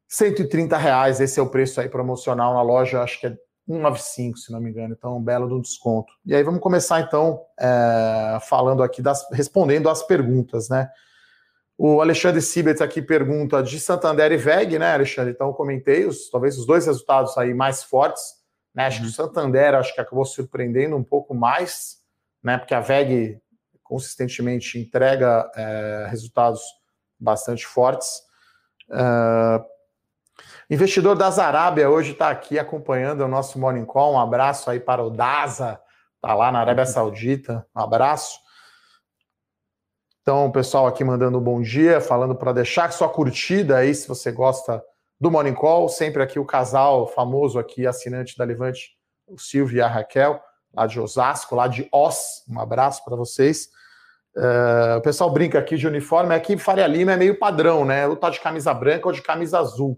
130 0.09 0.75
reais. 0.75 1.21
Esse 1.21 1.39
é 1.39 1.43
o 1.43 1.49
preço 1.49 1.79
aí 1.79 1.87
promocional 1.87 2.53
na 2.53 2.61
loja. 2.61 3.01
Acho 3.01 3.21
que 3.21 3.27
é 3.27 3.37
195, 3.65 4.37
se 4.37 4.51
não 4.51 4.59
me 4.59 4.69
engano. 4.69 4.93
Então, 4.97 5.17
um 5.17 5.23
belo 5.23 5.47
do 5.47 5.61
desconto. 5.61 6.11
E 6.25 6.35
aí 6.35 6.43
vamos 6.43 6.59
começar 6.59 6.99
então 6.99 7.41
é, 7.57 8.37
falando 8.47 8.83
aqui 8.83 9.01
das, 9.01 9.25
respondendo 9.31 9.89
às 9.89 10.03
perguntas, 10.03 10.67
né? 10.67 10.89
O 11.77 12.01
Alexandre 12.01 12.41
Sibert 12.41 12.81
aqui 12.81 13.01
pergunta 13.01 13.63
de 13.63 13.79
Santander 13.79 14.31
e 14.31 14.37
VEG, 14.37 14.77
né, 14.77 14.93
Alexandre? 14.93 15.31
Então, 15.31 15.53
comentei 15.53 16.05
os, 16.05 16.29
talvez 16.29 16.57
os 16.57 16.65
dois 16.65 16.85
resultados 16.85 17.37
aí 17.37 17.53
mais 17.53 17.81
fortes. 17.81 18.42
Né? 18.73 18.85
Acho 18.87 18.99
que 18.99 19.03
o 19.03 19.07
uhum. 19.07 19.13
Santander 19.13 19.75
acho 19.75 19.93
que 19.93 20.01
acabou 20.01 20.25
surpreendendo 20.25 20.95
um 20.95 21.03
pouco 21.03 21.33
mais, 21.33 22.01
né? 22.41 22.57
Porque 22.57 22.73
a 22.73 22.79
VEG 22.79 23.39
consistentemente 23.83 24.79
entrega 24.79 25.49
é, 25.55 26.07
resultados 26.09 26.61
bastante 27.19 27.65
fortes. 27.65 28.21
Uh, 28.89 29.63
investidor 30.69 31.15
da 31.15 31.27
Arábia 31.27 31.89
hoje 31.89 32.11
está 32.13 32.29
aqui 32.29 32.57
acompanhando 32.57 33.21
o 33.21 33.27
nosso 33.27 33.59
Morning 33.59 33.85
Call. 33.85 34.13
Um 34.13 34.19
abraço 34.19 34.69
aí 34.69 34.79
para 34.79 35.03
o 35.03 35.09
Daza, 35.09 35.79
está 36.15 36.33
lá 36.33 36.51
na 36.51 36.59
Arábia 36.59 36.85
Saudita. 36.87 37.65
Um 37.75 37.81
abraço. 37.81 38.39
Então, 40.21 40.45
o 40.45 40.51
pessoal 40.51 40.87
aqui 40.87 41.03
mandando 41.03 41.37
um 41.37 41.41
bom 41.41 41.61
dia, 41.61 41.99
falando 41.99 42.33
para 42.33 42.53
deixar 42.53 42.91
sua 42.93 43.09
curtida 43.09 43.77
aí 43.77 43.93
se 43.93 44.07
você 44.07 44.31
gosta 44.31 44.81
do 45.23 45.31
Morning 45.31 45.53
Call. 45.53 45.87
Sempre 45.87 46.21
aqui 46.21 46.37
o 46.37 46.43
casal 46.43 47.07
famoso 47.07 47.57
aqui, 47.57 47.87
assinante 47.87 48.37
da 48.37 48.43
Levante, 48.43 48.89
o 49.25 49.39
Silvio 49.39 49.77
e 49.77 49.81
a 49.81 49.87
Raquel, 49.87 50.41
lá 50.75 50.85
de 50.85 50.99
Osasco, 50.99 51.55
lá 51.55 51.65
de 51.65 51.87
Os. 51.93 52.43
Um 52.49 52.59
abraço 52.59 53.05
para 53.05 53.15
vocês. 53.15 53.69
Uh, 54.35 54.97
o 54.97 55.01
pessoal 55.01 55.31
brinca 55.31 55.57
aqui 55.59 55.77
de 55.77 55.87
uniforme, 55.87 56.35
aqui 56.35 56.57
Faria 56.57 56.85
Lima 56.87 57.13
é 57.13 57.17
meio 57.17 57.39
padrão, 57.39 57.85
né? 57.85 58.05
Ou 58.05 58.17
tá 58.17 58.29
de 58.29 58.41
camisa 58.41 58.73
branca 58.73 59.07
ou 59.07 59.13
de 59.13 59.21
camisa 59.21 59.59
azul. 59.59 59.97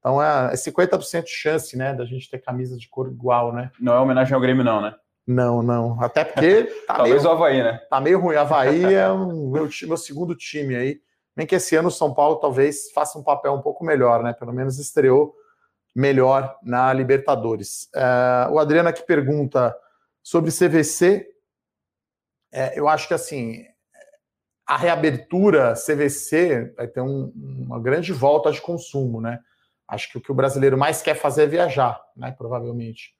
Então 0.00 0.22
é, 0.22 0.52
é 0.52 0.54
50% 0.54 1.24
de 1.24 1.30
chance, 1.30 1.74
né, 1.76 1.94
da 1.94 2.04
gente 2.04 2.30
ter 2.30 2.38
camisa 2.38 2.76
de 2.76 2.88
cor 2.90 3.08
igual, 3.08 3.54
né? 3.54 3.70
Não 3.80 3.94
é 3.94 3.98
homenagem 3.98 4.34
ao 4.34 4.40
Grêmio, 4.40 4.62
não, 4.62 4.82
né? 4.82 4.94
Não, 5.26 5.62
não. 5.62 5.98
Até 6.02 6.24
porque. 6.24 6.64
Tá 6.86 6.96
Talvez 6.96 7.22
meio, 7.22 7.28
o 7.28 7.32
Havaí, 7.32 7.62
né? 7.62 7.80
Tá 7.88 8.00
meio 8.00 8.20
ruim. 8.20 8.36
Havaí 8.36 8.94
é 8.94 9.10
um, 9.10 9.50
meu, 9.50 9.68
meu 9.82 9.96
segundo 9.96 10.34
time 10.34 10.76
aí. 10.76 11.00
Nem 11.38 11.46
que 11.46 11.54
esse 11.54 11.76
ano 11.76 11.86
o 11.86 11.92
São 11.92 12.12
Paulo 12.12 12.34
talvez 12.36 12.90
faça 12.90 13.16
um 13.16 13.22
papel 13.22 13.52
um 13.52 13.62
pouco 13.62 13.84
melhor, 13.84 14.24
né? 14.24 14.32
Pelo 14.32 14.52
menos 14.52 14.76
estreou 14.80 15.36
melhor 15.94 16.58
na 16.64 16.92
Libertadores. 16.92 17.88
Uh, 17.94 18.54
o 18.54 18.58
Adriano 18.58 18.88
aqui 18.88 19.04
pergunta 19.04 19.72
sobre 20.20 20.50
CVC. 20.50 21.28
É, 22.52 22.76
eu 22.76 22.88
acho 22.88 23.06
que 23.06 23.14
assim 23.14 23.64
a 24.66 24.76
reabertura 24.76 25.74
CVC 25.74 26.74
vai 26.76 26.88
ter 26.88 27.02
um, 27.02 27.32
uma 27.36 27.80
grande 27.80 28.12
volta 28.12 28.50
de 28.50 28.60
consumo, 28.60 29.20
né? 29.20 29.38
Acho 29.86 30.10
que 30.10 30.18
o 30.18 30.20
que 30.20 30.32
o 30.32 30.34
brasileiro 30.34 30.76
mais 30.76 31.00
quer 31.02 31.14
fazer 31.14 31.44
é 31.44 31.46
viajar, 31.46 32.02
né? 32.16 32.34
Provavelmente. 32.36 33.14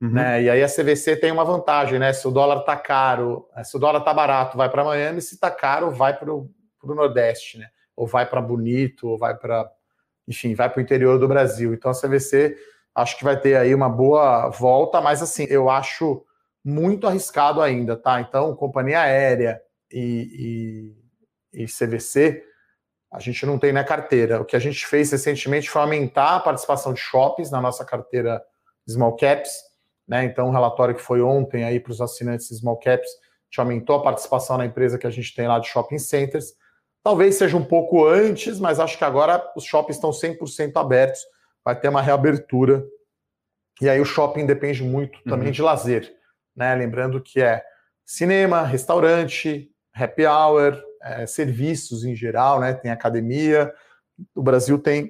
Uhum. 0.00 0.12
Né? 0.12 0.44
E 0.44 0.50
aí 0.50 0.62
a 0.62 0.68
CVC 0.68 1.16
tem 1.16 1.32
uma 1.32 1.44
vantagem, 1.44 1.98
né? 1.98 2.12
Se 2.12 2.28
o 2.28 2.30
dólar 2.30 2.60
tá 2.60 2.76
caro, 2.76 3.48
eh, 3.56 3.64
se 3.64 3.76
o 3.76 3.80
dólar 3.80 4.02
tá 4.02 4.14
barato, 4.14 4.56
vai 4.56 4.70
para 4.70 4.84
Miami, 4.84 5.20
se 5.20 5.40
tá 5.40 5.50
caro, 5.50 5.90
vai 5.90 6.16
para 6.16 6.32
o 6.32 6.48
Nordeste, 6.94 7.58
né? 7.58 7.68
Ou 7.94 8.06
vai 8.06 8.28
para 8.28 8.40
Bonito, 8.40 9.08
ou 9.08 9.18
vai 9.18 9.36
para, 9.36 9.70
enfim, 10.28 10.54
vai 10.54 10.68
para 10.68 10.78
o 10.78 10.82
interior 10.82 11.18
do 11.18 11.28
Brasil. 11.28 11.72
Então 11.74 11.90
a 11.90 11.94
CVC 11.94 12.56
acho 12.94 13.18
que 13.18 13.24
vai 13.24 13.38
ter 13.38 13.56
aí 13.56 13.74
uma 13.74 13.88
boa 13.88 14.48
volta, 14.48 15.00
mas 15.00 15.22
assim, 15.22 15.46
eu 15.50 15.68
acho 15.68 16.24
muito 16.64 17.06
arriscado 17.06 17.60
ainda, 17.60 17.94
tá? 17.96 18.20
Então, 18.20 18.56
companhia 18.56 19.00
aérea 19.00 19.62
e, 19.92 20.96
e, 21.52 21.62
e 21.62 21.66
CVC, 21.66 22.42
a 23.12 23.20
gente 23.20 23.46
não 23.46 23.58
tem 23.58 23.72
na 23.72 23.84
carteira. 23.84 24.40
O 24.40 24.44
que 24.44 24.56
a 24.56 24.58
gente 24.58 24.84
fez 24.84 25.12
recentemente 25.12 25.70
foi 25.70 25.80
aumentar 25.80 26.36
a 26.36 26.40
participação 26.40 26.92
de 26.92 26.98
shoppings 26.98 27.52
na 27.52 27.60
nossa 27.60 27.84
carteira 27.84 28.42
Small 28.88 29.14
Caps, 29.14 29.50
né? 30.08 30.24
Então, 30.24 30.48
o 30.48 30.52
relatório 30.52 30.94
que 30.94 31.02
foi 31.02 31.20
ontem 31.22 31.64
aí 31.64 31.78
para 31.78 31.92
os 31.92 32.00
assinantes 32.00 32.48
Small 32.48 32.78
Caps, 32.78 33.08
a 33.08 33.44
gente 33.48 33.60
aumentou 33.60 33.96
a 33.96 34.02
participação 34.02 34.58
na 34.58 34.66
empresa 34.66 34.98
que 34.98 35.06
a 35.06 35.10
gente 35.10 35.34
tem 35.34 35.46
lá 35.46 35.58
de 35.58 35.68
shopping 35.68 35.98
centers. 35.98 36.52
Talvez 37.06 37.36
seja 37.36 37.56
um 37.56 37.64
pouco 37.64 38.04
antes, 38.04 38.58
mas 38.58 38.80
acho 38.80 38.98
que 38.98 39.04
agora 39.04 39.40
os 39.54 39.62
shoppings 39.62 39.94
estão 39.94 40.10
100% 40.10 40.72
abertos, 40.74 41.20
vai 41.64 41.78
ter 41.78 41.88
uma 41.88 42.02
reabertura. 42.02 42.84
E 43.80 43.88
aí 43.88 44.00
o 44.00 44.04
shopping 44.04 44.44
depende 44.44 44.82
muito 44.82 45.22
também 45.22 45.46
uhum. 45.46 45.52
de 45.52 45.62
lazer, 45.62 46.12
né? 46.56 46.74
Lembrando 46.74 47.22
que 47.22 47.40
é 47.40 47.62
cinema, 48.04 48.64
restaurante, 48.64 49.70
happy 49.94 50.26
hour, 50.26 50.82
é, 51.00 51.26
serviços 51.26 52.04
em 52.04 52.16
geral, 52.16 52.58
né? 52.58 52.74
Tem 52.74 52.90
academia. 52.90 53.72
O 54.34 54.42
Brasil 54.42 54.76
tem 54.76 55.08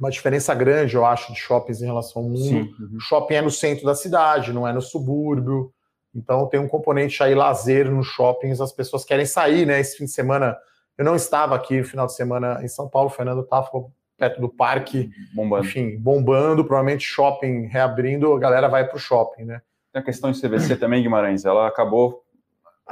uma 0.00 0.10
diferença 0.10 0.52
grande, 0.56 0.96
eu 0.96 1.06
acho, 1.06 1.32
de 1.32 1.38
shoppings 1.38 1.80
em 1.80 1.86
relação 1.86 2.22
ao 2.22 2.28
mundo. 2.28 2.40
Sim, 2.42 2.74
uhum. 2.80 2.96
O 2.96 3.00
shopping 3.00 3.34
é 3.34 3.42
no 3.42 3.50
centro 3.52 3.86
da 3.86 3.94
cidade, 3.94 4.52
não 4.52 4.66
é 4.66 4.72
no 4.72 4.82
subúrbio. 4.82 5.72
Então 6.12 6.48
tem 6.48 6.58
um 6.58 6.66
componente 6.66 7.22
aí 7.22 7.32
lazer 7.32 7.88
nos 7.88 8.08
shoppings, 8.08 8.60
as 8.60 8.72
pessoas 8.72 9.04
querem 9.04 9.24
sair, 9.24 9.64
né? 9.64 9.78
Esse 9.78 9.96
fim 9.96 10.06
de 10.06 10.10
semana, 10.10 10.58
eu 11.00 11.04
não 11.04 11.16
estava 11.16 11.54
aqui 11.54 11.78
no 11.78 11.84
final 11.86 12.04
de 12.04 12.14
semana 12.14 12.60
em 12.62 12.68
São 12.68 12.86
Paulo, 12.86 13.08
o 13.08 13.10
Fernando 13.10 13.40
estava 13.40 13.70
perto 14.18 14.38
do 14.38 14.50
parque, 14.50 15.10
bombando. 15.34 15.64
enfim, 15.64 15.96
bombando, 15.96 16.62
provavelmente 16.62 17.02
shopping 17.06 17.68
reabrindo, 17.68 18.34
a 18.34 18.38
galera 18.38 18.68
vai 18.68 18.86
para 18.86 18.98
o 18.98 19.00
shopping, 19.00 19.44
né? 19.44 19.62
Tem 19.90 20.02
a 20.02 20.04
questão 20.04 20.30
de 20.30 20.38
CVC 20.38 20.76
também, 20.76 21.02
Guimarães, 21.02 21.46
ela 21.46 21.66
acabou, 21.66 22.22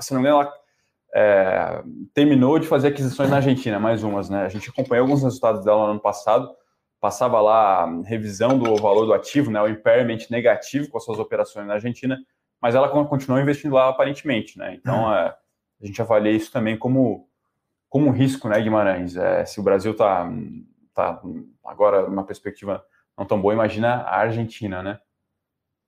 se 0.01 0.15
não 0.15 0.23
me 0.23 0.27
engano, 0.27 0.41
ela 0.41 0.55
é, 1.15 1.83
terminou 2.15 2.59
de 2.59 2.67
fazer 2.67 2.89
aquisições 2.89 3.29
na 3.29 3.37
Argentina, 3.37 3.79
mais 3.79 4.03
umas, 4.03 4.31
né? 4.31 4.47
A 4.47 4.49
gente 4.49 4.71
acompanhou 4.71 5.05
alguns 5.05 5.23
resultados 5.23 5.63
dela 5.63 5.85
no 5.85 5.91
ano 5.91 6.01
passado, 6.01 6.51
passava 6.99 7.43
lá 7.43 7.85
a 7.85 8.03
revisão 8.05 8.59
do 8.59 8.75
valor 8.77 9.05
do 9.05 9.13
ativo, 9.13 9.51
né, 9.51 9.61
o 9.61 9.69
impairment 9.69 10.21
negativo 10.31 10.89
com 10.89 10.97
as 10.97 11.05
suas 11.05 11.19
operações 11.19 11.67
na 11.67 11.75
Argentina, 11.75 12.19
mas 12.59 12.75
ela 12.75 12.89
continuou 12.89 13.39
investindo 13.39 13.75
lá 13.75 13.91
aparentemente, 13.91 14.59
né? 14.59 14.75
Então 14.75 15.05
uhum. 15.05 15.13
é, 15.13 15.37
a 15.83 15.87
gente 15.87 16.01
avalia 16.01 16.33
isso 16.33 16.51
também 16.51 16.75
como 16.75 17.28
como 17.89 18.07
um 18.07 18.13
risco, 18.13 18.49
né, 18.49 18.61
Guimarães? 18.61 19.17
É, 19.17 19.45
se 19.45 19.61
o 19.61 19.63
Brasil 19.63 19.93
está 19.93 20.31
tá 20.95 21.21
agora 21.65 22.09
numa 22.09 22.25
perspectiva 22.25 22.85
não 23.17 23.25
tão 23.25 23.41
boa, 23.41 23.55
imagina 23.55 24.03
a 24.03 24.19
Argentina, 24.19 24.83
né? 24.83 24.99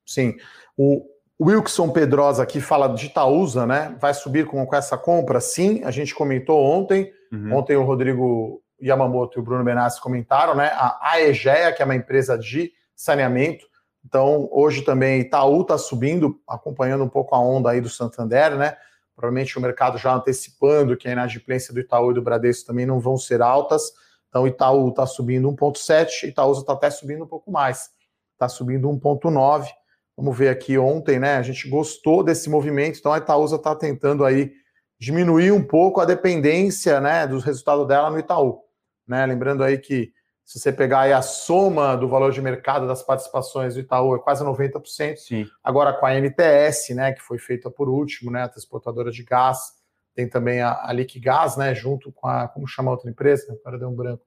Sim. 0.05 0.37
O 0.77 1.07
Wilson 1.41 1.91
Pedrosa 1.91 2.43
aqui 2.43 2.61
fala 2.61 2.89
de 2.89 3.07
Itaúsa, 3.07 3.67
né? 3.67 3.97
Vai 4.01 4.13
subir 4.13 4.47
com, 4.47 4.65
com 4.67 4.77
essa 4.77 4.99
compra? 4.99 5.41
Sim, 5.41 5.83
a 5.85 5.91
gente 5.91 6.15
comentou 6.15 6.61
ontem. 6.63 7.13
Uhum. 7.33 7.57
Ontem 7.57 7.77
o 7.77 7.85
Rodrigo 7.85 8.63
Yamamoto 8.83 9.39
e 9.39 9.41
o 9.41 9.45
Bruno 9.45 9.65
Benassi 9.65 10.01
comentaram, 10.01 10.55
né? 10.55 10.71
A 10.75 11.13
AEGEA, 11.13 11.73
que 11.73 11.83
é 11.83 11.85
uma 11.85 11.95
empresa 11.95 12.37
de 12.37 12.73
saneamento. 12.97 13.67
Então, 14.05 14.49
hoje 14.51 14.83
também 14.83 15.21
Itaú 15.21 15.63
está 15.63 15.79
subindo, 15.79 16.41
acompanhando 16.49 17.05
um 17.05 17.09
pouco 17.09 17.35
a 17.35 17.39
onda 17.39 17.71
aí 17.71 17.81
do 17.81 17.89
Santander, 17.89 18.57
né? 18.57 18.77
Provavelmente 19.21 19.59
o 19.59 19.61
mercado 19.61 19.99
já 19.99 20.15
antecipando 20.15 20.97
que 20.97 21.07
a 21.07 21.13
inadimplência 21.13 21.75
do 21.75 21.81
Itaú 21.81 22.11
e 22.11 22.15
do 22.15 22.23
Bradesco 22.23 22.67
também 22.67 22.87
não 22.87 22.99
vão 22.99 23.19
ser 23.19 23.43
altas. 23.43 23.93
Então, 24.31 24.47
Itaú 24.47 24.89
está 24.89 25.05
subindo 25.05 25.47
1,7, 25.53 26.29
Itaúsa 26.29 26.61
está 26.61 26.73
até 26.73 26.89
subindo 26.89 27.25
um 27.25 27.27
pouco 27.27 27.53
mais. 27.53 27.91
Está 28.33 28.49
subindo 28.49 28.89
1,9. 28.89 29.69
Vamos 30.17 30.39
ver 30.39 30.49
aqui 30.49 30.79
ontem, 30.79 31.19
né? 31.19 31.37
A 31.37 31.43
gente 31.43 31.69
gostou 31.69 32.23
desse 32.23 32.49
movimento, 32.49 32.99
então 32.99 33.13
a 33.13 33.19
Itaúsa 33.19 33.57
está 33.57 33.77
tentando 33.77 34.25
aí 34.25 34.53
diminuir 34.99 35.53
um 35.53 35.63
pouco 35.63 36.01
a 36.01 36.07
dependência 36.07 36.99
né, 36.99 37.27
dos 37.27 37.45
resultados 37.45 37.87
dela 37.87 38.11
no 38.11 38.19
Itaú. 38.19 38.61
Né? 39.07 39.27
Lembrando 39.27 39.63
aí 39.63 39.77
que 39.77 40.13
se 40.51 40.59
você 40.59 40.73
pegar 40.73 41.03
aí 41.03 41.13
a 41.13 41.23
soma 41.23 41.97
do 41.97 42.09
valor 42.09 42.33
de 42.33 42.43
mercado 42.43 42.85
das 42.85 43.05
participações 43.05 43.75
do 43.75 43.81
Itaú 43.81 44.17
é 44.17 44.19
quase 44.19 44.45
90%. 44.45 45.15
Sim. 45.15 45.47
Agora 45.63 45.93
com 45.93 46.05
a 46.05 46.13
NTS, 46.13 46.93
né, 46.93 47.13
que 47.13 47.23
foi 47.23 47.39
feita 47.39 47.71
por 47.71 47.89
último, 47.89 48.33
né, 48.33 48.43
a 48.43 48.49
transportadora 48.49 49.13
de 49.13 49.23
gás, 49.23 49.75
tem 50.13 50.29
também 50.29 50.61
a, 50.61 50.87
a 50.87 50.93
Liquigás, 50.93 51.57
né, 51.57 51.73
junto 51.73 52.11
com 52.11 52.27
a, 52.27 52.49
como 52.49 52.67
chama 52.67 52.91
a 52.91 52.95
outra 52.95 53.09
empresa? 53.09 53.57
Agora 53.61 53.79
deu 53.79 53.91
um 53.91 53.95
branco. 53.95 54.25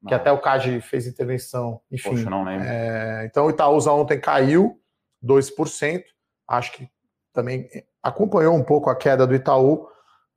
Não. 0.00 0.08
Que 0.08 0.14
até 0.14 0.32
o 0.32 0.40
CAD 0.40 0.80
fez 0.80 1.06
intervenção, 1.06 1.82
enfim. 1.90 2.08
Poxa, 2.08 2.30
não 2.30 2.44
lembro. 2.44 2.66
É, 2.66 3.26
então 3.26 3.44
o 3.44 3.50
Itaúsa 3.50 3.92
ontem 3.92 4.18
caiu 4.18 4.80
2%, 5.22 6.02
acho 6.48 6.72
que 6.72 6.88
também 7.30 7.68
acompanhou 8.02 8.54
um 8.54 8.64
pouco 8.64 8.88
a 8.88 8.96
queda 8.96 9.26
do 9.26 9.34
Itaú, 9.34 9.86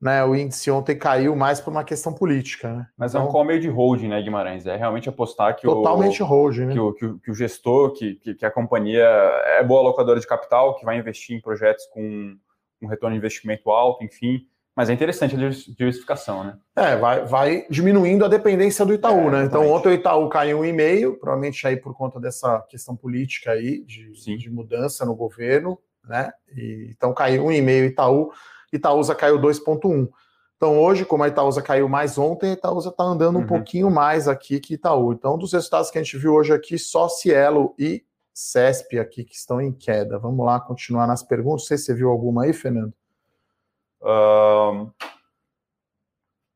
né, 0.00 0.24
o 0.24 0.34
índice 0.34 0.70
ontem 0.70 0.96
caiu 0.96 1.34
mais 1.34 1.60
por 1.60 1.70
uma 1.70 1.84
questão 1.84 2.12
política. 2.12 2.72
Né? 2.72 2.86
Mas 2.96 3.12
então, 3.12 3.26
é 3.26 3.28
um 3.28 3.32
call 3.32 3.44
meio 3.44 3.60
de 3.60 3.68
holding, 3.68 4.08
né, 4.08 4.20
Guimarães? 4.22 4.66
É 4.66 4.76
realmente 4.76 5.08
apostar 5.08 5.56
que 5.56 5.62
totalmente 5.62 6.22
o, 6.22 6.26
holding, 6.26 6.66
né? 6.66 6.72
que, 6.72 6.78
o, 6.78 6.92
que, 6.92 7.06
o, 7.06 7.18
que 7.18 7.30
o 7.30 7.34
gestor, 7.34 7.92
que, 7.92 8.14
que, 8.16 8.34
que, 8.34 8.46
a 8.46 8.50
companhia 8.50 9.04
é 9.04 9.62
boa 9.64 9.82
locadora 9.82 10.20
de 10.20 10.26
capital, 10.26 10.76
que 10.76 10.84
vai 10.84 10.98
investir 10.98 11.36
em 11.36 11.40
projetos 11.40 11.86
com 11.86 12.36
um 12.82 12.86
retorno 12.86 13.14
de 13.14 13.18
investimento 13.18 13.70
alto, 13.70 14.04
enfim. 14.04 14.46
Mas 14.76 14.90
é 14.90 14.92
interessante 14.92 15.34
a 15.34 15.38
diversificação, 15.38 16.44
né? 16.44 16.58
É, 16.76 16.96
vai, 16.96 17.24
vai 17.24 17.66
diminuindo 17.70 18.26
a 18.26 18.28
dependência 18.28 18.84
do 18.84 18.92
Itaú, 18.92 19.28
é, 19.28 19.30
né? 19.30 19.44
Então 19.44 19.66
ontem 19.70 19.88
o 19.88 19.92
Itaú 19.92 20.28
caiu 20.28 20.58
um 20.58 20.64
e 20.66 20.72
meio, 20.72 21.18
provavelmente 21.18 21.66
aí 21.66 21.78
por 21.78 21.96
conta 21.96 22.20
dessa 22.20 22.60
questão 22.68 22.94
política 22.94 23.52
aí, 23.52 23.82
de, 23.82 24.12
de 24.36 24.50
mudança 24.50 25.06
no 25.06 25.14
governo, 25.14 25.78
né? 26.04 26.30
E, 26.54 26.90
então 26.94 27.14
caiu 27.14 27.46
um 27.46 27.52
e 27.52 27.62
meio 27.62 27.86
Itaú. 27.86 28.30
Itaúsa 28.72 29.14
caiu 29.14 29.38
2,1. 29.38 30.08
Então, 30.56 30.78
hoje, 30.80 31.04
como 31.04 31.22
a 31.22 31.28
Itaúsa 31.28 31.60
caiu 31.60 31.88
mais 31.88 32.16
ontem, 32.16 32.50
a 32.50 32.52
Itaúsa 32.54 32.88
está 32.88 33.04
andando 33.04 33.36
um 33.36 33.42
uhum. 33.42 33.46
pouquinho 33.46 33.90
mais 33.90 34.26
aqui 34.26 34.58
que 34.58 34.74
Itaú. 34.74 35.12
Então, 35.12 35.36
dos 35.36 35.52
resultados 35.52 35.90
que 35.90 35.98
a 35.98 36.02
gente 36.02 36.16
viu 36.16 36.32
hoje 36.32 36.52
aqui, 36.52 36.78
só 36.78 37.08
Cielo 37.08 37.74
e 37.78 38.04
CESP 38.32 38.98
aqui 38.98 39.24
que 39.24 39.34
estão 39.34 39.60
em 39.60 39.72
queda. 39.72 40.18
Vamos 40.18 40.44
lá 40.44 40.58
continuar 40.58 41.06
nas 41.06 41.22
perguntas. 41.22 41.62
Não 41.62 41.68
sei 41.68 41.78
se 41.78 41.84
você 41.84 41.94
viu 41.94 42.08
alguma 42.08 42.44
aí, 42.44 42.52
Fernando. 42.52 42.94
Uh, 44.00 44.90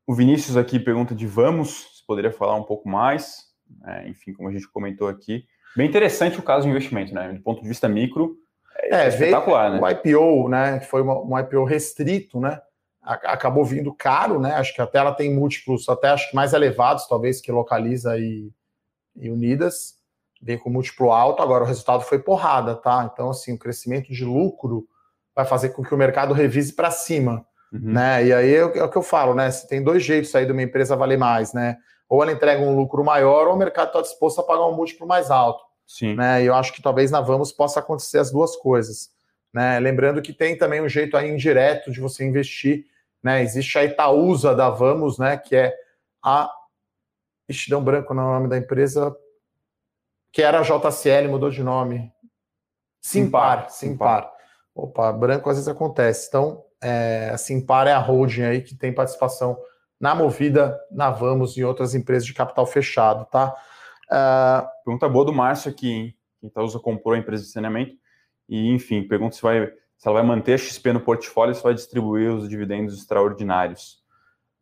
o 0.07 0.13
Vinícius 0.13 0.57
aqui 0.57 0.79
pergunta 0.79 1.13
de 1.13 1.27
Vamos, 1.27 1.97
se 1.97 2.05
poderia 2.05 2.31
falar 2.31 2.55
um 2.55 2.63
pouco 2.63 2.89
mais. 2.89 3.51
É, 3.85 4.09
enfim, 4.09 4.33
como 4.33 4.49
a 4.49 4.51
gente 4.51 4.67
comentou 4.67 5.07
aqui. 5.07 5.45
Bem 5.75 5.87
interessante 5.87 6.39
o 6.39 6.43
caso 6.43 6.63
de 6.63 6.69
investimento, 6.69 7.13
né? 7.13 7.33
Do 7.33 7.41
ponto 7.41 7.61
de 7.61 7.67
vista 7.67 7.87
micro, 7.87 8.37
é, 8.81 9.05
é 9.05 9.07
espetacular, 9.07 9.69
veio, 9.71 9.81
né? 9.81 9.87
O 9.87 9.91
IPO, 9.91 10.49
né? 10.49 10.79
Que 10.79 10.85
foi 10.85 11.01
um 11.01 11.37
IPO 11.39 11.63
restrito, 11.63 12.39
né? 12.39 12.59
Acabou 13.03 13.65
vindo 13.65 13.93
caro, 13.93 14.39
né? 14.39 14.53
Acho 14.53 14.73
que 14.75 14.81
até 14.81 14.99
ela 14.99 15.11
tem 15.11 15.33
múltiplos, 15.33 15.89
até 15.89 16.09
acho 16.09 16.29
que 16.29 16.35
mais 16.35 16.53
elevados, 16.53 17.07
talvez, 17.07 17.41
que 17.41 17.51
Localiza 17.51 18.17
e, 18.17 18.51
e 19.15 19.29
Unidas. 19.29 19.95
Vem 20.41 20.57
com 20.57 20.69
múltiplo 20.69 21.11
alto, 21.11 21.41
agora 21.41 21.63
o 21.63 21.67
resultado 21.67 22.03
foi 22.03 22.19
porrada, 22.19 22.75
tá? 22.75 23.09
Então, 23.11 23.29
assim, 23.29 23.53
o 23.53 23.59
crescimento 23.59 24.11
de 24.11 24.25
lucro 24.25 24.87
vai 25.35 25.45
fazer 25.45 25.69
com 25.69 25.83
que 25.83 25.93
o 25.93 25.97
mercado 25.97 26.33
revise 26.33 26.73
para 26.73 26.91
cima. 26.91 27.45
Uhum. 27.71 27.93
Né? 27.93 28.25
E 28.25 28.33
aí 28.33 28.55
é, 28.55 28.59
é 28.59 28.83
o 28.83 28.89
que 28.89 28.97
eu 28.97 29.03
falo, 29.03 29.33
né? 29.33 29.49
Se 29.49 29.67
tem 29.67 29.83
dois 29.83 30.03
jeitos 30.03 30.33
aí 30.35 30.45
de 30.45 30.51
uma 30.51 30.61
empresa 30.61 30.95
valer 30.95 31.17
mais, 31.17 31.53
né? 31.53 31.77
Ou 32.09 32.21
ela 32.21 32.31
entrega 32.31 32.61
um 32.61 32.75
lucro 32.75 33.03
maior, 33.03 33.47
ou 33.47 33.53
o 33.53 33.57
mercado 33.57 33.87
está 33.87 34.01
disposto 34.01 34.41
a 34.41 34.43
pagar 34.43 34.67
um 34.67 34.75
múltiplo 34.75 35.07
mais 35.07 35.31
alto. 35.31 35.63
Sim. 35.91 36.15
Né? 36.15 36.41
E 36.41 36.45
eu 36.45 36.55
acho 36.55 36.71
que 36.71 36.81
talvez 36.81 37.11
na 37.11 37.19
Vamos 37.19 37.51
possa 37.51 37.81
acontecer 37.81 38.17
as 38.17 38.31
duas 38.31 38.55
coisas. 38.55 39.09
Né? 39.53 39.77
Lembrando 39.77 40.21
que 40.21 40.31
tem 40.31 40.57
também 40.57 40.79
um 40.81 40.87
jeito 40.87 41.17
aí 41.17 41.29
indireto 41.29 41.91
de 41.91 41.99
você 41.99 42.23
investir. 42.23 42.85
Né? 43.21 43.43
Existe 43.43 43.77
a 43.77 43.83
Itaúsa 43.83 44.55
da 44.55 44.69
Vamos, 44.69 45.19
né? 45.19 45.35
Que 45.35 45.53
é 45.57 45.75
a. 46.23 46.49
Ixi, 47.49 47.69
deu 47.69 47.79
um 47.79 47.83
branco 47.83 48.13
no 48.13 48.21
nome 48.21 48.47
da 48.47 48.57
empresa. 48.57 49.13
Que 50.31 50.41
era 50.41 50.61
a 50.61 50.63
JCL, 50.63 51.27
mudou 51.27 51.49
de 51.49 51.61
nome. 51.61 52.09
Simpar. 53.01 53.69
Simpar. 53.69 53.71
Simpar. 53.71 54.31
Opa, 54.73 55.11
branco 55.11 55.49
às 55.49 55.57
vezes 55.57 55.67
acontece. 55.67 56.29
Então, 56.29 56.63
é, 56.81 57.31
a 57.33 57.37
Simpar 57.37 57.85
é 57.87 57.91
a 57.91 57.99
holding 57.99 58.43
aí 58.43 58.61
que 58.61 58.75
tem 58.75 58.93
participação 58.93 59.61
na 59.99 60.15
Movida, 60.15 60.79
na 60.89 61.11
Vamos 61.11 61.57
e 61.57 61.65
outras 61.65 61.93
empresas 61.93 62.25
de 62.25 62.33
capital 62.33 62.65
fechado, 62.65 63.25
tá? 63.25 63.53
Uh... 64.11 64.67
Pergunta 64.83 65.07
boa 65.07 65.25
do 65.25 65.33
Márcio 65.33 65.71
aqui, 65.71 65.89
hein? 65.89 66.15
Quem 66.39 66.49
Itaúsa 66.49 66.79
comprou 66.79 67.13
a 67.13 67.17
empresa 67.17 67.43
de 67.43 67.49
saneamento 67.49 67.95
e, 68.49 68.69
enfim, 68.73 69.07
pergunta 69.07 69.35
se, 69.35 69.41
vai, 69.41 69.67
se 69.97 70.07
ela 70.07 70.19
vai 70.19 70.23
manter 70.23 70.53
a 70.53 70.57
XP 70.57 70.93
no 70.93 70.99
portfólio 70.99 71.51
e 71.51 71.55
se 71.55 71.63
vai 71.63 71.73
distribuir 71.73 72.31
os 72.31 72.49
dividendos 72.49 72.97
extraordinários. 72.97 74.01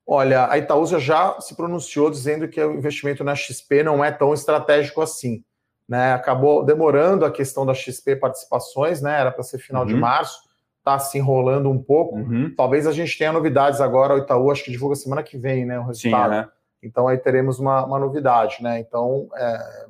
Olha, 0.05 0.51
a 0.51 0.57
Itaúsa 0.57 0.99
já 0.99 1.39
se 1.39 1.55
pronunciou 1.55 2.09
dizendo 2.09 2.47
que 2.47 2.61
o 2.61 2.73
investimento 2.73 3.23
na 3.23 3.35
XP 3.35 3.83
não 3.83 4.03
é 4.03 4.11
tão 4.11 4.33
estratégico 4.33 5.01
assim. 5.01 5.43
Né? 5.87 6.13
Acabou 6.13 6.63
demorando 6.63 7.25
a 7.25 7.31
questão 7.31 7.65
da 7.65 7.73
XP 7.73 8.15
participações, 8.17 9.01
né? 9.01 9.19
Era 9.19 9.31
para 9.31 9.43
ser 9.43 9.57
final 9.57 9.83
uhum. 9.83 9.87
de 9.87 9.95
março 9.95 10.49
está 10.79 10.97
se 10.97 11.17
enrolando 11.17 11.69
um 11.69 11.81
pouco. 11.81 12.15
Uhum. 12.15 12.53
Talvez 12.55 12.87
a 12.87 12.91
gente 12.91 13.17
tenha 13.17 13.31
novidades 13.31 13.79
agora. 13.79 14.15
O 14.15 14.17
Itaú 14.17 14.49
acho 14.49 14.63
que 14.63 14.71
divulga 14.71 14.95
semana 14.95 15.21
que 15.21 15.37
vem, 15.37 15.65
né? 15.65 15.79
O 15.79 15.83
resultado. 15.83 16.31
Sim, 16.31 16.37
né? 16.37 16.49
Então 16.81 17.07
aí 17.07 17.17
teremos 17.17 17.59
uma, 17.59 17.85
uma 17.85 17.99
novidade, 17.99 18.61
né? 18.61 18.79
Então. 18.79 19.29
É... 19.35 19.85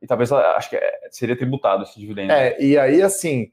E 0.00 0.06
talvez 0.06 0.30
acho 0.30 0.70
que 0.70 0.76
é, 0.76 1.08
seria 1.10 1.36
tributado 1.36 1.82
esse 1.82 1.98
dividendo. 1.98 2.32
É, 2.32 2.60
e 2.60 2.78
aí 2.78 3.02
assim. 3.02 3.52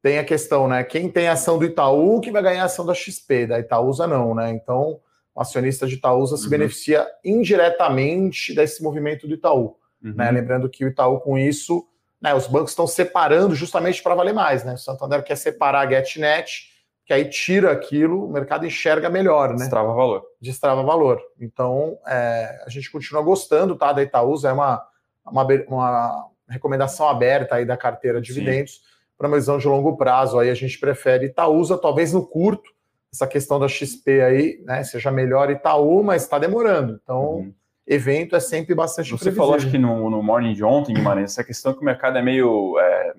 Tem 0.00 0.20
a 0.20 0.24
questão, 0.24 0.68
né? 0.68 0.84
Quem 0.84 1.10
tem 1.10 1.26
ação 1.26 1.58
do 1.58 1.64
Itaú 1.64 2.20
que 2.20 2.30
vai 2.30 2.40
ganhar 2.40 2.62
a 2.62 2.66
ação 2.66 2.86
da 2.86 2.94
XP, 2.94 3.48
da 3.48 3.58
Itaúsa 3.58 4.06
não, 4.06 4.32
né? 4.32 4.48
Então, 4.50 5.00
o 5.34 5.40
acionista 5.40 5.88
de 5.88 5.94
Itaúsa 5.94 6.36
se 6.36 6.44
uhum. 6.44 6.50
beneficia 6.50 7.06
indiretamente 7.24 8.54
desse 8.54 8.82
movimento 8.82 9.26
do 9.26 9.34
Itaú. 9.34 9.76
Uhum. 10.02 10.14
Né? 10.14 10.30
Lembrando 10.30 10.68
que 10.68 10.84
o 10.84 10.88
Itaú, 10.88 11.20
com 11.20 11.38
isso, 11.38 11.86
né, 12.20 12.34
os 12.34 12.46
bancos 12.46 12.70
estão 12.70 12.86
separando 12.86 13.54
justamente 13.54 14.02
para 14.02 14.14
valer 14.14 14.34
mais, 14.34 14.64
né? 14.64 14.74
O 14.74 14.78
Santander 14.78 15.22
quer 15.22 15.36
separar 15.36 15.86
a 15.86 15.90
GetNet, 15.90 16.68
que 17.08 17.14
aí 17.14 17.24
tira 17.24 17.72
aquilo, 17.72 18.26
o 18.26 18.30
mercado 18.30 18.66
enxerga 18.66 19.08
melhor, 19.08 19.48
né? 19.48 19.56
Destrava 19.56 19.94
valor. 19.94 20.26
Destrava 20.38 20.82
valor. 20.82 21.18
Então, 21.40 21.96
é, 22.06 22.62
a 22.66 22.68
gente 22.68 22.92
continua 22.92 23.22
gostando, 23.22 23.74
tá? 23.76 23.94
Da 23.94 24.02
Itaúsa, 24.02 24.50
é 24.50 24.52
uma, 24.52 24.86
uma, 25.24 25.42
uma 25.66 26.30
recomendação 26.50 27.08
aberta 27.08 27.54
aí 27.54 27.64
da 27.64 27.78
carteira 27.78 28.20
de 28.20 28.26
dividendos. 28.26 28.82
Para 29.16 29.26
uma 29.26 29.38
visão 29.38 29.56
de 29.56 29.66
longo 29.66 29.96
prazo, 29.96 30.38
aí 30.38 30.50
a 30.50 30.54
gente 30.54 30.78
prefere 30.78 31.24
Itaúsa, 31.24 31.78
talvez 31.78 32.12
no 32.12 32.26
curto, 32.26 32.70
essa 33.10 33.26
questão 33.26 33.58
da 33.58 33.68
XP 33.68 34.20
aí, 34.20 34.62
né? 34.66 34.84
Seja 34.84 35.10
melhor 35.10 35.50
Itaú, 35.50 36.02
mas 36.02 36.24
está 36.24 36.38
demorando. 36.38 37.00
Então. 37.02 37.36
Uhum 37.36 37.54
evento 37.90 38.36
é 38.36 38.40
sempre 38.40 38.74
bastante 38.74 39.12
Você 39.12 39.32
falou, 39.32 39.54
acho 39.54 39.70
que 39.70 39.78
no, 39.78 40.10
no 40.10 40.22
Morning 40.22 40.52
de 40.52 40.62
ontem, 40.62 40.92
Guimarães, 40.92 41.30
essa 41.30 41.42
questão 41.42 41.72
que 41.72 41.80
o 41.80 41.84
mercado 41.84 42.18
é 42.18 42.22
meio 42.22 42.78
é, 42.78 43.14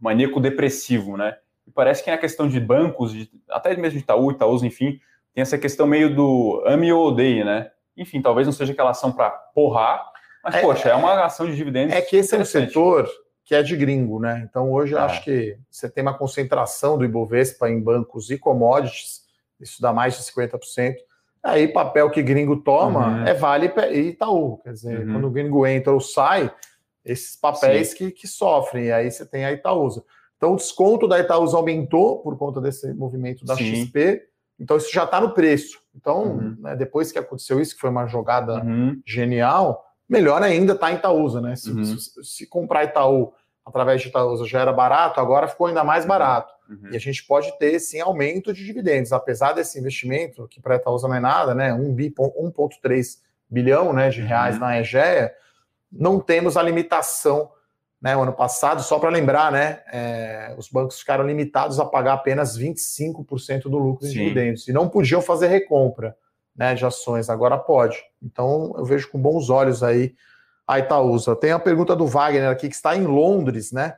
maníaco 0.00 0.38
depressivo, 0.38 1.16
né? 1.16 1.36
Parece 1.74 2.02
que 2.02 2.10
é 2.10 2.14
a 2.14 2.18
questão 2.18 2.48
de 2.48 2.60
bancos, 2.60 3.12
de, 3.12 3.30
até 3.50 3.76
mesmo 3.76 3.98
de 3.98 4.04
Itaú, 4.04 4.30
Itaús, 4.30 4.62
enfim, 4.62 5.00
tem 5.34 5.42
essa 5.42 5.58
questão 5.58 5.86
meio 5.86 6.14
do 6.14 6.62
ame 6.66 6.92
ou 6.92 7.08
odeie, 7.08 7.44
né? 7.44 7.70
Enfim, 7.96 8.20
talvez 8.20 8.46
não 8.46 8.52
seja 8.52 8.72
aquela 8.72 8.90
ação 8.90 9.12
para 9.12 9.30
porrar, 9.30 10.12
mas, 10.42 10.56
é, 10.56 10.60
poxa, 10.60 10.88
é 10.88 10.94
uma 10.94 11.24
ação 11.24 11.46
de 11.46 11.54
dividendos. 11.54 11.94
É 11.94 12.00
que 12.00 12.16
esse 12.16 12.34
é 12.34 12.38
um 12.38 12.44
setor 12.44 13.08
que 13.44 13.54
é 13.54 13.62
de 13.62 13.76
gringo, 13.76 14.18
né? 14.18 14.46
Então, 14.48 14.72
hoje 14.72 14.94
eu 14.94 14.98
é. 14.98 15.02
acho 15.02 15.22
que 15.24 15.56
você 15.70 15.88
tem 15.88 16.02
uma 16.02 16.16
concentração 16.16 16.98
do 16.98 17.04
Ibovespa 17.04 17.68
em 17.70 17.80
bancos 17.80 18.30
e 18.30 18.38
commodities, 18.38 19.22
isso 19.60 19.80
dá 19.80 19.92
mais 19.92 20.16
de 20.16 20.22
50%. 20.24 20.96
Aí, 21.42 21.68
papel 21.68 22.08
que 22.10 22.22
gringo 22.22 22.56
toma 22.56 23.08
uhum. 23.08 23.26
é 23.26 23.34
Vale 23.34 23.72
e 23.90 24.00
Itaú. 24.10 24.58
Quer 24.58 24.72
dizer, 24.72 25.00
uhum. 25.00 25.12
quando 25.12 25.26
o 25.26 25.30
gringo 25.30 25.66
entra 25.66 25.92
ou 25.92 26.00
sai, 26.00 26.52
esses 27.04 27.36
papéis 27.36 27.92
que, 27.92 28.12
que 28.12 28.28
sofrem. 28.28 28.86
E 28.86 28.92
aí 28.92 29.10
você 29.10 29.26
tem 29.26 29.44
a 29.44 29.52
Itaúsa. 29.52 30.04
Então, 30.42 30.54
o 30.54 30.56
desconto 30.56 31.06
da 31.06 31.20
Itaúsa 31.20 31.56
aumentou 31.56 32.18
por 32.18 32.36
conta 32.36 32.60
desse 32.60 32.92
movimento 32.94 33.44
da 33.44 33.54
Sim. 33.54 33.84
XP. 33.84 34.24
Então, 34.58 34.76
isso 34.76 34.92
já 34.92 35.04
está 35.04 35.20
no 35.20 35.32
preço. 35.32 35.78
Então, 35.94 36.32
uhum. 36.32 36.56
né, 36.58 36.74
depois 36.74 37.12
que 37.12 37.18
aconteceu 37.20 37.60
isso, 37.60 37.76
que 37.76 37.80
foi 37.80 37.90
uma 37.90 38.08
jogada 38.08 38.56
uhum. 38.56 39.00
genial, 39.06 39.86
melhor 40.08 40.42
ainda 40.42 40.72
está 40.72 40.90
em 40.90 40.96
Itaúsa, 40.96 41.40
né? 41.40 41.54
Se, 41.54 41.70
uhum. 41.70 41.84
se, 41.84 42.24
se, 42.24 42.46
comprar 42.48 42.82
Itaú 42.82 43.32
através 43.64 44.02
de 44.02 44.08
Itaúsa 44.08 44.44
já 44.44 44.62
era 44.62 44.72
barato, 44.72 45.20
agora 45.20 45.46
ficou 45.46 45.68
ainda 45.68 45.84
mais 45.84 46.04
barato. 46.04 46.52
Uhum. 46.68 46.90
E 46.90 46.96
a 46.96 46.98
gente 46.98 47.24
pode 47.24 47.56
ter, 47.60 47.78
sim, 47.78 48.00
aumento 48.00 48.52
de 48.52 48.64
dividendos, 48.64 49.12
apesar 49.12 49.52
desse 49.52 49.78
investimento, 49.78 50.48
que 50.48 50.60
para 50.60 50.74
Itaúsa 50.74 51.06
não 51.06 51.14
é 51.14 51.20
nada, 51.20 51.54
né? 51.54 51.70
1,3 51.70 53.20
bilhão 53.48 53.92
né, 53.92 54.10
de 54.10 54.20
reais 54.22 54.56
uhum. 54.56 54.62
na 54.62 54.80
EGEA, 54.80 55.32
não 55.92 56.18
temos 56.18 56.56
a 56.56 56.62
limitação. 56.64 57.48
Né, 58.02 58.16
o 58.16 58.22
ano 58.22 58.32
passado, 58.32 58.82
só 58.82 58.98
para 58.98 59.10
lembrar, 59.10 59.52
né, 59.52 59.80
é, 59.92 60.52
os 60.58 60.68
bancos 60.68 60.98
ficaram 60.98 61.24
limitados 61.24 61.78
a 61.78 61.84
pagar 61.84 62.14
apenas 62.14 62.58
25% 62.58 63.62
do 63.62 63.78
lucro 63.78 64.08
de 64.08 64.12
dividendos 64.12 64.66
e 64.66 64.72
não 64.72 64.88
podiam 64.88 65.22
fazer 65.22 65.46
recompra 65.46 66.16
né, 66.54 66.74
de 66.74 66.84
ações, 66.84 67.30
agora 67.30 67.56
pode. 67.56 68.02
Então 68.20 68.74
eu 68.76 68.84
vejo 68.84 69.08
com 69.08 69.20
bons 69.20 69.50
olhos 69.50 69.84
aí 69.84 70.16
a 70.66 70.78
Itaúsa. 70.78 71.36
Tem 71.36 71.52
a 71.52 71.58
pergunta 71.58 71.94
do 71.94 72.06
Wagner 72.06 72.50
aqui, 72.50 72.68
que 72.68 72.74
está 72.74 72.96
em 72.96 73.04
Londres, 73.04 73.72
né? 73.72 73.96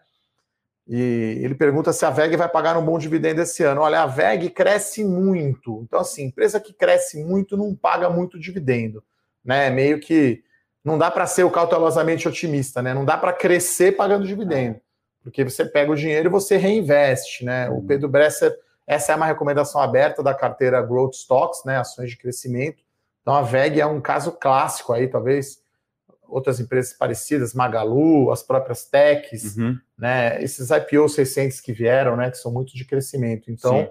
E 0.87 1.41
ele 1.43 1.55
pergunta 1.55 1.93
se 1.93 2.05
a 2.05 2.11
VEG 2.11 2.37
vai 2.37 2.49
pagar 2.49 2.77
um 2.77 2.85
bom 2.85 2.99
dividendo 2.99 3.41
esse 3.41 3.63
ano. 3.63 3.81
Olha, 3.81 4.03
a 4.03 4.07
VEG 4.07 4.51
cresce 4.51 5.03
muito. 5.03 5.83
Então, 5.83 6.01
assim, 6.01 6.27
empresa 6.27 6.61
que 6.61 6.75
cresce 6.75 7.25
muito 7.25 7.57
não 7.57 7.75
paga 7.75 8.11
muito 8.11 8.39
dividendo. 8.39 9.03
Né? 9.43 9.71
Meio 9.71 9.99
que 9.99 10.44
não 10.85 10.99
dá 10.99 11.11
para 11.11 11.27
ser 11.27 11.45
o 11.45 11.51
cautelosamente 11.51 12.29
otimista, 12.29 12.83
né? 12.83 12.93
Não 12.93 13.05
dá 13.05 13.17
para 13.17 13.33
crescer 13.33 13.93
pagando 13.93 14.27
dividendo. 14.27 14.79
Porque 15.23 15.43
você 15.43 15.65
pega 15.65 15.91
o 15.91 15.97
dinheiro 15.97 16.29
e 16.29 16.31
você 16.31 16.59
reinveste, 16.59 17.45
né? 17.45 17.71
O 17.71 17.77
uhum. 17.77 17.87
Pedro 17.87 18.09
Bresser, 18.09 18.55
essa 18.87 19.13
é 19.13 19.17
uma 19.17 19.25
recomendação 19.25 19.81
aberta 19.81 20.23
da 20.23 20.35
carteira 20.35 20.83
Growth 20.83 21.15
Stocks, 21.15 21.65
né? 21.65 21.79
Ações 21.79 22.11
de 22.11 22.19
crescimento. 22.19 22.83
Então 23.23 23.35
a 23.35 23.41
VEG 23.41 23.81
é 23.81 23.87
um 23.87 24.03
caso 24.03 24.33
clássico 24.33 24.93
aí, 24.93 25.09
talvez 25.09 25.65
outras 26.29 26.61
empresas 26.61 26.93
parecidas, 26.93 27.55
Magalu, 27.55 28.31
as 28.31 28.43
próprias 28.43 28.85
techs, 28.85 29.57
uhum. 29.57 29.79
né? 29.97 30.43
Esses 30.43 30.69
IPOs 30.69 31.17
recentes 31.17 31.63
que 31.63 31.73
vieram, 31.73 32.17
né? 32.17 32.31
Que 32.31 32.37
são 32.37 32.53
muito 32.53 32.75
de 32.75 32.85
crescimento. 32.85 33.51
Então, 33.51 33.85
Sim. 33.85 33.89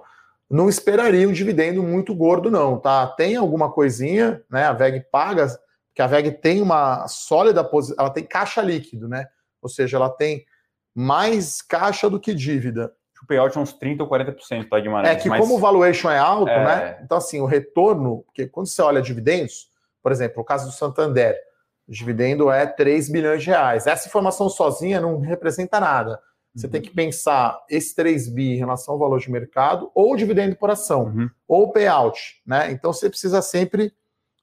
não 0.47 0.69
esperaria 0.69 1.27
um 1.27 1.31
dividendo 1.31 1.81
muito 1.81 2.13
gordo, 2.13 2.51
não, 2.51 2.77
tá? 2.77 3.07
Tem 3.07 3.35
alguma 3.35 3.71
coisinha, 3.71 4.43
né? 4.51 4.65
A 4.65 4.73
VEG 4.73 5.07
paga, 5.11 5.47
que 5.93 6.01
a 6.01 6.07
VEG 6.07 6.31
tem 6.31 6.61
uma 6.61 7.07
sólida 7.07 7.63
posição, 7.63 7.95
ela 7.99 8.09
tem 8.09 8.23
caixa 8.23 8.61
líquido, 8.61 9.07
né? 9.07 9.27
Ou 9.61 9.69
seja, 9.69 9.97
ela 9.97 10.09
tem 10.09 10.45
mais 10.93 11.61
caixa 11.61 12.09
do 12.09 12.19
que 12.19 12.33
dívida. 12.33 12.91
O 13.21 13.25
payout 13.25 13.57
é 13.57 13.61
uns 13.61 13.73
30% 13.73 14.01
ou 14.01 14.09
40%, 14.09 14.67
tá, 14.69 14.79
Guimarães? 14.79 15.09
É 15.09 15.15
que 15.15 15.29
mas... 15.29 15.39
como 15.39 15.55
o 15.55 15.59
valuation 15.59 16.11
é 16.11 16.17
alto, 16.17 16.49
é... 16.49 16.65
né? 16.65 16.99
Então, 17.03 17.17
assim, 17.17 17.39
o 17.39 17.45
retorno, 17.45 18.23
porque 18.25 18.47
quando 18.47 18.67
você 18.67 18.81
olha 18.81 19.01
dividendos, 19.01 19.69
por 20.01 20.11
exemplo, 20.11 20.41
o 20.41 20.45
caso 20.45 20.65
do 20.65 20.73
Santander, 20.73 21.39
o 21.87 21.91
dividendo 21.91 22.51
é 22.51 22.65
3 22.65 23.09
bilhões 23.09 23.41
de 23.41 23.49
reais. 23.49 23.87
Essa 23.87 24.09
informação 24.09 24.49
sozinha 24.49 24.99
não 24.99 25.19
representa 25.21 25.79
nada. 25.79 26.19
Você 26.53 26.67
uhum. 26.67 26.71
tem 26.71 26.81
que 26.81 26.91
pensar 26.91 27.63
esse 27.69 27.95
3 27.95 28.29
bi 28.29 28.51
em 28.51 28.57
relação 28.57 28.93
ao 28.93 28.99
valor 28.99 29.19
de 29.19 29.31
mercado, 29.31 29.89
ou 29.95 30.15
dividendo 30.15 30.55
por 30.55 30.69
ação, 30.69 31.05
uhum. 31.05 31.29
ou 31.47 31.71
payout. 31.71 32.41
Né? 32.45 32.71
Então 32.71 32.91
você 32.91 33.09
precisa 33.09 33.41
sempre 33.41 33.93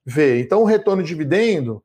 ver. 0.05 0.41
Então, 0.41 0.63
o 0.63 0.65
retorno 0.65 1.03
de 1.03 1.09
dividendo, 1.09 1.83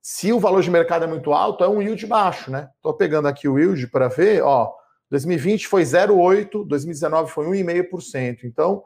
Se 0.00 0.32
o 0.32 0.40
valor 0.40 0.62
de 0.62 0.70
mercado 0.70 1.04
é 1.04 1.08
muito 1.08 1.32
alto, 1.32 1.62
é 1.62 1.68
um 1.68 1.82
yield 1.82 2.06
baixo, 2.06 2.50
né? 2.50 2.70
Estou 2.76 2.94
pegando 2.94 3.28
aqui 3.28 3.48
o 3.48 3.58
yield 3.58 3.88
para 3.88 4.08
ver, 4.08 4.42
ó, 4.42 4.72
2020 5.10 5.66
foi 5.66 5.82
0,8, 5.82 6.66
2019 6.66 7.30
foi 7.30 7.46
1,5%. 7.46 8.44
Então, 8.44 8.84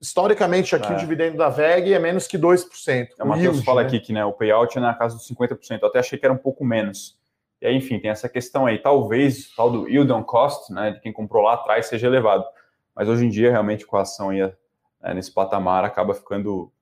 historicamente 0.00 0.74
aqui 0.74 0.92
é. 0.92 0.96
o 0.96 0.98
dividendo 0.98 1.36
da 1.36 1.48
VEG 1.48 1.92
é 1.92 1.98
menos 1.98 2.26
que 2.26 2.38
2%. 2.38 3.08
É, 3.18 3.22
o 3.22 3.26
Matheus 3.26 3.62
fala 3.62 3.82
né? 3.82 3.86
aqui 3.86 4.00
que 4.00 4.12
né, 4.12 4.24
o 4.24 4.32
payout 4.32 4.76
é 4.76 4.80
na 4.80 4.94
casa 4.94 5.16
dos 5.16 5.28
50%. 5.28 5.78
Eu 5.80 5.88
até 5.88 5.98
achei 5.98 6.18
que 6.18 6.24
era 6.24 6.32
um 6.32 6.38
pouco 6.38 6.64
menos. 6.64 7.18
E 7.60 7.66
aí, 7.66 7.76
enfim, 7.76 7.98
tem 7.98 8.10
essa 8.10 8.28
questão 8.28 8.66
aí. 8.66 8.78
Talvez 8.78 9.50
o 9.52 9.56
tal 9.56 9.70
do 9.70 9.88
yield 9.88 10.10
on 10.12 10.22
cost, 10.22 10.72
né, 10.72 10.92
de 10.92 11.00
quem 11.00 11.12
comprou 11.12 11.42
lá 11.42 11.54
atrás, 11.54 11.86
seja 11.86 12.06
elevado. 12.06 12.44
Mas 12.94 13.08
hoje 13.08 13.26
em 13.26 13.28
dia, 13.28 13.50
realmente, 13.50 13.86
com 13.86 13.96
a 13.96 14.02
ação 14.02 14.30
aí, 14.30 14.40
né, 14.40 15.14
nesse 15.14 15.32
patamar, 15.32 15.84
acaba 15.84 16.14
ficando 16.14 16.72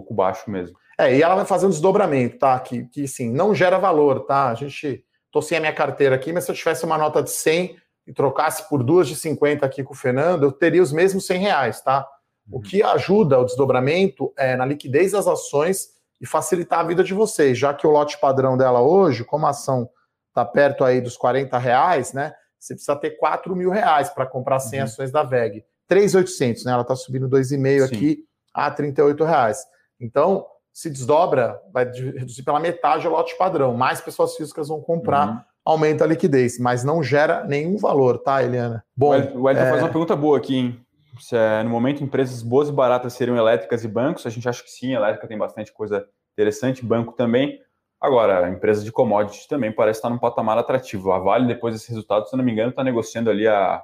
pouco 0.00 0.14
baixo 0.14 0.50
mesmo. 0.50 0.76
É, 0.98 1.14
e 1.16 1.22
ela 1.22 1.34
vai 1.34 1.44
fazer 1.44 1.66
um 1.66 1.70
desdobramento, 1.70 2.38
tá? 2.38 2.58
Que, 2.58 2.84
que 2.86 3.06
sim, 3.06 3.30
não 3.30 3.54
gera 3.54 3.78
valor, 3.78 4.20
tá? 4.26 4.48
A 4.48 4.54
gente. 4.54 5.04
Tô 5.32 5.40
sem 5.40 5.58
a 5.58 5.60
minha 5.60 5.72
carteira 5.72 6.16
aqui, 6.16 6.32
mas 6.32 6.42
se 6.42 6.50
eu 6.50 6.56
tivesse 6.56 6.84
uma 6.84 6.98
nota 6.98 7.22
de 7.22 7.30
100 7.30 7.76
e 8.04 8.12
trocasse 8.12 8.68
por 8.68 8.82
duas 8.82 9.06
de 9.06 9.14
50 9.14 9.64
aqui 9.64 9.84
com 9.84 9.94
o 9.94 9.96
Fernando, 9.96 10.42
eu 10.42 10.50
teria 10.50 10.82
os 10.82 10.92
mesmos 10.92 11.24
100 11.24 11.38
reais, 11.38 11.80
tá? 11.80 12.04
O 12.50 12.56
uhum. 12.56 12.60
que 12.60 12.82
ajuda 12.82 13.38
o 13.38 13.44
desdobramento 13.44 14.32
é 14.36 14.56
na 14.56 14.66
liquidez 14.66 15.12
das 15.12 15.28
ações 15.28 15.90
e 16.20 16.26
facilitar 16.26 16.80
a 16.80 16.82
vida 16.82 17.04
de 17.04 17.14
vocês, 17.14 17.56
já 17.56 17.72
que 17.72 17.86
o 17.86 17.90
lote 17.90 18.18
padrão 18.18 18.56
dela 18.56 18.80
hoje, 18.80 19.24
como 19.24 19.46
a 19.46 19.50
ação 19.50 19.88
está 20.28 20.44
perto 20.44 20.84
aí 20.84 21.00
dos 21.00 21.16
40 21.16 21.56
reais, 21.58 22.12
né? 22.12 22.34
Você 22.58 22.74
precisa 22.74 22.96
ter 22.96 23.10
4 23.10 23.54
mil 23.54 23.70
reais 23.70 24.10
para 24.10 24.26
comprar 24.26 24.58
100 24.58 24.78
uhum. 24.80 24.84
ações 24.84 25.12
da 25.12 25.22
VEG. 25.22 25.64
3,800, 25.86 26.64
né? 26.64 26.72
Ela 26.72 26.82
está 26.82 26.96
subindo 26.96 27.28
2,5 27.28 27.84
aqui 27.84 28.24
a 28.52 28.70
38 28.70 29.24
reais. 29.24 29.64
Então, 30.00 30.46
se 30.72 30.88
desdobra, 30.88 31.60
vai 31.72 31.84
reduzir 31.84 32.42
pela 32.42 32.60
metade 32.60 33.06
o 33.06 33.10
lote 33.10 33.36
padrão. 33.36 33.74
Mais 33.74 34.00
pessoas 34.00 34.36
físicas 34.36 34.68
vão 34.68 34.80
comprar, 34.80 35.28
uhum. 35.28 35.40
aumenta 35.64 36.04
a 36.04 36.06
liquidez, 36.06 36.58
mas 36.58 36.82
não 36.84 37.02
gera 37.02 37.44
nenhum 37.44 37.76
valor, 37.76 38.18
tá, 38.18 38.42
Eliana? 38.42 38.84
Bom, 38.96 39.10
o 39.10 39.48
Elton 39.48 39.62
é... 39.62 39.70
faz 39.70 39.82
uma 39.82 39.88
pergunta 39.88 40.16
boa 40.16 40.38
aqui, 40.38 40.56
hein? 40.56 40.80
Se 41.18 41.36
é, 41.36 41.62
no 41.62 41.68
momento 41.68 42.02
empresas 42.02 42.42
boas 42.42 42.68
e 42.68 42.72
baratas 42.72 43.12
seriam 43.12 43.36
elétricas 43.36 43.84
e 43.84 43.88
bancos, 43.88 44.24
a 44.24 44.30
gente 44.30 44.48
acha 44.48 44.62
que 44.62 44.70
sim, 44.70 44.94
elétrica 44.94 45.28
tem 45.28 45.36
bastante 45.36 45.70
coisa 45.70 46.06
interessante, 46.32 46.84
banco 46.84 47.12
também. 47.12 47.60
Agora, 48.00 48.46
a 48.46 48.48
empresa 48.48 48.82
de 48.82 48.90
commodities 48.90 49.46
também 49.46 49.70
parece 49.70 49.98
estar 49.98 50.08
num 50.08 50.16
patamar 50.16 50.56
atrativo. 50.56 51.12
A 51.12 51.18
Vale, 51.18 51.46
depois 51.46 51.74
desse 51.74 51.90
resultado, 51.90 52.26
se 52.26 52.36
não 52.36 52.42
me 52.42 52.50
engano, 52.50 52.70
está 52.70 52.82
negociando 52.82 53.28
ali 53.28 53.46
a 53.46 53.82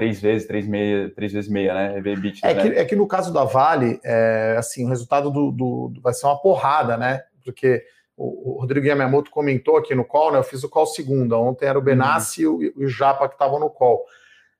três 0.00 0.18
vezes, 0.18 0.48
três, 0.48 0.66
meia, 0.66 1.12
três 1.14 1.30
vezes 1.30 1.50
meia, 1.50 1.74
né? 1.74 1.98
EV/EBITDA. 1.98 2.40
É, 2.42 2.54
que, 2.54 2.68
né? 2.70 2.78
é 2.78 2.84
que 2.86 2.96
no 2.96 3.06
caso 3.06 3.30
da 3.30 3.44
Vale, 3.44 4.00
é, 4.02 4.56
assim, 4.58 4.86
o 4.86 4.88
resultado 4.88 5.30
do, 5.30 5.50
do, 5.50 5.92
vai 6.00 6.14
ser 6.14 6.24
uma 6.26 6.40
porrada, 6.40 6.96
né? 6.96 7.22
Porque 7.44 7.84
o, 8.16 8.52
o 8.52 8.60
Rodrigo 8.60 8.86
Yamamoto 8.86 9.30
comentou 9.30 9.76
aqui 9.76 9.94
no 9.94 10.04
call, 10.04 10.32
né? 10.32 10.38
Eu 10.38 10.42
fiz 10.42 10.64
o 10.64 10.70
call 10.70 10.86
segunda. 10.86 11.36
Ontem 11.36 11.66
era 11.66 11.78
o 11.78 11.82
Benassi 11.82 12.46
uhum. 12.46 12.62
e 12.62 12.68
o, 12.68 12.84
o 12.84 12.88
Japa 12.88 13.28
que 13.28 13.34
estavam 13.34 13.60
no 13.60 13.68
call. 13.68 14.02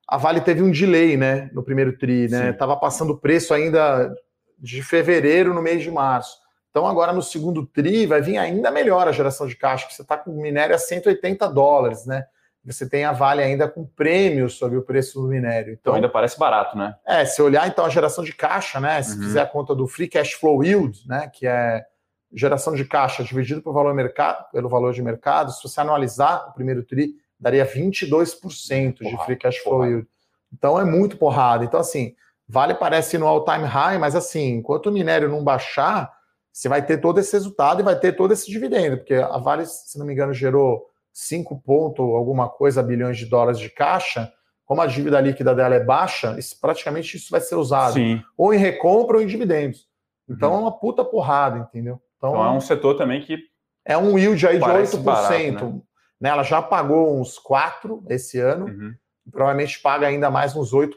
A 0.07 0.19
Vale 0.19 0.43
teve 0.43 0.63
um 0.63 0.71
delay, 0.71 1.17
né? 1.17 1.49
No 1.55 1.63
primeiro 1.63 1.97
tri, 1.97 2.29
né? 2.29 2.53
Sim. 2.53 2.59
Tava 2.59 2.77
passando 2.77 3.17
preço 3.17 3.55
ainda 3.55 4.15
de 4.59 4.83
fevereiro 4.83 5.55
no 5.55 5.63
mês 5.63 5.83
de 5.83 5.91
março. 5.91 6.37
Então, 6.71 6.87
agora 6.87 7.15
no 7.15 7.23
segundo 7.23 7.67
TRI, 7.67 8.05
vai 8.05 8.21
vir 8.21 8.37
ainda 8.37 8.71
melhor 8.71 9.09
a 9.09 9.13
geração 9.13 9.47
de 9.47 9.57
caixa, 9.57 9.87
que 9.87 9.95
você 9.95 10.03
está 10.03 10.19
com 10.19 10.31
minério 10.33 10.75
a 10.75 10.79
180 10.79 11.49
dólares, 11.49 12.05
né? 12.05 12.27
Você 12.65 12.89
tem 12.89 13.05
a 13.05 13.13
Vale 13.13 13.43
ainda 13.43 13.67
com 13.69 13.87
prêmio 13.87 14.49
sobre 14.51 14.77
o 14.77 14.83
preço 14.83 15.21
do 15.21 15.29
minério. 15.29 15.73
Então, 15.73 15.81
então, 15.81 15.95
ainda 15.95 16.09
parece 16.09 16.39
barato, 16.39 16.77
né? 16.77 16.95
É, 17.07 17.25
se 17.25 17.41
olhar 17.41 17.67
então 17.67 17.85
a 17.85 17.89
geração 17.89 18.23
de 18.23 18.35
caixa, 18.35 18.79
né? 18.79 19.03
Se 19.03 19.17
uhum. 19.17 19.23
fizer 19.23 19.41
a 19.41 19.47
conta 19.47 19.75
do 19.75 19.87
Free 19.87 20.09
Cash 20.09 20.33
Flow 20.33 20.63
Yield, 20.63 21.09
né? 21.09 21.31
Que 21.33 21.47
é 21.47 21.85
geração 22.33 22.75
de 22.75 22.85
caixa 22.85 23.25
dividido 23.25 23.63
pelo 23.63 23.75
valor, 23.75 23.95
mercado, 23.95 24.51
pelo 24.53 24.69
valor 24.69 24.93
de 24.93 25.03
mercado, 25.03 25.51
se 25.53 25.63
você 25.63 25.81
anualizar 25.81 26.51
o 26.51 26.53
primeiro 26.53 26.85
TRI, 26.85 27.15
daria 27.39 27.67
22% 27.67 28.99
porra, 28.99 29.11
de 29.11 29.25
Free 29.25 29.37
Cash 29.37 29.57
Flow 29.59 29.79
porra. 29.79 29.89
Yield. 29.89 30.09
Então 30.53 30.79
é 30.79 30.85
muito 30.85 31.17
porrada. 31.17 31.65
Então, 31.65 31.81
assim, 31.81 32.15
Vale 32.47 32.75
parece 32.75 33.17
no 33.17 33.27
all-time 33.27 33.65
high, 33.65 33.99
mas 33.99 34.15
assim, 34.15 34.57
enquanto 34.57 34.87
o 34.87 34.93
minério 34.93 35.29
não 35.29 35.43
baixar 35.43 36.13
você 36.53 36.69
vai 36.69 36.85
ter 36.85 36.99
todo 36.99 37.19
esse 37.21 37.33
resultado 37.33 37.81
e 37.81 37.85
vai 37.85 37.99
ter 37.99 38.13
todo 38.13 38.33
esse 38.33 38.51
dividendo, 38.51 38.99
porque 38.99 39.15
a 39.15 39.39
Vale, 39.39 39.65
se 39.67 39.99
não 39.99 40.07
me 40.07 40.13
engano, 40.13 40.33
gerou 40.35 40.87
5 41.13 41.61
ponto 41.61 42.03
alguma 42.03 42.49
coisa 42.49 42.83
bilhões 42.83 43.19
de 43.19 43.27
dólares 43.27 43.59
de 43.59 43.69
caixa. 43.69 44.33
Como 44.65 44.81
a 44.81 44.87
dívida 44.87 45.21
líquida 45.21 45.55
dela 45.55 45.75
é 45.75 45.85
baixa, 45.85 46.39
isso, 46.39 46.59
praticamente 46.61 47.17
isso 47.17 47.31
vai 47.31 47.41
ser 47.41 47.57
usado 47.57 47.95
Sim. 47.95 48.23
ou 48.37 48.55
em 48.55 48.57
recompra 48.57 49.17
ou 49.17 49.23
em 49.23 49.27
dividendos. 49.27 49.89
Então 50.29 50.53
uhum. 50.53 50.59
é 50.59 50.61
uma 50.61 50.73
puta 50.79 51.05
porrada, 51.05 51.59
entendeu? 51.59 52.01
Então, 52.17 52.31
então, 52.31 52.45
é 52.45 52.51
um 52.51 52.61
setor 52.61 52.97
também 52.97 53.21
que 53.21 53.39
é 53.85 53.99
um 53.99 54.17
yield 54.17 54.47
aí 54.47 54.59
de 54.59 54.65
8%. 54.65 55.03
Barato, 55.03 55.33
né? 55.67 55.81
né? 56.21 56.29
Ela 56.29 56.45
já 56.45 56.63
pagou 56.63 57.19
uns 57.21 57.39
4 57.39 58.05
esse 58.09 58.39
ano, 58.39 58.67
uhum. 58.67 58.95
provavelmente 59.33 59.81
paga 59.81 60.07
ainda 60.07 60.31
mais 60.31 60.55
uns 60.55 60.73
8%, 60.73 60.93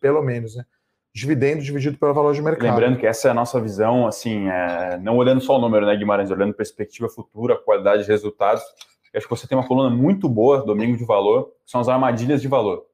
pelo 0.00 0.22
menos, 0.22 0.56
né? 0.56 0.64
dividendo 1.12 1.62
dividido 1.62 1.98
pelo 1.98 2.14
valor 2.14 2.34
de 2.34 2.40
mercado. 2.40 2.70
Lembrando 2.70 2.98
que 2.98 3.06
essa 3.06 3.28
é 3.28 3.30
a 3.30 3.34
nossa 3.34 3.60
visão, 3.60 4.06
assim, 4.06 4.48
é, 4.48 4.96
não 4.98 5.16
olhando 5.16 5.40
só 5.40 5.56
o 5.56 5.60
número, 5.60 5.84
né, 5.84 5.96
Guimarães, 5.96 6.30
olhando 6.30 6.54
perspectiva 6.54 7.08
futura, 7.08 7.56
qualidade 7.56 8.04
de 8.04 8.08
resultados. 8.08 8.62
Eu 9.12 9.18
acho 9.18 9.26
que 9.26 9.36
você 9.36 9.46
tem 9.46 9.56
uma 9.58 9.66
coluna 9.66 9.90
muito 9.90 10.28
boa, 10.28 10.64
Domingo 10.64 10.96
de 10.96 11.04
Valor, 11.04 11.52
que 11.64 11.70
são 11.70 11.80
as 11.80 11.88
armadilhas 11.88 12.40
de 12.40 12.48
valor. 12.48 12.86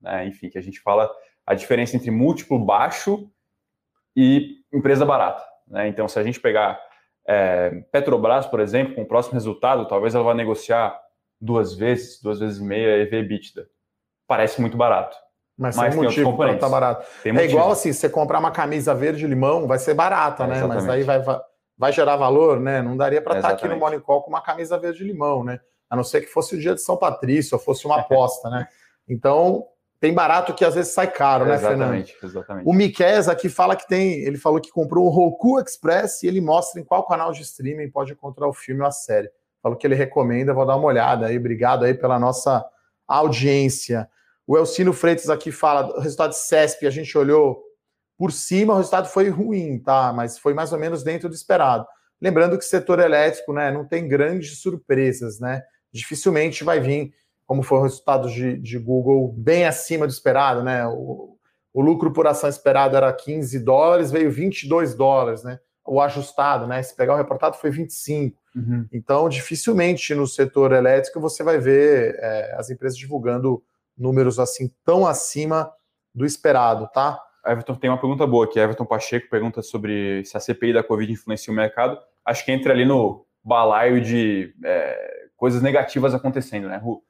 Né? 0.00 0.26
Enfim, 0.26 0.48
que 0.48 0.58
a 0.58 0.62
gente 0.62 0.80
fala 0.80 1.10
a 1.46 1.54
diferença 1.54 1.96
entre 1.96 2.10
múltiplo 2.10 2.58
baixo 2.58 3.28
e 4.16 4.58
empresa 4.72 5.04
barata. 5.04 5.44
Né? 5.66 5.88
Então, 5.88 6.06
se 6.06 6.18
a 6.18 6.22
gente 6.22 6.40
pegar 6.40 6.80
é, 7.26 7.70
Petrobras, 7.90 8.46
por 8.46 8.60
exemplo, 8.60 8.94
com 8.94 9.02
o 9.02 9.06
próximo 9.06 9.34
resultado, 9.34 9.88
talvez 9.88 10.14
ela 10.14 10.24
vá 10.24 10.34
negociar 10.34 10.98
duas 11.40 11.74
vezes, 11.74 12.20
duas 12.22 12.38
vezes 12.38 12.58
e 12.58 12.64
meia 12.64 12.98
EV 13.02 13.18
EBITDA. 13.18 13.66
Parece 14.26 14.60
muito 14.60 14.76
barato. 14.76 15.16
Mas, 15.56 15.76
mas 15.76 15.94
tem 15.94 16.02
motivo 16.02 16.36
para 16.36 16.56
tá 16.56 16.68
barato. 16.68 17.06
Tem 17.22 17.36
é 17.36 17.44
igual 17.44 17.70
assim, 17.70 17.92
você 17.92 18.08
comprar 18.08 18.40
uma 18.40 18.50
camisa 18.50 18.94
verde 18.94 19.26
limão, 19.26 19.66
vai 19.66 19.78
ser 19.78 19.94
barata, 19.94 20.44
é, 20.44 20.46
né? 20.48 20.56
Exatamente. 20.56 20.86
Mas 20.86 20.90
aí 20.90 21.02
vai, 21.02 21.20
vai, 21.20 21.40
vai, 21.76 21.92
gerar 21.92 22.16
valor, 22.16 22.60
né? 22.60 22.82
Não 22.82 22.96
daria 22.96 23.20
para 23.22 23.36
estar 23.36 23.48
tá 23.48 23.54
aqui 23.54 23.68
no 23.68 23.76
Morning 23.76 24.00
Call 24.00 24.22
com 24.22 24.30
uma 24.30 24.42
camisa 24.42 24.78
verde 24.78 25.04
limão, 25.04 25.44
né? 25.44 25.60
A 25.88 25.96
não 25.96 26.04
ser 26.04 26.20
que 26.20 26.26
fosse 26.26 26.56
o 26.56 26.60
dia 26.60 26.74
de 26.74 26.82
São 26.82 26.96
Patrício, 26.96 27.56
ou 27.56 27.62
fosse 27.62 27.86
uma 27.86 27.98
aposta, 28.00 28.48
né? 28.48 28.66
Então, 29.08 29.66
tem 30.00 30.12
barato 30.12 30.52
que 30.52 30.64
às 30.64 30.74
vezes 30.74 30.92
sai 30.92 31.10
caro, 31.10 31.46
né, 31.46 31.54
exatamente, 31.54 32.12
Fernando? 32.12 32.30
Exatamente. 32.30 32.68
O 32.68 32.72
Miquel 32.72 33.30
aqui 33.30 33.48
fala 33.48 33.74
que 33.74 33.88
tem, 33.88 34.20
ele 34.20 34.36
falou 34.36 34.60
que 34.60 34.70
comprou 34.70 35.06
o 35.06 35.08
Roku 35.08 35.58
Express 35.58 36.22
e 36.22 36.26
ele 36.26 36.40
mostra 36.40 36.80
em 36.80 36.84
qual 36.84 37.06
canal 37.06 37.32
de 37.32 37.42
streaming 37.42 37.90
pode 37.90 38.12
encontrar 38.12 38.46
o 38.46 38.52
filme 38.52 38.82
ou 38.82 38.86
a 38.86 38.90
série. 38.90 39.30
Falou 39.62 39.78
que 39.78 39.86
ele 39.86 39.94
recomenda, 39.94 40.52
vou 40.52 40.66
dar 40.66 40.76
uma 40.76 40.86
olhada 40.88 41.26
aí. 41.26 41.38
Obrigado 41.38 41.86
aí 41.86 41.94
pela 41.94 42.18
nossa 42.18 42.62
audiência. 43.08 44.06
O 44.46 44.58
Elcino 44.58 44.92
Freitas 44.92 45.30
aqui 45.30 45.50
fala, 45.50 45.96
o 45.96 46.00
resultado 46.00 46.30
de 46.30 46.38
CESP, 46.38 46.86
a 46.86 46.90
gente 46.90 47.16
olhou 47.16 47.62
por 48.16 48.32
cima, 48.32 48.74
o 48.74 48.76
resultado 48.76 49.08
foi 49.08 49.28
ruim, 49.28 49.78
tá? 49.78 50.12
Mas 50.12 50.38
foi 50.38 50.54
mais 50.54 50.72
ou 50.72 50.78
menos 50.78 51.02
dentro 51.02 51.28
do 51.28 51.34
esperado. 51.34 51.86
Lembrando 52.20 52.56
que 52.58 52.64
o 52.64 52.68
setor 52.68 53.00
elétrico, 53.00 53.52
né, 53.52 53.70
não 53.70 53.84
tem 53.84 54.08
grandes 54.08 54.60
surpresas, 54.60 55.40
né? 55.40 55.62
Dificilmente 55.92 56.64
vai 56.64 56.80
vir, 56.80 57.12
como 57.46 57.62
foi 57.62 57.78
o 57.78 57.82
resultado 57.82 58.28
de, 58.30 58.56
de 58.58 58.78
Google, 58.78 59.32
bem 59.36 59.66
acima 59.66 60.06
do 60.06 60.12
esperado, 60.12 60.62
né? 60.62 60.86
O, 60.86 61.36
o 61.72 61.80
lucro 61.80 62.12
por 62.12 62.26
ação 62.26 62.48
esperado 62.48 62.96
era 62.96 63.12
15 63.12 63.58
dólares, 63.58 64.10
veio 64.10 64.30
22 64.30 64.94
dólares, 64.94 65.42
né? 65.42 65.58
O 65.84 66.00
ajustado, 66.00 66.66
né? 66.66 66.82
Se 66.82 66.96
pegar 66.96 67.14
o 67.14 67.18
reportado 67.18 67.56
foi 67.56 67.70
25. 67.70 68.38
Uhum. 68.54 68.86
Então, 68.92 69.28
dificilmente 69.28 70.14
no 70.14 70.26
setor 70.26 70.72
elétrico 70.72 71.20
você 71.20 71.42
vai 71.42 71.58
ver 71.58 72.16
é, 72.20 72.54
as 72.56 72.70
empresas 72.70 72.96
divulgando 72.96 73.62
números 73.98 74.38
assim 74.38 74.72
tão 74.84 75.06
acima 75.06 75.70
do 76.14 76.24
esperado, 76.24 76.88
tá? 76.92 77.20
Everton 77.46 77.74
tem 77.74 77.90
uma 77.90 78.00
pergunta 78.00 78.26
boa 78.26 78.44
aqui. 78.44 78.58
Everton 78.58 78.84
Pacheco 78.84 79.28
pergunta 79.28 79.62
sobre 79.62 80.24
se 80.24 80.36
a 80.36 80.40
CPI 80.40 80.72
da 80.72 80.82
Covid 80.82 81.12
influencia 81.12 81.52
o 81.52 81.56
mercado. 81.56 81.98
Acho 82.24 82.44
que 82.44 82.52
entra 82.52 82.72
ali 82.72 82.84
no 82.84 83.26
balaio 83.42 84.00
de 84.00 84.54
é, 84.64 85.26
coisas 85.36 85.62
negativas 85.62 86.14
acontecendo, 86.14 86.68
né? 86.68 86.76
Ru 86.76 87.02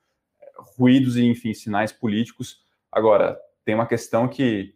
ruídos 0.78 1.16
e, 1.16 1.26
enfim, 1.26 1.52
sinais 1.52 1.92
políticos. 1.92 2.58
Agora, 2.90 3.38
tem 3.64 3.74
uma 3.74 3.86
questão 3.86 4.26
que, 4.26 4.74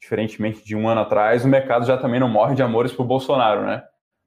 diferentemente 0.00 0.64
de 0.64 0.76
um 0.76 0.88
ano 0.88 1.00
atrás, 1.00 1.44
o 1.44 1.48
mercado 1.48 1.86
já 1.86 1.96
também 1.96 2.20
não 2.20 2.28
morre 2.28 2.54
de 2.54 2.62
amores 2.62 2.92
por 2.92 3.04
Bolsonaro, 3.04 3.66
né? 3.66 3.82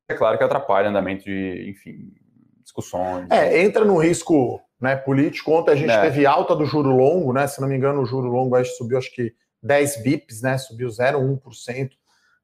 É 0.09 0.13
claro 0.13 0.37
que 0.37 0.43
atrapalha 0.43 0.87
o 0.87 0.89
andamento 0.89 1.23
de, 1.23 1.69
enfim, 1.69 2.13
discussões. 2.61 3.29
É, 3.29 3.63
entra 3.63 3.85
no 3.85 3.97
risco 3.97 4.61
né, 4.79 4.95
político. 4.95 5.51
Ontem 5.51 5.71
a 5.71 5.75
gente 5.75 5.91
é. 5.91 6.01
teve 6.01 6.25
alta 6.25 6.55
do 6.55 6.65
juro 6.65 6.89
longo, 6.89 7.33
né? 7.33 7.47
Se 7.47 7.59
não 7.61 7.67
me 7.67 7.75
engano, 7.75 8.01
o 8.01 8.05
juro 8.05 8.27
longo 8.27 8.55
aí 8.55 8.65
subiu 8.65 8.97
acho 8.97 9.13
que 9.13 9.33
10 9.67 10.01
bips, 10.01 10.41
né? 10.41 10.57
Subiu 10.57 10.87
0,1%. 10.87 11.91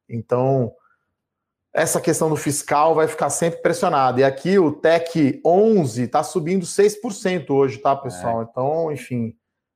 Então, 0.07 0.71
essa 1.74 1.99
questão 1.99 2.30
do 2.30 2.36
fiscal 2.36 2.93
vai 2.93 3.07
ficar 3.07 3.30
sempre 3.30 3.61
pressionada. 3.61 4.21
E 4.21 4.24
aqui 4.24 4.59
o 4.59 4.71
TEC 4.71 5.41
11 5.43 6.03
está 6.03 6.21
subindo 6.21 6.65
6% 6.65 7.49
hoje, 7.49 7.80
tá, 7.80 7.95
pessoal? 7.95 8.41
É. 8.41 8.47
Então, 8.49 8.91
enfim, 8.91 9.36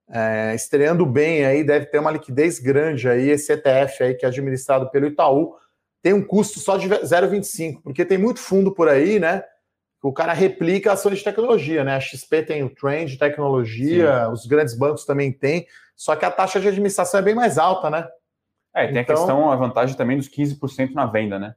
é, 0.10 0.54
estreando 0.54 1.06
bem 1.06 1.45
aí, 1.45 1.64
deve 1.64 1.88
ter 1.88 1.98
uma 1.98 2.12
liquidez 2.12 2.60
grande 2.60 3.10
aí, 3.10 3.30
esse 3.30 3.52
ETF 3.52 4.04
aí 4.04 4.14
que 4.14 4.26
é 4.26 4.28
administrado 4.28 4.91
pelo 4.91 5.08
Itaú, 5.08 5.56
tem 6.04 6.14
um 6.14 6.24
custo 6.24 6.60
só 6.60 6.78
de 6.78 6.88
0,25, 6.88 7.82
porque 7.82 8.06
tem 8.06 8.18
muito 8.18 8.39
fundo 8.39 8.74
por 8.74 8.88
aí, 8.88 9.20
né? 9.20 9.43
o 10.08 10.14
cara 10.14 10.34
replica 10.34 10.93
ações 10.93 11.18
de 11.18 11.24
tecnologia, 11.24 11.84
né? 11.84 11.95
A 11.95 12.00
XP 12.00 12.43
tem 12.43 12.64
o 12.64 12.70
trend 12.70 13.12
de 13.12 13.18
tecnologia, 13.18 14.26
Sim. 14.26 14.32
os 14.32 14.45
grandes 14.45 14.78
bancos 14.78 15.06
também 15.06 15.32
têm, 15.32 15.68
só 15.98 16.16
que 16.16 16.24
a 16.24 16.32
taxa 16.32 16.60
de 16.60 16.68
administração 16.68 17.20
é 17.20 17.24
bem 17.24 17.34
mais 17.34 17.58
alta, 17.58 17.89
né? 17.89 18.08
É, 18.74 18.86
tem 18.86 18.98
então, 19.00 19.16
a 19.16 19.18
questão, 19.18 19.52
a 19.52 19.56
vantagem 19.56 19.98
também 19.98 20.16
dos 20.16 20.30
15% 20.30 20.93
na 20.93 21.08
venda, 21.08 21.39
né? 21.39 21.56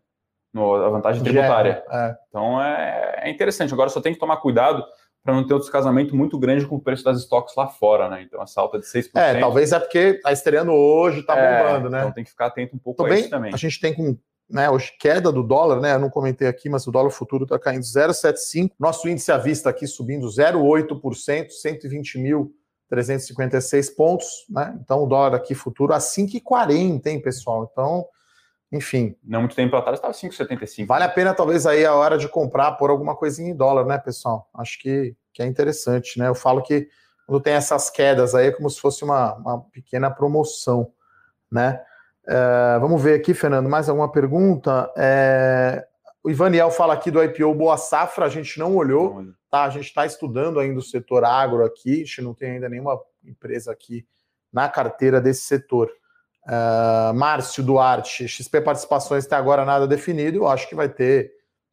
No, 0.52 0.74
a 0.74 0.88
vantagem 0.88 1.22
tributária. 1.22 1.84
É. 1.88 2.16
Então 2.28 2.60
é, 2.60 3.20
é, 3.24 3.30
interessante. 3.30 3.72
Agora 3.72 3.90
só 3.90 4.00
tem 4.00 4.14
que 4.14 4.18
tomar 4.18 4.38
cuidado 4.38 4.82
para 5.22 5.34
não 5.34 5.46
ter 5.46 5.52
outro 5.52 5.70
casamento 5.70 6.16
muito 6.16 6.38
grande 6.38 6.66
com 6.66 6.76
o 6.76 6.80
preço 6.80 7.04
das 7.04 7.18
estoques 7.18 7.54
lá 7.54 7.68
fora, 7.68 8.08
né? 8.08 8.22
Então 8.22 8.42
essa 8.42 8.60
alta 8.60 8.78
de 8.78 8.86
6%. 8.86 9.10
É, 9.14 9.38
talvez 9.38 9.70
é 9.72 9.78
porque 9.78 9.98
está 9.98 10.32
estreando 10.32 10.72
hoje, 10.72 11.20
está 11.20 11.36
é, 11.36 11.62
bombando, 11.62 11.90
né? 11.90 12.00
Então 12.00 12.12
tem 12.12 12.24
que 12.24 12.30
ficar 12.30 12.46
atento 12.46 12.74
um 12.74 12.78
pouco 12.78 13.02
também, 13.02 13.18
a 13.18 13.20
isso 13.20 13.30
também. 13.30 13.52
A 13.52 13.58
gente 13.58 13.78
tem 13.78 13.94
com 13.94 14.16
né, 14.48 14.68
hoje 14.68 14.92
queda 14.98 15.30
do 15.30 15.42
dólar, 15.42 15.80
né? 15.80 15.94
Eu 15.94 16.00
não 16.00 16.10
comentei 16.10 16.48
aqui, 16.48 16.68
mas 16.68 16.86
o 16.86 16.90
dólar 16.90 17.10
futuro 17.10 17.44
está 17.44 17.58
caindo 17.58 17.82
0,75. 17.82 18.72
Nosso 18.78 19.08
índice 19.08 19.30
à 19.30 19.38
vista 19.38 19.70
aqui 19.70 19.86
subindo 19.86 20.26
0,8%, 20.26 21.48
120.356 22.90 23.94
pontos, 23.94 24.26
né? 24.48 24.78
Então 24.82 25.02
o 25.02 25.06
dólar 25.06 25.34
aqui 25.34 25.54
futuro 25.54 25.92
a 25.92 25.98
5,40, 25.98 27.06
hein, 27.06 27.20
pessoal? 27.20 27.68
Então, 27.70 28.06
enfim. 28.72 29.16
Não 29.24 29.40
muito 29.40 29.56
tempo 29.56 29.74
atrás 29.76 29.98
estava 29.98 30.14
5,75. 30.14 30.86
Vale 30.86 31.04
a 31.04 31.08
pena 31.08 31.34
talvez 31.34 31.66
aí 31.66 31.84
a 31.84 31.94
hora 31.94 32.16
de 32.16 32.28
comprar 32.28 32.72
por 32.72 32.90
alguma 32.90 33.16
coisinha 33.16 33.50
em 33.50 33.56
dólar, 33.56 33.84
né, 33.84 33.98
pessoal? 33.98 34.48
Acho 34.54 34.78
que, 34.80 35.16
que 35.32 35.42
é 35.42 35.46
interessante, 35.46 36.18
né? 36.18 36.28
Eu 36.28 36.34
falo 36.34 36.62
que 36.62 36.88
quando 37.26 37.42
tem 37.42 37.54
essas 37.54 37.90
quedas 37.90 38.34
aí 38.34 38.48
é 38.48 38.52
como 38.52 38.68
se 38.68 38.80
fosse 38.80 39.04
uma, 39.04 39.34
uma 39.34 39.60
pequena 39.70 40.10
promoção, 40.10 40.92
né? 41.50 41.80
É, 42.26 42.78
vamos 42.78 43.02
ver 43.02 43.14
aqui, 43.14 43.34
Fernando, 43.34 43.68
mais 43.68 43.88
alguma 43.88 44.10
pergunta? 44.10 44.92
É, 44.96 45.86
o 46.22 46.30
Ivaniel 46.30 46.70
fala 46.70 46.94
aqui 46.94 47.10
do 47.10 47.22
IPO 47.22 47.54
Boa 47.54 47.76
Safra, 47.76 48.26
a 48.26 48.28
gente 48.28 48.58
não 48.58 48.76
olhou, 48.76 49.24
tá? 49.50 49.64
A 49.64 49.70
gente 49.70 49.86
está 49.86 50.04
estudando 50.04 50.60
ainda 50.60 50.78
o 50.78 50.82
setor 50.82 51.24
agro 51.24 51.64
aqui, 51.64 51.94
a 51.94 52.04
gente 52.04 52.22
não 52.22 52.34
tem 52.34 52.52
ainda 52.52 52.68
nenhuma 52.68 53.00
empresa 53.24 53.72
aqui 53.72 54.06
na 54.52 54.68
carteira 54.68 55.20
desse 55.20 55.42
setor. 55.42 55.90
Uh, 56.46 57.14
Márcio 57.14 57.62
Duarte, 57.62 58.26
XP 58.26 58.60
Participações 58.60 59.26
até 59.26 59.36
agora 59.36 59.64
nada 59.64 59.86
definido, 59.86 60.38
eu 60.38 60.48
acho 60.48 60.68
que 60.68 60.74
vai 60.74 60.88
ter, 60.88 61.32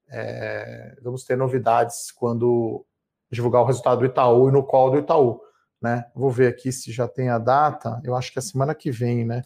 é, 0.10 0.98
vamos 1.02 1.24
ter 1.24 1.38
novidades 1.38 2.12
quando 2.12 2.86
divulgar 3.32 3.62
o 3.62 3.66
resultado 3.66 4.00
do 4.00 4.06
Itaú 4.06 4.50
e 4.50 4.52
no 4.52 4.64
call 4.64 4.92
do 4.92 4.98
Itaú, 5.00 5.42
né? 5.82 6.06
Vou 6.14 6.30
ver 6.30 6.48
aqui 6.48 6.72
se 6.72 6.92
já 6.92 7.08
tem 7.08 7.30
a 7.30 7.38
data, 7.38 8.02
eu 8.04 8.16
acho 8.16 8.32
que 8.32 8.40
é 8.40 8.42
semana 8.42 8.76
que 8.76 8.92
vem, 8.92 9.26
né? 9.26 9.42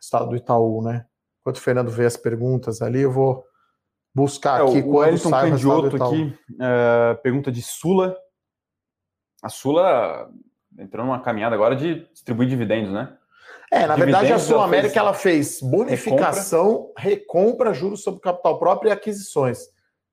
estado 0.00 0.30
do 0.30 0.36
Itaú, 0.36 0.82
né? 0.82 1.06
Enquanto 1.40 1.56
o 1.56 1.60
Fernando 1.60 1.90
vê 1.90 2.06
as 2.06 2.16
perguntas 2.16 2.82
ali, 2.82 3.00
eu 3.00 3.12
vou 3.12 3.44
buscar 4.14 4.60
é, 4.60 4.64
aqui. 4.64 4.80
O 4.82 4.96
Wellington 4.96 5.30
Candioto 5.30 6.02
aqui, 6.02 6.38
é, 6.60 7.14
pergunta 7.22 7.50
de 7.50 7.62
Sula. 7.62 8.16
A 9.42 9.48
Sula 9.48 10.28
entrou 10.78 11.04
numa 11.04 11.20
caminhada 11.20 11.54
agora 11.54 11.74
de 11.74 12.06
distribuir 12.12 12.48
dividendos, 12.48 12.92
né? 12.92 13.16
É, 13.72 13.86
na 13.86 13.94
dividendos, 13.94 14.20
verdade 14.20 14.32
a 14.32 14.38
Sul 14.38 14.60
América 14.60 14.98
ela 14.98 15.14
fez, 15.14 15.60
bonificação, 15.60 16.90
recompra. 16.96 17.70
recompra, 17.70 17.74
juros 17.74 18.02
sobre 18.02 18.20
capital 18.20 18.58
próprio 18.58 18.88
e 18.88 18.92
aquisições. 18.92 19.60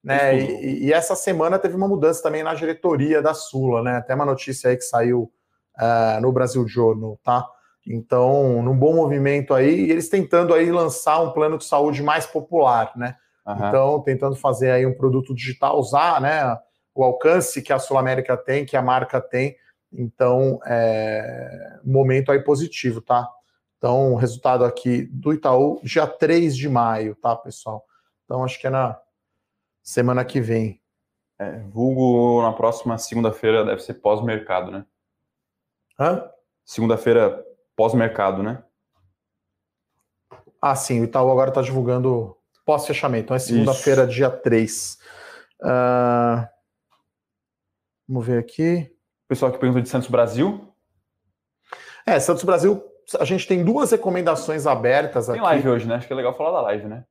Né? 0.04 0.40
E, 0.40 0.86
e, 0.86 0.94
essa 0.94 1.16
semana 1.16 1.58
teve 1.58 1.76
uma 1.76 1.88
mudança 1.88 2.22
também 2.22 2.44
na 2.44 2.54
diretoria 2.54 3.22
da 3.22 3.34
Sula, 3.34 3.82
né? 3.82 3.98
Até 3.98 4.14
uma 4.14 4.26
notícia 4.26 4.70
aí 4.70 4.78
que 4.78 4.84
saiu 4.84 5.32
uh, 5.78 6.22
no 6.22 6.32
Brasil 6.32 6.66
Journal, 6.68 7.20
tá? 7.24 7.46
Então, 7.86 8.62
num 8.62 8.78
bom 8.78 8.94
movimento 8.94 9.54
aí, 9.54 9.86
e 9.86 9.92
eles 9.92 10.08
tentando 10.08 10.54
aí 10.54 10.72
lançar 10.72 11.20
um 11.22 11.32
plano 11.32 11.58
de 11.58 11.66
saúde 11.66 12.04
mais 12.04 12.26
popular, 12.26 12.92
né? 12.96 13.16
Uhum. 13.48 13.68
Então, 13.68 14.02
tentando 14.02 14.36
fazer 14.36 14.72
aí 14.72 14.86
um 14.86 14.96
produto 14.96 15.34
digital, 15.34 15.80
usar, 15.80 16.20
né, 16.20 16.58
o 16.94 17.04
alcance 17.04 17.62
que 17.62 17.72
a 17.72 17.80
Sul 17.80 17.98
América 17.98 18.36
tem, 18.36 18.66
que 18.66 18.76
a 18.76 18.82
marca 18.82 19.22
tem. 19.22 19.56
Então, 19.92 20.60
é 20.66 21.80
momento 21.84 22.32
aí 22.32 22.44
positivo, 22.44 23.02
tá? 23.02 23.28
Então, 23.78 24.14
o 24.14 24.16
resultado 24.16 24.66
aqui 24.66 25.04
do 25.04 25.32
Itaú, 25.32 25.80
dia 25.84 26.06
3 26.06 26.58
de 26.58 26.68
maio, 26.68 27.16
tá, 27.16 27.36
pessoal? 27.36 27.86
Então, 28.26 28.44
acho 28.44 28.60
que 28.60 28.68
é 28.68 28.70
na 28.70 29.00
semana 29.82 30.26
que 30.26 30.42
vem. 30.42 30.82
É, 31.40 31.60
vulgo 31.70 32.42
na 32.42 32.52
próxima 32.52 32.98
segunda-feira 32.98 33.64
deve 33.64 33.82
ser 33.82 33.94
pós-mercado, 33.96 34.72
né? 34.72 34.86
Hã? 36.00 36.30
Segunda-feira 36.66 37.46
pós-mercado, 37.76 38.44
né? 38.44 38.64
Ah, 40.60 40.76
sim, 40.76 41.00
o 41.00 41.04
Itaú 41.04 41.32
agora 41.32 41.50
está 41.50 41.62
divulgando 41.62 42.37
pós-fechamento, 42.68 43.24
então 43.24 43.36
é 43.36 43.40
segunda-feira, 43.40 44.06
dia 44.06 44.30
3. 44.30 45.00
Uh, 45.62 45.66
ah, 45.66 46.50
vamos 48.06 48.28
ver 48.28 48.40
aqui. 48.40 48.92
O 49.24 49.28
pessoal 49.30 49.54
que 49.54 49.58
perguntou 49.58 49.82
de 49.82 49.88
Santos 49.88 50.10
Brasil. 50.10 50.68
É, 52.06 52.20
Santos 52.20 52.44
Brasil, 52.44 52.84
a 53.18 53.24
gente 53.24 53.48
tem 53.48 53.64
duas 53.64 53.92
recomendações 53.92 54.68
abertas 54.68 55.28
tem 55.28 55.36
aqui. 55.36 55.42
Tem 55.42 55.50
live 55.50 55.70
hoje, 55.70 55.88
né? 55.88 55.96
Acho 55.96 56.08
que 56.08 56.14
é 56.14 56.16
legal 56.16 56.36
falar 56.36 56.52
da 56.52 56.62
live, 56.64 56.88
né? 56.88 57.06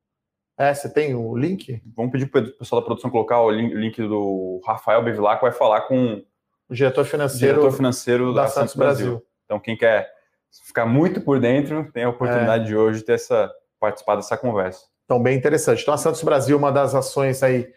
É, 0.59 0.75
você 0.75 0.93
tem 0.93 1.15
o 1.15 1.35
link? 1.35 1.83
Vamos 1.97 2.13
pedir 2.13 2.27
para 2.27 2.43
o 2.43 2.53
pessoal 2.53 2.83
da 2.83 2.85
produção 2.85 3.11
colocar 3.11 3.41
o 3.41 3.51
link 3.51 3.97
do 4.03 4.61
Rafael 4.63 5.03
Bevilacqua, 5.03 5.49
vai 5.49 5.59
falar 5.59 5.83
com 5.83 6.23
o 6.69 6.75
diretor 6.75 7.05
financeiro, 7.07 7.55
diretor 7.55 7.75
financeiro 7.75 8.35
da, 8.35 8.43
da 8.43 8.49
Santos, 8.49 8.73
Santos 8.73 8.77
Brasil. 8.77 9.07
Brasil. 9.07 9.27
Então, 9.47 9.59
quem 9.59 9.77
quer 9.77 10.11
ficar 10.67 10.85
muito 10.85 11.23
por 11.23 11.41
dentro, 11.41 11.91
tem 11.93 12.05
a 12.05 12.11
oportunidade 12.11 12.65
é. 12.65 12.67
de 12.67 12.77
hoje 12.77 13.03
ter 13.03 13.15
essa 13.15 13.51
participar 13.81 14.17
dessa 14.17 14.37
conversa. 14.37 14.85
Então, 15.07 15.23
bem 15.23 15.37
interessante. 15.39 15.81
Então, 15.81 15.95
a 15.95 15.99
Santos 15.99 16.23
Brasil, 16.23 16.59
uma 16.59 16.71
das 16.71 16.95
ações 16.95 17.43
aí 17.43 17.73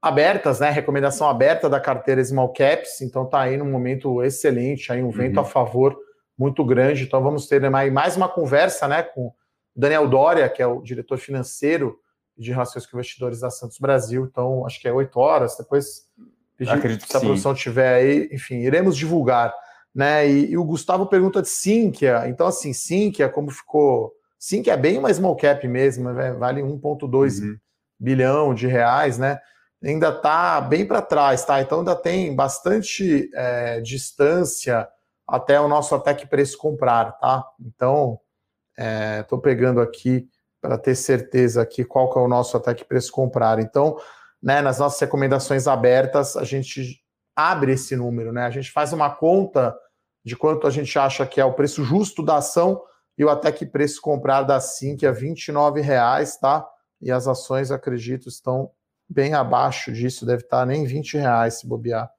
abertas, 0.00 0.58
né? 0.58 0.70
Recomendação 0.70 1.28
aberta 1.28 1.70
da 1.70 1.78
carteira 1.78 2.24
Small 2.24 2.52
Caps. 2.52 3.00
Então, 3.00 3.24
tá 3.24 3.40
aí 3.40 3.56
num 3.56 3.70
momento 3.70 4.22
excelente, 4.22 4.90
aí 4.90 5.02
um 5.02 5.10
vento 5.10 5.36
uhum. 5.36 5.42
a 5.42 5.44
favor 5.44 5.96
muito 6.36 6.64
grande. 6.64 7.04
Então, 7.04 7.22
vamos 7.22 7.46
ter 7.46 7.70
mais 7.70 8.16
uma 8.16 8.28
conversa, 8.28 8.88
né, 8.88 9.02
com 9.02 9.26
o 9.26 9.34
Daniel 9.76 10.08
Doria, 10.08 10.48
que 10.48 10.60
é 10.60 10.66
o 10.66 10.82
diretor 10.82 11.18
financeiro 11.18 11.98
de 12.36 12.50
relações 12.50 12.86
com 12.86 12.96
investidores 12.96 13.40
da 13.40 13.50
Santos 13.50 13.78
Brasil. 13.78 14.26
Então, 14.28 14.66
acho 14.66 14.80
que 14.80 14.88
é 14.88 14.92
oito 14.92 15.20
horas. 15.20 15.56
Depois, 15.56 16.08
pedir, 16.56 16.72
Acredito 16.72 17.06
se 17.06 17.16
a 17.16 17.20
produção 17.20 17.54
tiver 17.54 17.94
aí, 17.94 18.28
enfim, 18.32 18.56
iremos 18.56 18.96
divulgar 18.96 19.54
né? 19.94 20.28
E, 20.28 20.52
e, 20.52 20.56
o 20.56 20.64
Gustavo 20.64 21.06
pergunta 21.06 21.42
de 21.42 21.48
Sinqia. 21.48 22.24
Então, 22.28 22.46
assim, 22.46 22.72
Sinqia, 22.72 23.28
como 23.28 23.50
ficou. 23.50 24.14
Sinqia 24.42 24.72
é 24.72 24.76
bem 24.76 24.98
uma 24.98 25.14
small 25.14 25.36
cap 25.36 25.68
mesmo, 25.68 26.12
né? 26.12 26.32
vale 26.32 26.60
1,2 26.62 27.40
uhum. 27.40 27.56
bilhão 27.96 28.52
de 28.52 28.66
reais, 28.66 29.16
né? 29.16 29.38
Ainda 29.80 30.08
está 30.08 30.60
bem 30.60 30.84
para 30.84 31.00
trás, 31.00 31.44
tá? 31.44 31.62
Então 31.62 31.78
ainda 31.78 31.94
tem 31.94 32.34
bastante 32.34 33.30
é, 33.34 33.80
distância 33.80 34.88
até 35.28 35.60
o 35.60 35.68
nosso 35.68 35.94
até 35.94 36.12
que 36.12 36.26
preço 36.26 36.58
comprar, 36.58 37.12
tá? 37.20 37.46
Então, 37.60 38.18
estou 39.20 39.38
é, 39.38 39.42
pegando 39.42 39.80
aqui 39.80 40.28
para 40.60 40.76
ter 40.76 40.96
certeza 40.96 41.62
aqui 41.62 41.84
qual 41.84 42.12
que 42.12 42.18
é 42.18 42.22
o 42.22 42.26
nosso 42.26 42.56
até 42.56 42.74
que 42.74 42.84
preço 42.84 43.12
comprar. 43.12 43.60
Então, 43.60 43.96
né, 44.42 44.60
nas 44.60 44.80
nossas 44.80 44.98
recomendações 44.98 45.68
abertas, 45.68 46.36
a 46.36 46.42
gente 46.42 47.00
abre 47.36 47.74
esse 47.74 47.94
número, 47.94 48.32
né? 48.32 48.44
A 48.44 48.50
gente 48.50 48.72
faz 48.72 48.92
uma 48.92 49.08
conta 49.08 49.72
de 50.24 50.34
quanto 50.34 50.66
a 50.66 50.70
gente 50.70 50.98
acha 50.98 51.24
que 51.24 51.40
é 51.40 51.44
o 51.44 51.54
preço 51.54 51.84
justo 51.84 52.24
da 52.24 52.38
ação 52.38 52.82
e 53.22 53.24
o 53.24 53.30
até 53.30 53.52
que 53.52 53.64
preço 53.64 54.00
comprar 54.00 54.42
da 54.42 54.60
SIM, 54.60 54.96
que 54.96 55.06
é 55.06 55.10
R$ 55.10 55.34
reais, 55.80 56.36
tá? 56.36 56.68
E 57.00 57.10
as 57.10 57.28
ações, 57.28 57.70
acredito, 57.70 58.28
estão 58.28 58.70
bem 59.08 59.32
abaixo 59.34 59.92
disso, 59.92 60.26
deve 60.26 60.42
estar 60.42 60.66
nem 60.66 60.84
20 60.84 61.18
reais 61.18 61.60
se 61.60 61.66
bobear. 61.66 62.10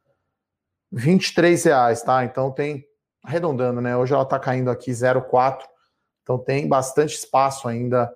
23 0.92 1.62
reais, 1.66 2.02
tá? 2.02 2.24
Então 2.24 2.52
tem, 2.52 2.86
arredondando, 3.24 3.82
né? 3.82 3.98
Hoje 3.98 4.14
ela 4.14 4.24
está 4.24 4.40
caindo 4.40 4.70
aqui 4.72 4.92
0,4, 4.92 5.64
então 6.22 6.38
tem 6.38 6.68
bastante 6.68 7.16
espaço 7.16 7.68
ainda 7.68 8.10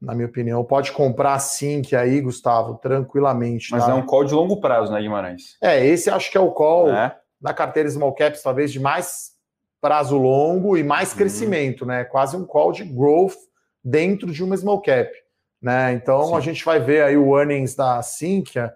na 0.00 0.14
minha 0.14 0.28
opinião. 0.28 0.64
Pode 0.64 0.92
comprar 0.92 1.38
sim, 1.40 1.82
que 1.82 1.94
aí, 1.94 2.22
Gustavo, 2.22 2.78
tranquilamente. 2.78 3.70
Mas 3.70 3.84
tá? 3.84 3.90
é 3.90 3.94
um 3.94 4.06
call 4.06 4.24
de 4.24 4.32
longo 4.32 4.60
prazo, 4.60 4.90
né, 4.92 5.00
Guimarães? 5.00 5.58
É, 5.60 5.84
esse 5.84 6.08
acho 6.08 6.30
que 6.30 6.38
é 6.38 6.40
o 6.40 6.52
call 6.52 6.90
é. 6.90 7.18
da 7.38 7.52
carteira 7.52 7.90
Small 7.90 8.14
Caps, 8.14 8.42
talvez 8.42 8.72
de 8.72 8.80
mais 8.80 9.38
prazo 9.80 10.16
longo 10.16 10.76
e 10.76 10.84
mais 10.84 11.12
uhum. 11.12 11.18
crescimento, 11.18 11.86
né? 11.86 12.04
Quase 12.04 12.36
um 12.36 12.44
call 12.44 12.72
de 12.72 12.84
growth 12.84 13.36
dentro 13.82 14.30
de 14.30 14.44
uma 14.44 14.56
Small 14.56 14.80
Cap. 14.82 15.10
Né? 15.60 15.92
Então 15.92 16.28
sim. 16.28 16.34
a 16.36 16.40
gente 16.40 16.64
vai 16.64 16.80
ver 16.80 17.02
aí 17.02 17.16
o 17.16 17.38
earnings 17.38 17.74
da 17.74 18.00
Sinqia. 18.02 18.72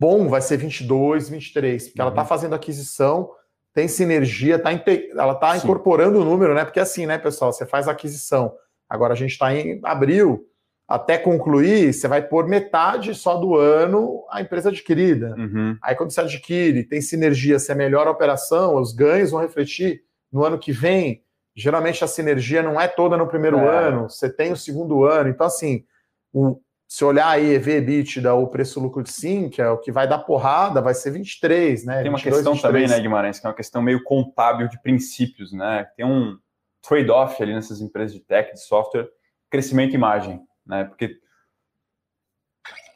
Bom, 0.00 0.28
vai 0.28 0.40
ser 0.40 0.56
22, 0.56 1.28
23, 1.28 1.88
porque 1.88 2.00
uhum. 2.00 2.06
ela 2.06 2.12
está 2.12 2.24
fazendo 2.24 2.54
aquisição, 2.54 3.30
tem 3.74 3.88
sinergia, 3.88 4.58
tá, 4.58 4.70
ela 5.16 5.32
está 5.32 5.56
incorporando 5.56 6.20
o 6.20 6.24
número, 6.24 6.54
né? 6.54 6.64
Porque 6.64 6.80
assim, 6.80 7.04
né, 7.04 7.18
pessoal, 7.18 7.52
você 7.52 7.66
faz 7.66 7.88
aquisição 7.88 8.54
Agora 8.88 9.12
a 9.12 9.16
gente 9.16 9.32
está 9.32 9.54
em 9.54 9.80
abril, 9.84 10.46
até 10.88 11.18
concluir, 11.18 11.92
você 11.92 12.08
vai 12.08 12.26
pôr 12.26 12.48
metade 12.48 13.14
só 13.14 13.36
do 13.36 13.54
ano 13.56 14.24
a 14.30 14.40
empresa 14.40 14.70
adquirida. 14.70 15.34
Uhum. 15.36 15.76
Aí 15.82 15.94
quando 15.94 16.10
você 16.10 16.22
adquire, 16.22 16.82
tem 16.84 17.02
sinergia, 17.02 17.58
se 17.58 17.70
é 17.70 17.74
melhor 17.74 18.06
a 18.06 18.10
operação, 18.10 18.76
os 18.76 18.94
ganhos 18.94 19.30
vão 19.30 19.40
refletir 19.40 20.02
no 20.32 20.44
ano 20.44 20.58
que 20.58 20.72
vem. 20.72 21.22
Geralmente 21.54 22.04
a 22.04 22.06
sinergia 22.06 22.62
não 22.62 22.80
é 22.80 22.86
toda 22.86 23.16
no 23.16 23.26
primeiro 23.26 23.58
é. 23.58 23.86
ano, 23.86 24.08
você 24.08 24.32
tem 24.32 24.52
o 24.52 24.56
segundo 24.56 25.04
ano. 25.04 25.28
Então, 25.28 25.46
assim, 25.46 25.84
o, 26.32 26.60
se 26.86 27.04
olhar 27.04 27.28
aí 27.28 27.54
EV, 27.54 27.78
EBITDA 27.78 28.32
ou 28.32 28.48
preço 28.48 28.80
lucro 28.80 29.02
de 29.02 29.12
sim, 29.12 29.50
que 29.50 29.60
é 29.60 29.68
o 29.68 29.78
que 29.78 29.92
vai 29.92 30.08
dar 30.08 30.20
porrada, 30.20 30.80
vai 30.80 30.94
ser 30.94 31.10
23, 31.10 31.84
né? 31.84 32.02
Tem 32.02 32.08
uma 32.10 32.16
22, 32.16 32.36
questão 32.36 32.52
23. 32.54 32.62
também, 32.62 32.88
né, 32.88 33.02
Guimarães, 33.02 33.38
que 33.38 33.46
é 33.46 33.50
uma 33.50 33.56
questão 33.56 33.82
meio 33.82 34.02
contábil 34.04 34.68
de 34.68 34.80
princípios, 34.80 35.52
né? 35.52 35.86
Tem 35.96 36.06
um 36.06 36.38
trade-off 36.80 37.42
ali 37.42 37.52
nessas 37.52 37.80
empresas 37.82 38.14
de 38.14 38.20
tech, 38.20 38.52
de 38.52 38.60
software, 38.60 39.08
crescimento 39.50 39.94
e 39.94 39.98
margem, 39.98 40.40
né? 40.64 40.84
Porque 40.84 41.18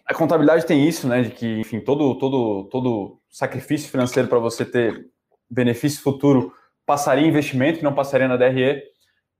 a 0.06 0.14
contabilidade 0.14 0.64
tem 0.66 0.88
isso, 0.88 1.06
né? 1.06 1.22
De 1.22 1.30
que, 1.30 1.60
enfim, 1.60 1.80
todo, 1.80 2.16
todo, 2.18 2.64
todo 2.70 3.20
sacrifício 3.28 3.90
financeiro 3.90 4.28
para 4.28 4.38
você 4.38 4.64
ter 4.64 5.06
benefício 5.50 6.02
futuro 6.02 6.54
passaria 6.86 7.26
investimento, 7.26 7.78
que 7.78 7.84
não 7.84 7.94
passaria 7.94 8.28
na 8.28 8.36
DRE, 8.36 8.82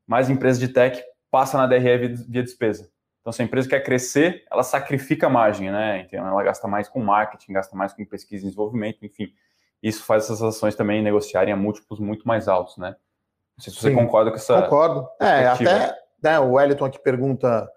mas 0.07 0.31
empresa 0.31 0.59
de 0.59 0.69
tech 0.69 1.03
passa 1.31 1.57
na 1.57 1.67
DRE 1.67 1.99
via, 1.99 2.15
via 2.29 2.43
despesa. 2.43 2.91
Então, 3.21 3.33
se 3.33 3.41
a 3.41 3.45
empresa 3.45 3.69
quer 3.69 3.81
crescer, 3.81 4.45
ela 4.51 4.65
sacrifica 4.65 5.29
a 5.29 5.31
margem, 5.31 5.71
né? 5.71 6.01
Então, 6.01 6.27
ela 6.27 6.43
gasta 6.43 6.67
mais 6.67 6.89
com 6.89 7.01
marketing, 7.01 7.53
gasta 7.53 7.77
mais 7.77 7.93
com 7.93 8.05
pesquisa 8.05 8.45
e 8.45 8.49
desenvolvimento, 8.49 9.07
enfim. 9.07 9.33
Isso 9.81 10.05
faz 10.05 10.25
essas 10.25 10.43
ações 10.43 10.75
também 10.75 11.03
negociarem 11.03 11.53
a 11.53 11.57
múltiplos 11.57 12.01
muito 12.01 12.27
mais 12.27 12.49
altos, 12.49 12.77
né? 12.77 12.97
Não 13.57 13.63
sei 13.63 13.73
se 13.73 13.79
você 13.79 13.91
Sim, 13.91 13.95
concorda 13.95 14.31
com 14.31 14.37
essa. 14.37 14.63
Concordo. 14.63 15.09
É, 15.21 15.47
até 15.47 15.97
né, 16.23 16.39
o 16.41 16.53
Wellington 16.53 16.85
aqui 16.85 16.99
pergunta: 16.99 17.69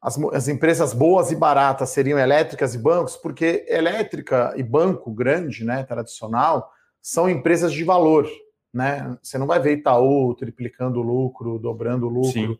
as, 0.00 0.18
as, 0.32 0.48
empresas 0.48 0.92
boas 0.92 1.30
e 1.30 1.36
baratas 1.36 1.90
seriam 1.90 2.18
elétricas 2.18 2.74
e 2.74 2.78
bancos? 2.78 3.16
Porque 3.16 3.64
elétrica 3.68 4.52
e 4.56 4.62
banco 4.64 5.12
grande, 5.12 5.64
né, 5.64 5.84
tradicional, 5.84 6.72
são 7.00 7.28
empresas 7.28 7.72
de 7.72 7.84
valor. 7.84 8.28
Né? 8.72 9.16
Você 9.22 9.38
não 9.38 9.46
vai 9.46 9.60
ver 9.60 9.78
Itaú 9.78 10.34
triplicando 10.34 11.00
o 11.00 11.02
lucro, 11.02 11.58
dobrando 11.58 12.06
o 12.06 12.10
lucro. 12.10 12.58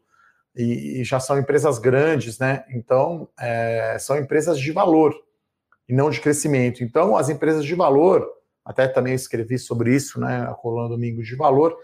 E, 0.56 1.00
e, 1.00 1.04
já 1.04 1.20
são 1.20 1.38
empresas 1.38 1.78
grandes, 1.78 2.38
né? 2.38 2.64
Então, 2.70 3.28
é, 3.38 3.96
são 4.00 4.16
empresas 4.16 4.58
de 4.58 4.72
valor 4.72 5.14
e 5.88 5.94
não 5.94 6.10
de 6.10 6.20
crescimento. 6.20 6.82
Então, 6.82 7.16
as 7.16 7.28
empresas 7.28 7.64
de 7.64 7.74
valor, 7.74 8.26
até 8.64 8.88
também 8.88 9.14
escrevi 9.14 9.58
sobre 9.58 9.94
isso, 9.94 10.18
né? 10.20 10.52
Rolando 10.58 10.94
Domingo 10.94 11.22
de 11.22 11.36
Valor, 11.36 11.76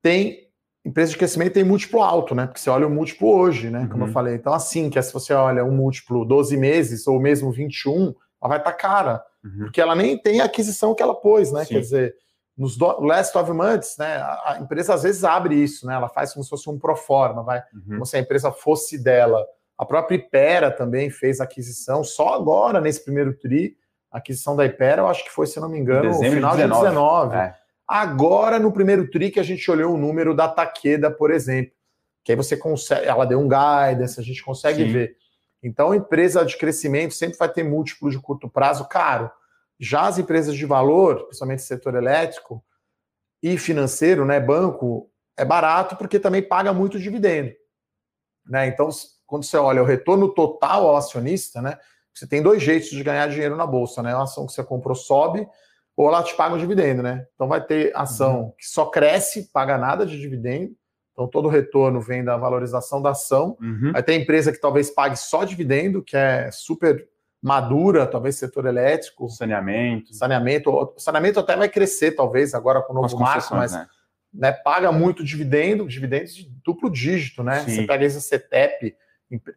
tem 0.00 0.44
empresa 0.84 1.12
de 1.12 1.18
crescimento 1.18 1.54
tem 1.54 1.64
múltiplo 1.64 2.02
alto, 2.02 2.34
né? 2.34 2.46
Porque 2.46 2.60
você 2.60 2.68
olha 2.68 2.86
o 2.86 2.90
múltiplo 2.90 3.34
hoje, 3.34 3.70
né? 3.70 3.88
Como 3.90 4.02
uhum. 4.02 4.08
eu 4.08 4.12
falei. 4.12 4.34
Então, 4.34 4.52
assim, 4.52 4.90
que 4.90 4.98
é 4.98 5.02
se 5.02 5.12
você 5.12 5.32
olha 5.32 5.64
um 5.64 5.72
múltiplo 5.72 6.24
12 6.24 6.56
meses 6.56 7.06
ou 7.06 7.18
mesmo 7.18 7.50
21, 7.50 8.14
ela 8.42 8.48
vai 8.48 8.58
estar 8.58 8.72
tá 8.72 8.76
cara. 8.76 9.24
Uhum. 9.42 9.64
Porque 9.64 9.80
ela 9.80 9.94
nem 9.94 10.18
tem 10.18 10.40
a 10.40 10.44
aquisição 10.44 10.94
que 10.94 11.02
ela 11.02 11.14
pôs, 11.14 11.50
né? 11.50 11.64
Sim. 11.64 11.74
Quer 11.74 11.80
dizer, 11.80 12.14
nos 12.56 12.76
do, 12.76 13.00
last 13.00 13.36
of 13.36 13.52
months, 13.52 13.96
né? 13.98 14.16
A, 14.16 14.58
empresa 14.60 14.94
às 14.94 15.02
vezes 15.02 15.24
abre 15.24 15.56
isso, 15.56 15.86
né? 15.86 15.94
Ela 15.94 16.08
faz 16.08 16.32
como 16.32 16.44
se 16.44 16.50
fosse 16.50 16.68
um 16.70 16.78
pro 16.78 16.94
forma, 16.94 17.42
vai, 17.42 17.62
uhum. 17.72 17.94
como 17.94 18.06
se 18.06 18.16
a 18.16 18.20
empresa 18.20 18.52
fosse 18.52 19.02
dela. 19.02 19.44
A 19.76 19.84
própria 19.84 20.16
Ipera 20.16 20.70
também 20.70 21.10
fez 21.10 21.40
aquisição, 21.40 22.04
só 22.04 22.34
agora, 22.34 22.80
nesse 22.80 23.04
primeiro 23.04 23.34
TRI, 23.34 23.76
a 24.10 24.18
aquisição 24.18 24.54
da 24.54 24.64
Ipera, 24.64 25.02
eu 25.02 25.08
acho 25.08 25.24
que 25.24 25.30
foi, 25.30 25.46
se 25.46 25.58
não 25.58 25.68
me 25.68 25.78
engano, 25.78 26.10
no 26.10 26.14
final 26.14 26.52
de 26.52 26.62
19. 26.62 26.82
De 26.82 26.88
19. 26.90 27.36
É. 27.36 27.54
Agora, 27.86 28.58
no 28.58 28.72
primeiro 28.72 29.10
tri, 29.10 29.30
que 29.30 29.40
a 29.40 29.42
gente 29.42 29.68
olhou 29.70 29.92
o 29.92 29.98
número 29.98 30.34
da 30.34 30.48
Taqueda, 30.48 31.10
por 31.10 31.30
exemplo, 31.30 31.72
que 32.22 32.32
aí 32.32 32.36
você 32.36 32.56
consegue, 32.56 33.06
ela 33.06 33.26
deu 33.26 33.38
um 33.38 33.48
guidance, 33.48 34.18
a 34.18 34.22
gente 34.22 34.42
consegue 34.42 34.84
Sim. 34.84 34.92
ver. 34.92 35.16
Então, 35.62 35.94
empresa 35.94 36.44
de 36.44 36.56
crescimento 36.56 37.12
sempre 37.12 37.36
vai 37.36 37.48
ter 37.48 37.62
múltiplo 37.62 38.10
de 38.10 38.18
curto 38.18 38.48
prazo 38.48 38.86
caro. 38.88 39.30
Já 39.78 40.06
as 40.06 40.18
empresas 40.18 40.54
de 40.54 40.64
valor, 40.66 41.24
principalmente 41.24 41.62
setor 41.62 41.94
elétrico 41.94 42.64
e 43.42 43.58
financeiro, 43.58 44.24
né, 44.24 44.40
banco, 44.40 45.10
é 45.36 45.44
barato 45.44 45.96
porque 45.96 46.18
também 46.18 46.42
paga 46.42 46.72
muito 46.72 46.98
dividendo. 46.98 47.52
Né? 48.46 48.66
Então, 48.66 48.88
quando 49.26 49.44
você 49.44 49.56
olha 49.56 49.82
o 49.82 49.86
retorno 49.86 50.28
total 50.28 50.86
ao 50.86 50.96
acionista, 50.96 51.60
né, 51.60 51.78
você 52.14 52.26
tem 52.26 52.42
dois 52.42 52.62
jeitos 52.62 52.90
de 52.90 53.02
ganhar 53.02 53.28
dinheiro 53.28 53.56
na 53.56 53.66
bolsa. 53.66 54.02
Né? 54.02 54.14
A 54.14 54.22
ação 54.22 54.46
que 54.46 54.52
você 54.52 54.62
comprou 54.62 54.94
sobe 54.94 55.46
ou 55.96 56.08
ela 56.08 56.22
te 56.22 56.34
paga 56.34 56.54
um 56.54 56.58
dividendo, 56.58 57.02
né? 57.02 57.26
Então 57.34 57.46
vai 57.46 57.64
ter 57.64 57.92
ação 57.94 58.40
uhum. 58.40 58.52
que 58.58 58.66
só 58.66 58.86
cresce, 58.86 59.50
paga 59.52 59.78
nada 59.78 60.04
de 60.04 60.18
dividendo. 60.18 60.74
Então 61.12 61.28
todo 61.28 61.46
o 61.46 61.50
retorno 61.50 62.00
vem 62.00 62.24
da 62.24 62.36
valorização 62.36 63.00
da 63.00 63.10
ação. 63.10 63.56
Uhum. 63.60 63.92
Vai 63.92 64.02
ter 64.02 64.14
empresa 64.14 64.50
que 64.50 64.60
talvez 64.60 64.90
pague 64.90 65.16
só 65.16 65.44
dividendo, 65.44 66.02
que 66.02 66.16
é 66.16 66.50
super 66.50 67.08
madura, 67.44 68.06
talvez 68.06 68.36
setor 68.36 68.64
elétrico, 68.64 69.28
saneamento. 69.28 70.14
Saneamento, 70.14 70.94
saneamento 70.96 71.38
até 71.38 71.54
vai 71.54 71.68
crescer 71.68 72.12
talvez 72.12 72.54
agora 72.54 72.80
com 72.80 72.94
o 72.94 73.02
novo 73.02 73.18
marco, 73.18 73.54
mas 73.54 73.72
né? 73.74 73.86
Né, 74.32 74.50
paga 74.50 74.90
muito 74.90 75.22
dividendo, 75.22 75.86
dividendos 75.86 76.34
de 76.34 76.50
duplo 76.64 76.90
dígito, 76.90 77.42
né? 77.42 77.60
Sim. 77.60 77.70
Você 77.70 77.82
pega 77.86 78.04
esse 78.04 78.20
CETEP, 78.20 78.96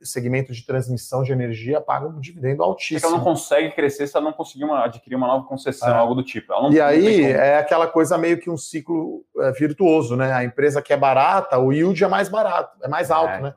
segmento 0.02 0.52
de 0.52 0.66
transmissão 0.66 1.24
de 1.24 1.32
energia 1.32 1.80
paga 1.80 2.08
um 2.08 2.20
dividendo 2.20 2.62
altíssimo. 2.62 3.08
É 3.08 3.08
ela 3.08 3.18
não 3.18 3.24
consegue 3.24 3.74
crescer 3.74 4.06
se 4.06 4.18
ela 4.18 4.26
não 4.26 4.34
conseguir 4.34 4.66
uma, 4.66 4.84
adquirir 4.84 5.16
uma 5.16 5.28
nova 5.28 5.48
concessão, 5.48 5.90
é. 5.90 5.94
algo 5.94 6.14
do 6.14 6.24
tipo. 6.24 6.54
e 6.72 6.82
aí 6.82 7.24
é 7.24 7.58
aquela 7.58 7.88
coisa 7.88 8.18
meio 8.18 8.38
que 8.38 8.50
um 8.50 8.58
ciclo 8.58 9.26
é, 9.40 9.52
virtuoso, 9.54 10.18
né? 10.18 10.34
A 10.34 10.44
empresa 10.44 10.82
que 10.82 10.92
é 10.92 10.98
barata, 10.98 11.58
o 11.58 11.72
yield 11.72 12.04
é 12.04 12.08
mais 12.08 12.28
barato, 12.28 12.78
é 12.84 12.88
mais 12.90 13.10
alto, 13.10 13.34
é. 13.34 13.42
né? 13.42 13.54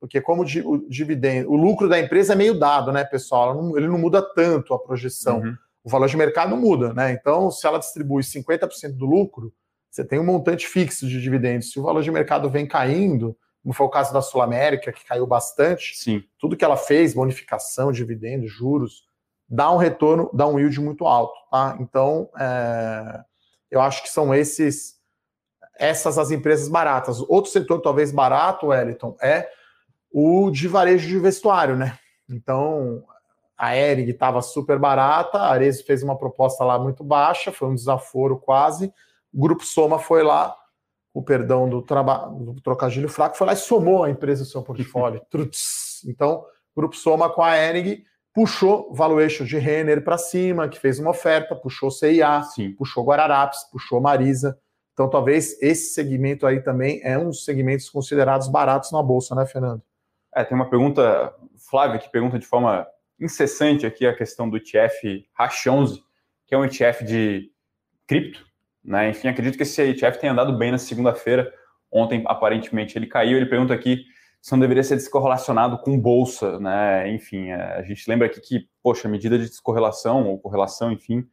Porque 0.00 0.20
como 0.20 0.42
o 0.42 0.88
dividendo, 0.88 1.50
o 1.50 1.56
lucro 1.56 1.88
da 1.88 1.98
empresa 1.98 2.34
é 2.34 2.36
meio 2.36 2.58
dado, 2.58 2.92
né, 2.92 3.04
pessoal? 3.04 3.54
Não, 3.54 3.76
ele 3.76 3.88
não 3.88 3.98
muda 3.98 4.22
tanto 4.22 4.74
a 4.74 4.78
projeção. 4.78 5.40
Uhum. 5.40 5.56
O 5.82 5.88
valor 5.88 6.08
de 6.08 6.16
mercado 6.16 6.56
muda, 6.56 6.92
né? 6.92 7.12
Então, 7.12 7.50
se 7.50 7.66
ela 7.66 7.78
distribui 7.78 8.22
50% 8.22 8.92
do 8.96 9.06
lucro, 9.06 9.52
você 9.90 10.04
tem 10.04 10.18
um 10.18 10.24
montante 10.24 10.66
fixo 10.66 11.08
de 11.08 11.20
dividendos. 11.20 11.70
Se 11.70 11.80
o 11.80 11.82
valor 11.82 12.02
de 12.02 12.10
mercado 12.10 12.50
vem 12.50 12.66
caindo, 12.66 13.36
como 13.62 13.72
foi 13.74 13.86
o 13.86 13.90
caso 13.90 14.12
da 14.12 14.20
Sul 14.20 14.42
América, 14.42 14.92
que 14.92 15.04
caiu 15.04 15.26
bastante. 15.26 15.96
Sim. 15.96 16.22
Tudo 16.38 16.56
que 16.56 16.64
ela 16.64 16.76
fez, 16.76 17.14
bonificação, 17.14 17.90
dividendos, 17.90 18.50
juros, 18.50 19.04
dá 19.48 19.72
um 19.72 19.76
retorno, 19.76 20.30
dá 20.32 20.46
um 20.46 20.58
yield 20.58 20.80
muito 20.80 21.06
alto. 21.06 21.34
Tá? 21.50 21.76
Então, 21.80 22.28
é, 22.38 23.24
eu 23.70 23.80
acho 23.80 24.02
que 24.02 24.08
são 24.08 24.34
esses 24.34 24.96
essas 25.78 26.16
as 26.18 26.30
empresas 26.30 26.68
baratas. 26.68 27.20
Outro 27.20 27.50
setor 27.50 27.80
talvez 27.80 28.10
barato, 28.10 28.68
Wellington, 28.68 29.16
é 29.20 29.48
o 30.18 30.50
de 30.50 30.66
varejo 30.66 31.06
de 31.06 31.18
vestuário, 31.18 31.76
né? 31.76 31.98
Então, 32.26 33.04
a 33.54 33.76
Erig 33.76 34.10
estava 34.10 34.40
super 34.40 34.78
barata, 34.78 35.36
a 35.36 35.50
Arezzo 35.50 35.84
fez 35.84 36.02
uma 36.02 36.16
proposta 36.16 36.64
lá 36.64 36.78
muito 36.78 37.04
baixa, 37.04 37.52
foi 37.52 37.68
um 37.68 37.74
desaforo 37.74 38.38
quase. 38.38 38.90
O 39.30 39.38
Grupo 39.38 39.62
Soma 39.62 39.98
foi 39.98 40.22
lá, 40.22 40.56
o 41.12 41.22
perdão 41.22 41.68
do, 41.68 41.82
do 41.82 42.60
trocadilho 42.62 43.10
fraco, 43.10 43.36
foi 43.36 43.46
lá 43.46 43.52
e 43.52 43.56
somou 43.56 44.04
a 44.04 44.10
empresa 44.10 44.42
ao 44.42 44.46
seu 44.46 44.62
portfólio. 44.62 45.20
então, 46.08 46.46
o 46.74 46.80
Grupo 46.80 46.96
Soma 46.96 47.28
com 47.28 47.42
a 47.42 47.54
Enig 47.54 48.02
puxou 48.32 48.94
valuation 48.94 49.44
de 49.44 49.58
Renner 49.58 50.02
para 50.02 50.16
cima, 50.16 50.66
que 50.66 50.80
fez 50.80 50.98
uma 50.98 51.10
oferta, 51.10 51.54
puxou 51.54 51.90
CIA, 51.90 52.42
Sim. 52.54 52.72
puxou 52.72 53.04
Guararapes, 53.04 53.64
puxou 53.70 54.00
Marisa. 54.00 54.58
Então, 54.94 55.10
talvez 55.10 55.60
esse 55.60 55.92
segmento 55.92 56.46
aí 56.46 56.62
também 56.62 57.02
é 57.04 57.18
um 57.18 57.26
dos 57.26 57.44
segmentos 57.44 57.90
considerados 57.90 58.48
baratos 58.48 58.90
na 58.92 59.02
bolsa, 59.02 59.34
né, 59.34 59.44
Fernando? 59.44 59.82
É, 60.36 60.44
tem 60.44 60.54
uma 60.54 60.68
pergunta, 60.68 61.34
Flávia, 61.70 61.98
que 61.98 62.10
pergunta 62.10 62.38
de 62.38 62.46
forma 62.46 62.86
incessante 63.18 63.86
aqui 63.86 64.06
a 64.06 64.14
questão 64.14 64.50
do 64.50 64.58
ETF 64.58 65.26
Hash11, 65.40 66.02
que 66.46 66.54
é 66.54 66.58
um 66.58 66.64
ETF 66.66 67.02
de 67.02 67.50
cripto, 68.06 68.44
né? 68.84 69.08
Enfim, 69.08 69.28
acredito 69.28 69.56
que 69.56 69.62
esse 69.62 69.80
ETF 69.80 70.20
tenha 70.20 70.32
andado 70.32 70.56
bem 70.58 70.70
na 70.70 70.76
segunda-feira. 70.76 71.50
Ontem, 71.90 72.22
aparentemente, 72.26 72.98
ele 72.98 73.06
caiu. 73.06 73.38
Ele 73.38 73.46
pergunta 73.46 73.72
aqui 73.72 74.04
se 74.42 74.52
não 74.52 74.58
deveria 74.58 74.82
ser 74.82 74.96
descorrelacionado 74.96 75.78
com 75.78 75.98
bolsa. 75.98 76.60
Né? 76.60 77.10
Enfim, 77.14 77.48
é, 77.48 77.78
a 77.78 77.82
gente 77.82 78.06
lembra 78.06 78.26
aqui 78.26 78.38
que, 78.38 78.68
poxa, 78.82 79.08
a 79.08 79.10
medida 79.10 79.38
de 79.38 79.48
descorrelação 79.48 80.28
ou 80.28 80.38
correlação, 80.38 80.92
enfim, 80.92 81.26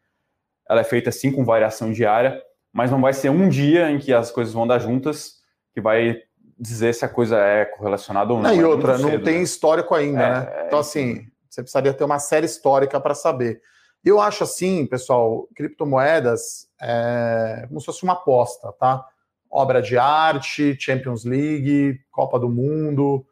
ela 0.67 0.79
é 0.79 0.83
feita 0.85 1.11
sim 1.11 1.29
com 1.29 1.43
variação 1.43 1.91
diária, 1.91 2.41
mas 2.71 2.89
não 2.89 3.01
vai 3.01 3.11
ser 3.11 3.29
um 3.29 3.49
dia 3.49 3.91
em 3.91 3.99
que 3.99 4.13
as 4.13 4.31
coisas 4.31 4.53
vão 4.53 4.65
dar 4.65 4.79
juntas 4.79 5.41
que 5.73 5.81
vai 5.81 6.21
dizer 6.57 6.93
se 6.93 7.03
a 7.05 7.09
coisa 7.09 7.37
é 7.37 7.65
correlacionada 7.65 8.33
ou 8.33 8.41
não. 8.41 8.49
não 8.49 8.55
e 8.55 8.59
é 8.59 8.67
outra, 8.67 8.97
não 8.97 9.09
cedo, 9.09 9.23
tem 9.23 9.37
né? 9.37 9.41
histórico 9.43 9.93
ainda, 9.93 10.21
é, 10.21 10.29
né? 10.31 10.63
Então, 10.67 10.79
assim, 10.79 11.27
você 11.49 11.61
precisaria 11.61 11.93
ter 11.93 12.03
uma 12.03 12.19
série 12.19 12.45
histórica 12.45 12.99
para 12.99 13.15
saber. 13.15 13.61
Eu 14.03 14.19
acho 14.19 14.43
assim, 14.43 14.85
pessoal, 14.85 15.47
criptomoedas 15.55 16.67
é 16.81 17.65
como 17.67 17.79
se 17.79 17.85
fosse 17.85 18.03
uma 18.03 18.13
aposta, 18.13 18.71
tá? 18.73 19.05
Obra 19.49 19.81
de 19.81 19.97
arte, 19.97 20.75
Champions 20.79 21.23
League, 21.23 21.99
Copa 22.11 22.39
do 22.39 22.49
Mundo, 22.49 23.25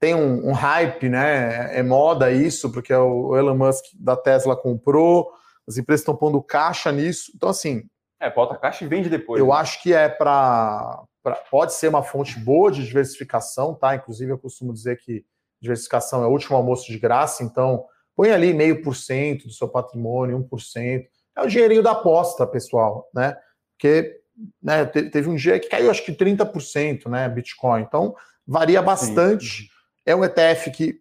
tem 0.00 0.14
um, 0.14 0.48
um 0.48 0.52
hype, 0.52 1.08
né? 1.08 1.74
É, 1.74 1.80
é 1.80 1.82
moda 1.82 2.32
isso, 2.32 2.72
porque 2.72 2.92
o 2.92 3.36
Elon 3.36 3.54
Musk 3.54 3.84
da 3.94 4.16
Tesla 4.16 4.56
comprou, 4.56 5.30
as 5.68 5.76
empresas 5.76 6.00
estão 6.00 6.16
pondo 6.16 6.42
caixa 6.42 6.90
nisso. 6.90 7.30
Então, 7.36 7.50
assim. 7.50 7.84
É, 8.18 8.30
bota 8.30 8.56
caixa 8.56 8.84
e 8.84 8.88
vende 8.88 9.08
depois. 9.10 9.38
Eu 9.38 9.48
né? 9.48 9.52
acho 9.54 9.82
que 9.82 9.92
é 9.92 10.08
para. 10.08 11.02
Pode 11.50 11.74
ser 11.74 11.88
uma 11.88 12.02
fonte 12.02 12.38
boa 12.38 12.70
de 12.70 12.84
diversificação, 12.84 13.74
tá? 13.74 13.94
Inclusive, 13.94 14.32
eu 14.32 14.38
costumo 14.38 14.72
dizer 14.72 14.98
que 14.98 15.24
diversificação 15.60 16.22
é 16.24 16.26
o 16.26 16.30
último 16.30 16.56
almoço 16.56 16.90
de 16.90 16.98
graça, 16.98 17.42
então 17.44 17.84
Põe 18.20 18.32
ali 18.32 18.52
meio 18.52 18.82
por 18.82 18.94
cento 18.94 19.46
do 19.46 19.52
seu 19.52 19.66
patrimônio, 19.66 20.46
1%. 20.46 21.06
É 21.38 21.42
o 21.42 21.46
dinheirinho 21.46 21.82
da 21.82 21.92
aposta, 21.92 22.46
pessoal, 22.46 23.08
né? 23.14 23.34
Porque 23.72 24.20
né, 24.62 24.84
teve 24.84 25.26
um 25.26 25.34
dia 25.34 25.58
que 25.58 25.70
caiu 25.70 25.90
acho 25.90 26.04
que 26.04 26.12
30%, 26.12 27.08
né, 27.08 27.26
Bitcoin. 27.30 27.80
Então, 27.80 28.14
varia 28.46 28.82
bastante. 28.82 29.62
Sim. 29.62 29.68
É 30.04 30.14
um 30.14 30.22
ETF 30.22 30.70
que 30.70 31.00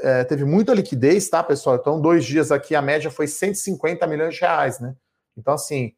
é, 0.00 0.24
teve 0.24 0.44
muita 0.44 0.74
liquidez, 0.74 1.28
tá, 1.28 1.40
pessoal? 1.40 1.76
Então, 1.76 2.00
dois 2.00 2.24
dias 2.24 2.50
aqui, 2.50 2.74
a 2.74 2.82
média 2.82 3.12
foi 3.12 3.28
150 3.28 4.04
milhões 4.08 4.34
de 4.34 4.40
reais, 4.40 4.80
né? 4.80 4.92
Então, 5.36 5.54
assim, 5.54 5.92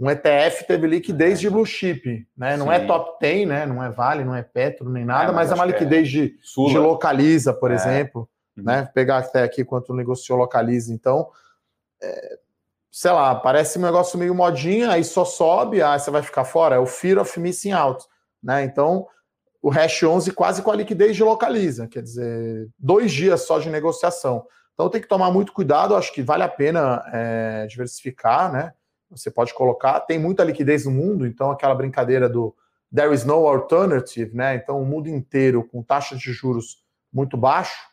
um 0.00 0.10
ETF 0.10 0.66
teve 0.66 0.86
liquidez 0.86 1.38
de 1.38 1.50
blue 1.50 1.66
chip, 1.66 2.26
né? 2.34 2.56
Não 2.56 2.72
é 2.72 2.78
Sim. 2.78 2.84
é 2.84 2.86
top 2.86 3.18
10, 3.20 3.46
né? 3.46 3.66
Não 3.66 3.84
é 3.84 3.90
Vale, 3.90 4.24
não 4.24 4.34
é 4.34 4.42
Petro, 4.42 4.88
nem 4.88 5.04
nada, 5.04 5.24
é, 5.24 5.26
mas, 5.26 5.50
mas 5.50 5.52
é 5.52 5.54
uma 5.54 5.66
liquidez 5.66 6.08
é. 6.08 6.10
de, 6.10 6.38
de, 6.38 6.78
Localiza, 6.78 7.52
por 7.52 7.70
é. 7.70 7.74
exemplo. 7.74 8.26
Uhum. 8.56 8.64
Né? 8.64 8.88
Pegar 8.94 9.18
até 9.18 9.42
aqui 9.42 9.62
quanto 9.62 9.92
negociou 9.92 10.38
Localiza. 10.38 10.94
Então, 10.94 11.28
é, 12.02 12.38
sei 12.90 13.10
lá, 13.10 13.34
parece 13.34 13.78
um 13.78 13.82
negócio 13.82 14.18
meio 14.18 14.34
modinha, 14.34 14.90
aí 14.90 15.04
só 15.04 15.22
sobe, 15.22 15.82
aí 15.82 16.00
você 16.00 16.10
vai 16.10 16.22
ficar 16.22 16.44
fora. 16.44 16.76
É 16.76 16.78
o 16.78 16.86
Fear 16.86 17.18
of 17.18 17.38
Missing 17.38 17.72
Out, 17.72 18.02
né? 18.42 18.64
Então, 18.64 19.06
o 19.60 19.68
Hash 19.68 20.02
11 20.02 20.32
quase 20.32 20.62
com 20.62 20.70
a 20.70 20.76
liquidez 20.76 21.14
de 21.14 21.22
Localiza, 21.22 21.86
quer 21.86 22.02
dizer, 22.02 22.70
dois 22.78 23.12
dias 23.12 23.42
só 23.42 23.58
de 23.58 23.68
negociação. 23.68 24.46
Então, 24.72 24.88
tem 24.88 25.02
que 25.02 25.08
tomar 25.08 25.30
muito 25.30 25.52
cuidado, 25.52 25.94
acho 25.94 26.10
que 26.10 26.22
vale 26.22 26.42
a 26.42 26.48
pena 26.48 27.04
é, 27.12 27.66
diversificar, 27.66 28.50
né? 28.50 28.72
Você 29.10 29.30
pode 29.30 29.52
colocar. 29.54 30.00
Tem 30.00 30.18
muita 30.18 30.44
liquidez 30.44 30.84
no 30.84 30.90
mundo, 30.90 31.26
então 31.26 31.50
aquela 31.50 31.74
brincadeira 31.74 32.28
do 32.28 32.54
there 32.94 33.14
is 33.14 33.24
no 33.24 33.46
alternative, 33.46 34.34
né? 34.34 34.54
Então 34.56 34.80
o 34.80 34.86
mundo 34.86 35.08
inteiro 35.08 35.64
com 35.64 35.82
taxas 35.82 36.18
de 36.18 36.32
juros 36.32 36.84
muito 37.12 37.36
baixo, 37.36 37.88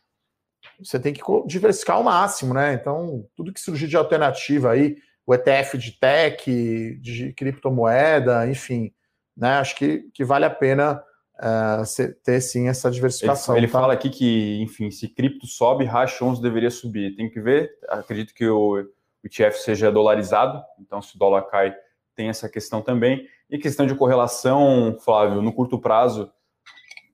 você 0.79 0.99
tem 0.99 1.13
que 1.13 1.21
diversificar 1.45 1.97
ao 1.97 2.03
máximo, 2.03 2.53
né? 2.53 2.73
Então 2.73 3.25
tudo 3.35 3.53
que 3.53 3.59
surgir 3.59 3.87
de 3.87 3.97
alternativa 3.97 4.71
aí, 4.71 4.97
o 5.25 5.33
ETF 5.33 5.77
de 5.77 5.91
tech, 5.91 6.99
de 7.01 7.33
criptomoeda, 7.33 8.47
enfim, 8.49 8.93
né? 9.35 9.57
Acho 9.57 9.75
que, 9.75 10.09
que 10.13 10.23
vale 10.23 10.45
a 10.45 10.49
pena 10.49 11.03
uh, 11.37 12.13
ter 12.23 12.41
sim 12.41 12.67
essa 12.67 12.89
diversificação. 12.89 13.55
Ele, 13.55 13.65
ele 13.65 13.71
tá? 13.71 13.79
fala 13.79 13.93
aqui 13.93 14.09
que, 14.09 14.61
enfim, 14.61 14.91
se 14.91 15.07
cripto 15.07 15.45
sobe, 15.45 15.85
hash 15.85 16.21
11 16.21 16.41
deveria 16.41 16.71
subir. 16.71 17.15
Tem 17.15 17.29
que 17.29 17.39
ver. 17.39 17.71
Acredito 17.89 18.33
que 18.33 18.47
o 18.47 18.83
o 19.27 19.43
ETF 19.43 19.59
seja 19.59 19.91
dolarizado, 19.91 20.63
então 20.79 21.01
se 21.01 21.15
o 21.15 21.19
dólar 21.19 21.43
cai, 21.43 21.75
tem 22.15 22.29
essa 22.29 22.49
questão 22.49 22.81
também. 22.81 23.27
E 23.49 23.57
questão 23.57 23.85
de 23.85 23.93
correlação, 23.93 24.97
Flávio, 24.99 25.41
no 25.41 25.53
curto 25.53 25.77
prazo, 25.79 26.31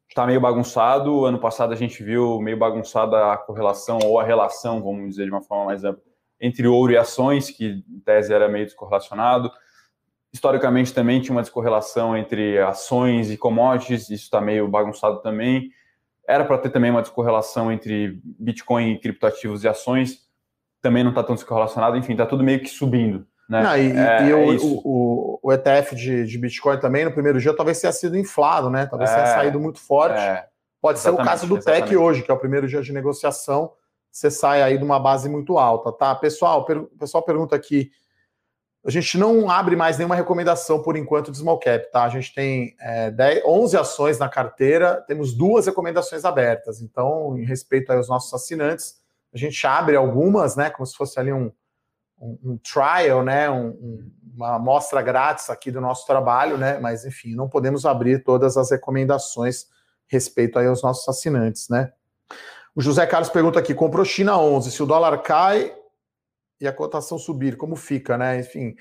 está 0.07 0.26
meio 0.26 0.39
bagunçado. 0.39 1.26
Ano 1.26 1.39
passado 1.39 1.74
a 1.74 1.76
gente 1.76 2.03
viu 2.03 2.39
meio 2.39 2.57
bagunçada 2.57 3.34
a 3.34 3.38
correlação 3.38 3.99
ou 4.03 4.20
a 4.20 4.24
relação, 4.24 4.82
vamos 4.82 5.09
dizer 5.09 5.26
de 5.26 5.32
uma 5.32 5.41
forma 5.41 5.66
mais 5.66 5.84
ampla, 5.84 6.03
entre 6.39 6.68
ouro 6.68 6.93
e 6.93 6.97
ações, 6.97 7.49
que 7.49 7.84
em 7.89 7.99
tese 7.99 8.34
era 8.34 8.47
meio 8.47 8.66
descorrelacionado. 8.66 9.51
Historicamente 10.32 10.93
também 10.93 11.20
tinha 11.20 11.36
uma 11.36 11.41
descorrelação 11.41 12.18
entre 12.18 12.59
ações 12.59 13.30
e 13.30 13.38
commodities, 13.38 14.03
isso 14.03 14.24
está 14.24 14.39
meio 14.39 14.68
bagunçado 14.68 15.22
também. 15.22 15.70
Era 16.28 16.45
para 16.45 16.57
ter 16.57 16.70
também 16.70 16.91
uma 16.91 17.01
descorrelação 17.01 17.72
entre 17.72 18.20
Bitcoin, 18.24 18.97
criptoativos 18.99 19.64
e 19.64 19.68
ações 19.68 20.22
também 20.84 21.01
não 21.01 21.11
está 21.11 21.23
tão 21.23 21.34
descorrelacionado, 21.34 21.95
enfim, 21.95 22.11
está 22.11 22.25
tudo 22.25 22.43
meio 22.43 22.59
que 22.59 22.67
subindo. 22.69 23.25
Né? 23.49 23.63
Não, 23.63 23.77
e, 23.77 23.91
é, 23.91 24.27
e 24.27 24.31
é 24.31 24.36
o, 24.36 24.79
o, 24.84 25.39
o, 25.41 25.53
ETF 25.53 25.95
de, 25.95 26.25
de, 26.25 26.38
Bitcoin 26.38 26.77
também, 26.77 27.05
no 27.05 27.11
primeiro 27.11 27.39
dia, 27.39 27.55
talvez 27.55 27.79
tenha 27.79 27.93
sido 27.93 28.17
inflado, 28.17 28.69
né? 28.69 28.86
Talvez 28.86 29.09
é, 29.09 29.15
tenha 29.15 29.27
saído 29.27 29.59
muito 29.59 29.79
forte. 29.79 30.19
É, 30.19 30.45
Pode 30.81 30.99
ser 30.99 31.11
o 31.11 31.17
caso 31.17 31.47
do 31.47 31.57
exatamente. 31.57 31.86
TEC 31.86 31.97
hoje, 31.97 32.21
que 32.21 32.29
é 32.29 32.34
o 32.34 32.39
primeiro 32.39 32.67
dia 32.67 32.81
de 32.81 32.91
negociação, 32.91 33.71
você 34.11 34.29
sai 34.29 34.61
aí 34.61 34.77
de 34.77 34.84
uma 34.84 34.99
base 34.99 35.29
muito 35.29 35.57
alta, 35.57 35.91
tá? 35.93 36.13
Pessoal, 36.15 36.65
per, 36.65 36.79
o 36.79 36.88
pessoal 36.99 37.23
pergunta 37.23 37.55
aqui, 37.55 37.89
a 38.86 38.91
gente 38.91 39.17
não 39.17 39.49
abre 39.49 39.77
mais 39.77 39.97
nenhuma 39.97 40.15
recomendação 40.15 40.81
por 40.81 40.97
enquanto 40.97 41.31
de 41.31 41.38
small 41.38 41.57
cap, 41.57 41.89
tá? 41.91 42.03
A 42.03 42.09
gente 42.09 42.34
tem 42.36 42.75
é, 42.81 43.09
10, 43.09 43.43
11 43.45 43.77
ações 43.77 44.19
na 44.19 44.27
carteira, 44.27 45.01
temos 45.07 45.34
duas 45.34 45.65
recomendações 45.65 46.25
abertas. 46.25 46.81
Então, 46.81 47.38
em 47.38 47.45
respeito 47.45 47.91
aos 47.91 48.09
nossos 48.09 48.34
assinantes, 48.34 49.01
a 49.34 49.38
gente 49.38 49.65
abre 49.65 49.95
algumas, 49.95 50.55
né, 50.55 50.69
como 50.69 50.86
se 50.86 50.95
fosse 50.95 51.19
ali 51.19 51.34
um, 51.34 51.51
um, 52.19 52.39
um 52.43 52.57
trial, 52.57 53.23
né, 53.23 53.49
um, 53.49 54.11
uma 54.36 54.55
amostra 54.55 55.01
grátis 55.01 55.49
aqui 55.49 55.71
do 55.71 55.81
nosso 55.81 56.05
trabalho, 56.05 56.57
né, 56.57 56.77
mas 56.79 57.05
enfim, 57.05 57.36
não 57.36 57.49
podemos 57.49 57.86
abrir 57.86 58.23
todas 58.23 58.57
as 58.57 58.71
recomendações 58.71 59.65
respeito 60.07 60.59
aí 60.59 60.67
aos 60.67 60.84
nossos 60.84 61.07
assinantes, 61.07 61.67
né. 61.69 61.91
O 62.75 62.81
José 62.81 63.05
Carlos 63.05 63.29
pergunta 63.29 63.59
aqui, 63.59 63.73
comprou 63.73 64.05
China 64.05 64.38
11, 64.38 64.71
se 64.71 64.81
o 64.81 64.86
dólar 64.86 65.17
cai 65.21 65.75
e 66.59 66.67
a 66.67 66.73
cotação 66.73 67.17
subir, 67.17 67.57
como 67.57 67.75
fica, 67.75 68.17
né, 68.17 68.39
enfim... 68.39 68.75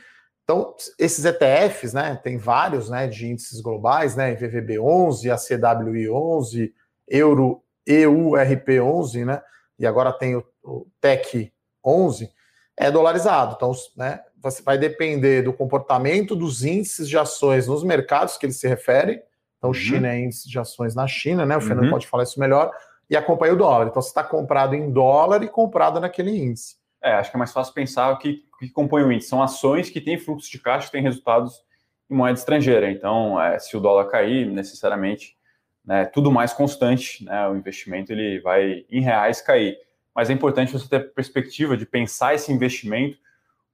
Então, 0.44 0.74
esses 0.98 1.24
ETFs, 1.24 1.94
né, 1.94 2.16
tem 2.16 2.36
vários, 2.36 2.90
né, 2.90 3.07
de 3.07 3.28
índices 3.28 3.61
globais, 3.61 4.16
né, 4.16 4.34
VVB 4.34 4.76
11, 4.76 5.30
ACWI 5.30 6.11
11, 6.11 6.74
Euro 7.09 7.62
EURP 7.86 8.80
11, 8.80 9.24
né, 9.24 9.40
e 9.83 9.87
agora 9.87 10.12
tem 10.12 10.37
o, 10.37 10.45
o 10.62 10.87
TEC 11.01 11.53
11, 11.85 12.30
é 12.76 12.91
dolarizado. 12.91 13.55
Então, 13.57 13.72
né, 13.97 14.20
você 14.41 14.62
vai 14.62 14.78
depender 14.78 15.43
do 15.43 15.53
comportamento 15.53 16.37
dos 16.37 16.64
índices 16.64 17.09
de 17.09 17.18
ações 17.18 17.66
nos 17.66 17.83
mercados 17.83 18.37
que 18.37 18.47
ele 18.47 18.53
se 18.53 18.66
refere. 18.68 19.20
Então, 19.59 19.70
uhum. 19.70 19.74
China 19.74 20.09
é 20.09 20.20
índice 20.20 20.49
de 20.49 20.59
ações 20.59 20.95
na 20.95 21.07
China, 21.07 21.45
né? 21.45 21.57
O 21.57 21.61
Fernando 21.61 21.85
uhum. 21.85 21.91
pode 21.91 22.07
falar 22.07 22.22
isso 22.22 22.39
melhor. 22.39 22.70
E 23.11 23.16
acompanha 23.16 23.53
o 23.53 23.57
dólar. 23.57 23.89
Então, 23.89 24.01
você 24.01 24.09
está 24.09 24.24
comprado 24.24 24.74
em 24.74 24.91
dólar 24.91 25.43
e 25.43 25.49
comprado 25.49 26.01
naquele 26.01 26.30
índice. 26.30 26.76
É, 27.03 27.14
acho 27.14 27.30
que 27.30 27.37
é 27.37 27.39
mais 27.39 27.53
fácil 27.53 27.74
pensar 27.74 28.11
o 28.12 28.18
que, 28.18 28.45
que 28.59 28.70
compõe 28.70 29.03
o 29.03 29.12
índice. 29.12 29.28
São 29.28 29.43
ações 29.43 29.91
que 29.91 30.01
têm 30.01 30.18
fluxo 30.18 30.51
de 30.51 30.59
caixa, 30.59 30.91
têm 30.91 31.03
resultados 31.03 31.61
em 32.09 32.14
moeda 32.14 32.39
estrangeira. 32.39 32.91
Então, 32.91 33.41
é, 33.41 33.59
se 33.59 33.76
o 33.76 33.80
dólar 33.80 34.07
cair, 34.07 34.47
necessariamente 34.47 35.37
né, 35.85 36.05
tudo 36.07 36.30
mais 36.30 36.53
constante, 36.53 37.24
né, 37.24 37.49
o 37.49 37.57
investimento 37.57 38.12
ele 38.12 38.41
vai 38.41 38.85
em 38.91 39.01
reais 39.01 39.41
cair. 39.41 39.76
Mas 40.14 40.30
é 40.30 40.33
importante 40.33 40.72
você 40.72 40.89
ter 40.89 40.97
a 40.97 41.05
perspectiva 41.05 41.76
de 41.76 41.87
pensar 41.87 42.35
esse 42.35 42.53
investimento 42.53 43.18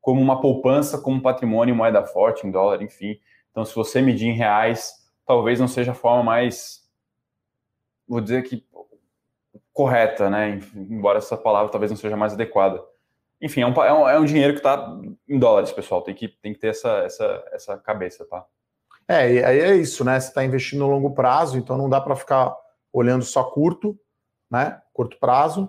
como 0.00 0.20
uma 0.20 0.40
poupança, 0.40 0.98
como 0.98 1.20
patrimônio 1.20 1.74
moeda 1.74 2.02
forte, 2.04 2.46
em 2.46 2.50
dólar, 2.50 2.80
enfim. 2.82 3.18
Então, 3.50 3.64
se 3.64 3.74
você 3.74 4.00
medir 4.00 4.28
em 4.28 4.32
reais, 4.32 4.94
talvez 5.26 5.60
não 5.60 5.68
seja 5.68 5.92
a 5.92 5.94
forma 5.94 6.22
mais, 6.22 6.88
vou 8.06 8.20
dizer 8.20 8.44
que 8.44 8.64
correta, 9.72 10.30
né? 10.30 10.60
Embora 10.74 11.18
essa 11.18 11.36
palavra 11.36 11.70
talvez 11.70 11.90
não 11.90 11.98
seja 11.98 12.16
mais 12.16 12.32
adequada. 12.32 12.82
Enfim, 13.40 13.60
é 13.60 13.66
um, 13.66 13.72
é 13.84 13.92
um, 13.92 14.08
é 14.08 14.18
um 14.18 14.24
dinheiro 14.24 14.54
que 14.54 14.58
está 14.58 14.98
em 15.28 15.38
dólares, 15.38 15.70
pessoal. 15.70 16.02
Tem 16.02 16.14
que, 16.14 16.28
tem 16.28 16.52
que 16.52 16.58
ter 16.58 16.68
essa, 16.68 16.88
essa, 17.04 17.44
essa 17.52 17.78
cabeça, 17.78 18.24
tá? 18.24 18.44
É, 19.08 19.32
e 19.32 19.42
aí 19.42 19.60
é 19.60 19.74
isso, 19.74 20.04
né? 20.04 20.20
Você 20.20 20.28
está 20.28 20.44
investindo 20.44 20.80
no 20.80 20.90
longo 20.90 21.14
prazo, 21.14 21.56
então 21.56 21.78
não 21.78 21.88
dá 21.88 21.98
para 21.98 22.14
ficar 22.14 22.54
olhando 22.92 23.24
só 23.24 23.42
curto, 23.42 23.98
né? 24.50 24.78
Curto 24.92 25.18
prazo. 25.18 25.68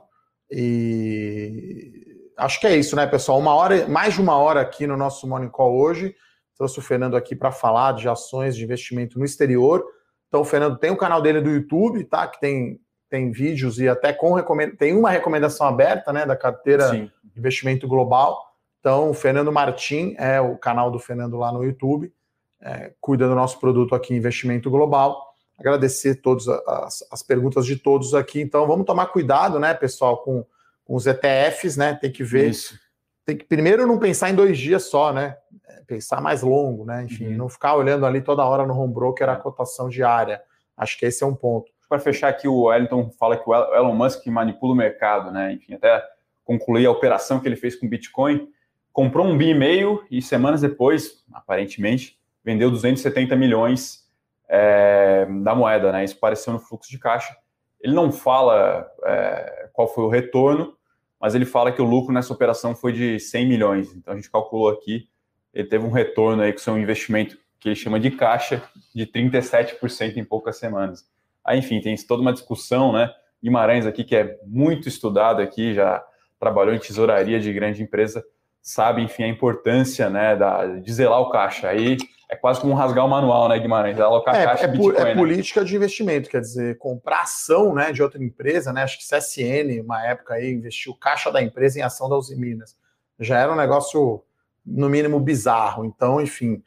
E 0.51 2.31
acho 2.37 2.59
que 2.59 2.67
é 2.67 2.75
isso, 2.75 2.97
né, 2.97 3.07
pessoal? 3.07 3.39
Uma 3.39 3.55
hora, 3.55 3.87
mais 3.87 4.15
de 4.15 4.21
uma 4.21 4.35
hora 4.37 4.59
aqui 4.59 4.85
no 4.85 4.97
nosso 4.97 5.25
Morning 5.25 5.49
Call 5.49 5.73
hoje. 5.73 6.13
Trouxe 6.57 6.79
o 6.79 6.81
Fernando 6.81 7.15
aqui 7.15 7.33
para 7.33 7.51
falar 7.51 7.93
de 7.93 8.09
ações 8.09 8.57
de 8.57 8.63
investimento 8.65 9.17
no 9.17 9.23
exterior. 9.23 9.85
Então, 10.27 10.41
o 10.41 10.45
Fernando 10.45 10.77
tem 10.77 10.91
o 10.91 10.97
canal 10.97 11.21
dele 11.21 11.39
do 11.39 11.49
YouTube, 11.49 12.03
tá? 12.03 12.27
Que 12.27 12.41
tem, 12.41 12.81
tem 13.09 13.31
vídeos 13.31 13.79
e 13.79 13.87
até 13.87 14.11
com 14.11 14.33
recomend... 14.33 14.75
tem 14.75 14.93
uma 14.93 15.11
recomendação 15.11 15.65
aberta, 15.65 16.11
né? 16.11 16.25
Da 16.25 16.35
carteira 16.35 16.89
Sim. 16.89 17.09
Investimento 17.37 17.87
Global. 17.87 18.37
Então, 18.81 19.11
o 19.11 19.13
Fernando 19.13 19.51
Martim 19.51 20.13
é 20.17 20.41
o 20.41 20.57
canal 20.57 20.91
do 20.91 20.99
Fernando 20.99 21.37
lá 21.37 21.53
no 21.53 21.63
YouTube 21.63 22.13
é, 22.61 22.91
cuida 22.99 23.27
do 23.27 23.35
nosso 23.35 23.59
produto 23.59 23.95
aqui, 23.95 24.13
Investimento 24.13 24.69
Global. 24.69 25.29
Agradecer 25.57 26.15
todas 26.15 26.47
as, 26.47 27.05
as, 27.11 27.23
perguntas 27.23 27.65
de 27.65 27.75
todos 27.75 28.13
aqui. 28.13 28.41
Então, 28.41 28.65
vamos 28.65 28.85
tomar 28.85 29.07
cuidado, 29.07 29.59
né, 29.59 29.73
pessoal, 29.73 30.17
com, 30.17 30.45
com 30.85 30.95
os 30.95 31.05
ETFs, 31.05 31.75
né? 31.75 31.95
Tem 31.95 32.11
que 32.11 32.23
ver. 32.23 32.49
Isso. 32.49 32.79
Tem 33.25 33.37
que 33.37 33.45
primeiro 33.45 33.85
não 33.85 33.99
pensar 33.99 34.29
em 34.29 34.35
dois 34.35 34.57
dias 34.57 34.83
só, 34.83 35.11
né? 35.11 35.37
É, 35.67 35.81
pensar 35.85 36.21
mais 36.21 36.41
longo, 36.41 36.85
né? 36.85 37.03
Enfim, 37.03 37.27
uhum. 37.27 37.37
não 37.37 37.49
ficar 37.49 37.75
olhando 37.75 38.05
ali 38.05 38.21
toda 38.21 38.45
hora 38.45 38.65
no 38.65 38.77
home 38.77 38.93
broker 38.93 39.29
a 39.29 39.35
cotação 39.35 39.89
diária. 39.89 40.41
Acho 40.77 40.97
que 40.97 41.05
esse 41.05 41.23
é 41.23 41.27
um 41.27 41.35
ponto. 41.35 41.71
Para 41.89 41.99
fechar 41.99 42.29
aqui, 42.29 42.47
o 42.47 42.63
Wellington 42.63 43.09
fala 43.19 43.35
que 43.35 43.49
o 43.49 43.53
Elon 43.53 43.95
Musk 43.95 44.25
manipula 44.27 44.73
o 44.73 44.77
mercado, 44.77 45.31
né? 45.31 45.53
Enfim, 45.53 45.73
até 45.73 46.03
concluir 46.45 46.85
a 46.85 46.91
operação 46.91 47.39
que 47.39 47.47
ele 47.47 47.55
fez 47.55 47.75
com 47.75 47.89
Bitcoin. 47.89 48.47
Comprou 48.93 49.25
um 49.25 49.37
bi 49.37 49.49
e 49.49 49.53
meio 49.53 50.03
e 50.09 50.21
semanas 50.21 50.61
depois, 50.61 51.23
aparentemente, 51.33 52.18
vendeu 52.49 52.71
270 52.71 53.35
milhões 53.35 54.07
é, 54.49 55.27
da 55.43 55.53
moeda, 55.53 55.91
né? 55.91 56.03
Isso 56.03 56.15
apareceu 56.15 56.51
no 56.51 56.59
fluxo 56.59 56.89
de 56.89 56.97
caixa. 56.97 57.35
Ele 57.79 57.93
não 57.93 58.11
fala 58.11 58.89
é, 59.05 59.69
qual 59.71 59.87
foi 59.87 60.03
o 60.03 60.09
retorno, 60.09 60.73
mas 61.21 61.35
ele 61.35 61.45
fala 61.45 61.71
que 61.71 61.81
o 61.81 61.85
lucro 61.85 62.11
nessa 62.11 62.33
operação 62.33 62.75
foi 62.75 62.91
de 62.91 63.19
100 63.19 63.47
milhões. 63.47 63.93
Então 63.93 64.13
a 64.13 64.17
gente 64.17 64.31
calculou 64.31 64.69
aqui, 64.69 65.07
ele 65.53 65.67
teve 65.67 65.85
um 65.85 65.91
retorno 65.91 66.41
aí 66.41 66.51
com 66.51 66.57
seu 66.57 66.77
investimento 66.77 67.37
que 67.59 67.69
ele 67.69 67.75
chama 67.75 67.99
de 67.99 68.09
caixa 68.09 68.63
de 68.95 69.05
37% 69.05 70.17
em 70.17 70.23
poucas 70.23 70.57
semanas. 70.57 71.05
Aí, 71.45 71.59
enfim, 71.59 71.79
tem 71.79 71.95
toda 72.07 72.21
uma 72.21 72.33
discussão, 72.33 72.91
né? 72.91 73.13
Guimarães 73.43 73.85
aqui, 73.85 74.03
que 74.03 74.15
é 74.15 74.37
muito 74.45 74.87
estudado 74.87 75.41
aqui, 75.41 75.73
já 75.73 76.03
trabalhou 76.39 76.73
em 76.73 76.79
tesouraria 76.79 77.39
de 77.39 77.51
grande 77.53 77.83
empresa, 77.83 78.23
sabe, 78.61 79.01
enfim, 79.01 79.23
a 79.23 79.27
importância 79.27 80.09
né, 80.09 80.35
da, 80.35 80.65
de 80.65 80.91
zelar 80.91 81.21
o 81.21 81.29
caixa. 81.29 81.69
Aí 81.69 81.97
É 82.31 82.35
quase 82.35 82.61
como 82.61 82.73
um 82.73 82.75
rasgar 82.75 83.03
o 83.03 83.09
manual, 83.09 83.49
né, 83.49 83.57
Guimarães? 83.57 83.99
Alocar 83.99 84.35
é, 84.35 84.45
caixa 84.45 84.65
é, 84.65 84.67
Bitcoin, 84.67 84.95
é 84.95 85.03
né? 85.03 85.15
política 85.15 85.65
de 85.65 85.75
investimento, 85.75 86.29
quer 86.29 86.41
dizer, 86.41 86.77
comprar 86.77 87.23
ação 87.23 87.73
né, 87.73 87.91
de 87.91 88.03
outra 88.03 88.23
empresa, 88.23 88.71
né? 88.71 88.83
Acho 88.83 88.99
que 88.99 89.03
CSN, 89.03 89.81
uma 89.83 90.05
época 90.05 90.35
aí, 90.35 90.51
investiu 90.51 90.93
caixa 90.93 91.31
da 91.31 91.41
empresa 91.41 91.79
em 91.79 91.81
ação 91.81 92.07
da 92.07 92.15
Uzi 92.15 92.35
Minas. 92.35 92.77
Já 93.19 93.39
era 93.39 93.51
um 93.51 93.55
negócio, 93.55 94.23
no 94.63 94.87
mínimo, 94.87 95.19
bizarro. 95.19 95.83
Então, 95.83 96.21
enfim, 96.21 96.61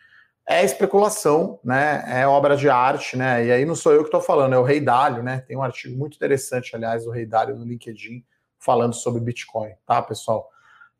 é 0.49 0.65
especulação, 0.65 1.61
né? 1.63 2.03
É 2.09 2.27
obra 2.27 2.57
de 2.57 2.69
arte, 2.69 3.17
né? 3.17 3.47
E 3.47 3.53
aí 3.53 3.65
não 3.65 3.77
sou 3.77 3.93
eu 3.93 4.01
que 4.01 4.09
estou 4.09 4.21
falando, 4.21 4.55
é 4.55 4.59
o 4.59 4.65
Rei 4.65 4.81
Dálio, 4.81 5.23
né? 5.23 5.45
Tem 5.47 5.57
um 5.57 5.63
artigo 5.63 5.97
muito 5.97 6.17
interessante, 6.17 6.75
aliás, 6.75 7.05
do 7.05 7.13
Rei 7.13 7.25
Dálio 7.25 7.55
no 7.55 7.65
LinkedIn, 7.65 8.25
falando 8.59 8.95
sobre 8.95 9.21
Bitcoin, 9.21 9.71
tá, 9.87 10.03
pessoal? 10.03 10.51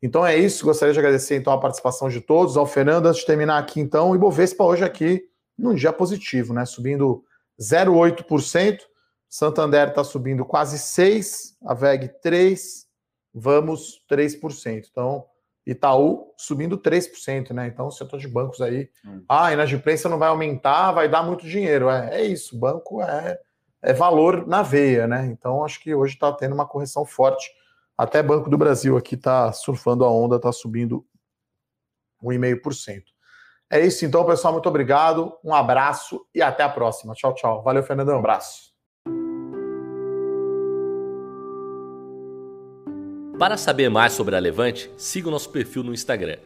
Então 0.03 0.27
é 0.27 0.35
isso, 0.35 0.65
gostaria 0.65 0.93
de 0.93 0.99
agradecer 0.99 1.37
então 1.37 1.53
a 1.53 1.57
participação 1.57 2.09
de 2.09 2.19
todos. 2.19 2.57
Ao 2.57 2.65
Fernando, 2.65 3.05
antes 3.05 3.21
de 3.21 3.25
terminar 3.25 3.57
aqui 3.57 3.79
então, 3.79 4.11
o 4.11 4.15
Ibovespa 4.15 4.61
hoje 4.61 4.83
aqui 4.83 5.23
num 5.57 5.73
dia 5.73 5.93
positivo, 5.93 6.53
né? 6.53 6.65
Subindo 6.65 7.23
0,8%, 7.57 8.79
Santander 9.29 9.87
está 9.87 10.03
subindo 10.03 10.43
quase 10.43 10.77
6%, 10.77 11.53
a 11.65 11.73
VEG 11.73 12.11
3%, 12.21 12.83
Vamos 13.33 14.03
3%. 14.11 14.83
Então, 14.91 15.25
Itaú 15.65 16.33
subindo 16.37 16.77
3%, 16.77 17.51
né? 17.51 17.67
Então, 17.67 17.87
o 17.87 17.91
setor 17.91 18.19
de 18.19 18.27
bancos 18.27 18.59
aí, 18.59 18.89
hum. 19.05 19.23
ah, 19.27 19.45
a 19.45 19.53
inadimplência 19.53 20.09
não 20.09 20.19
vai 20.19 20.27
aumentar, 20.27 20.91
vai 20.91 21.07
dar 21.07 21.23
muito 21.23 21.47
dinheiro. 21.47 21.89
É, 21.89 22.19
é 22.19 22.23
isso, 22.25 22.59
banco 22.59 23.01
é, 23.01 23.39
é 23.81 23.93
valor 23.93 24.45
na 24.45 24.61
veia, 24.61 25.07
né? 25.07 25.27
Então, 25.27 25.63
acho 25.63 25.79
que 25.79 25.95
hoje 25.95 26.15
está 26.15 26.29
tendo 26.33 26.53
uma 26.53 26.67
correção 26.67 27.05
forte 27.05 27.49
até 28.03 28.21
Banco 28.21 28.49
do 28.49 28.57
Brasil 28.57 28.97
aqui 28.97 29.15
está 29.15 29.51
surfando 29.51 30.05
a 30.05 30.11
onda, 30.11 30.35
está 30.35 30.51
subindo 30.51 31.05
1,5%. 32.23 33.03
É 33.71 33.79
isso 33.79 34.05
então, 34.05 34.25
pessoal. 34.25 34.53
Muito 34.53 34.69
obrigado. 34.69 35.35
Um 35.43 35.53
abraço 35.53 36.25
e 36.33 36.41
até 36.41 36.63
a 36.63 36.69
próxima. 36.69 37.15
Tchau, 37.15 37.33
tchau. 37.33 37.63
Valeu, 37.63 37.81
Fernandão. 37.81 38.15
Um 38.15 38.19
abraço. 38.19 38.71
Para 43.39 43.57
saber 43.57 43.89
mais 43.89 44.13
sobre 44.13 44.35
a 44.35 44.39
Levante, 44.39 44.91
siga 44.95 45.27
o 45.27 45.31
nosso 45.31 45.49
perfil 45.49 45.83
no 45.83 45.93
Instagram, 45.93 46.37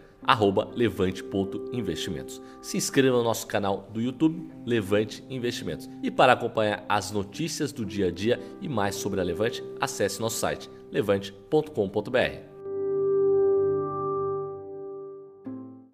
levante.investimentos. 0.73 2.41
Se 2.61 2.77
inscreva 2.77 3.17
no 3.17 3.23
nosso 3.23 3.45
canal 3.45 3.87
do 3.91 4.01
YouTube, 4.01 4.49
Levante 4.65 5.23
Investimentos. 5.29 5.89
E 6.01 6.09
para 6.09 6.33
acompanhar 6.33 6.85
as 6.87 7.11
notícias 7.11 7.71
do 7.71 7.85
dia 7.85 8.07
a 8.07 8.11
dia 8.11 8.39
e 8.61 8.69
mais 8.69 8.95
sobre 8.95 9.19
a 9.19 9.23
Levante, 9.23 9.63
acesse 9.81 10.21
nosso 10.21 10.37
site 10.37 10.69
levante.com.br. 10.91 12.56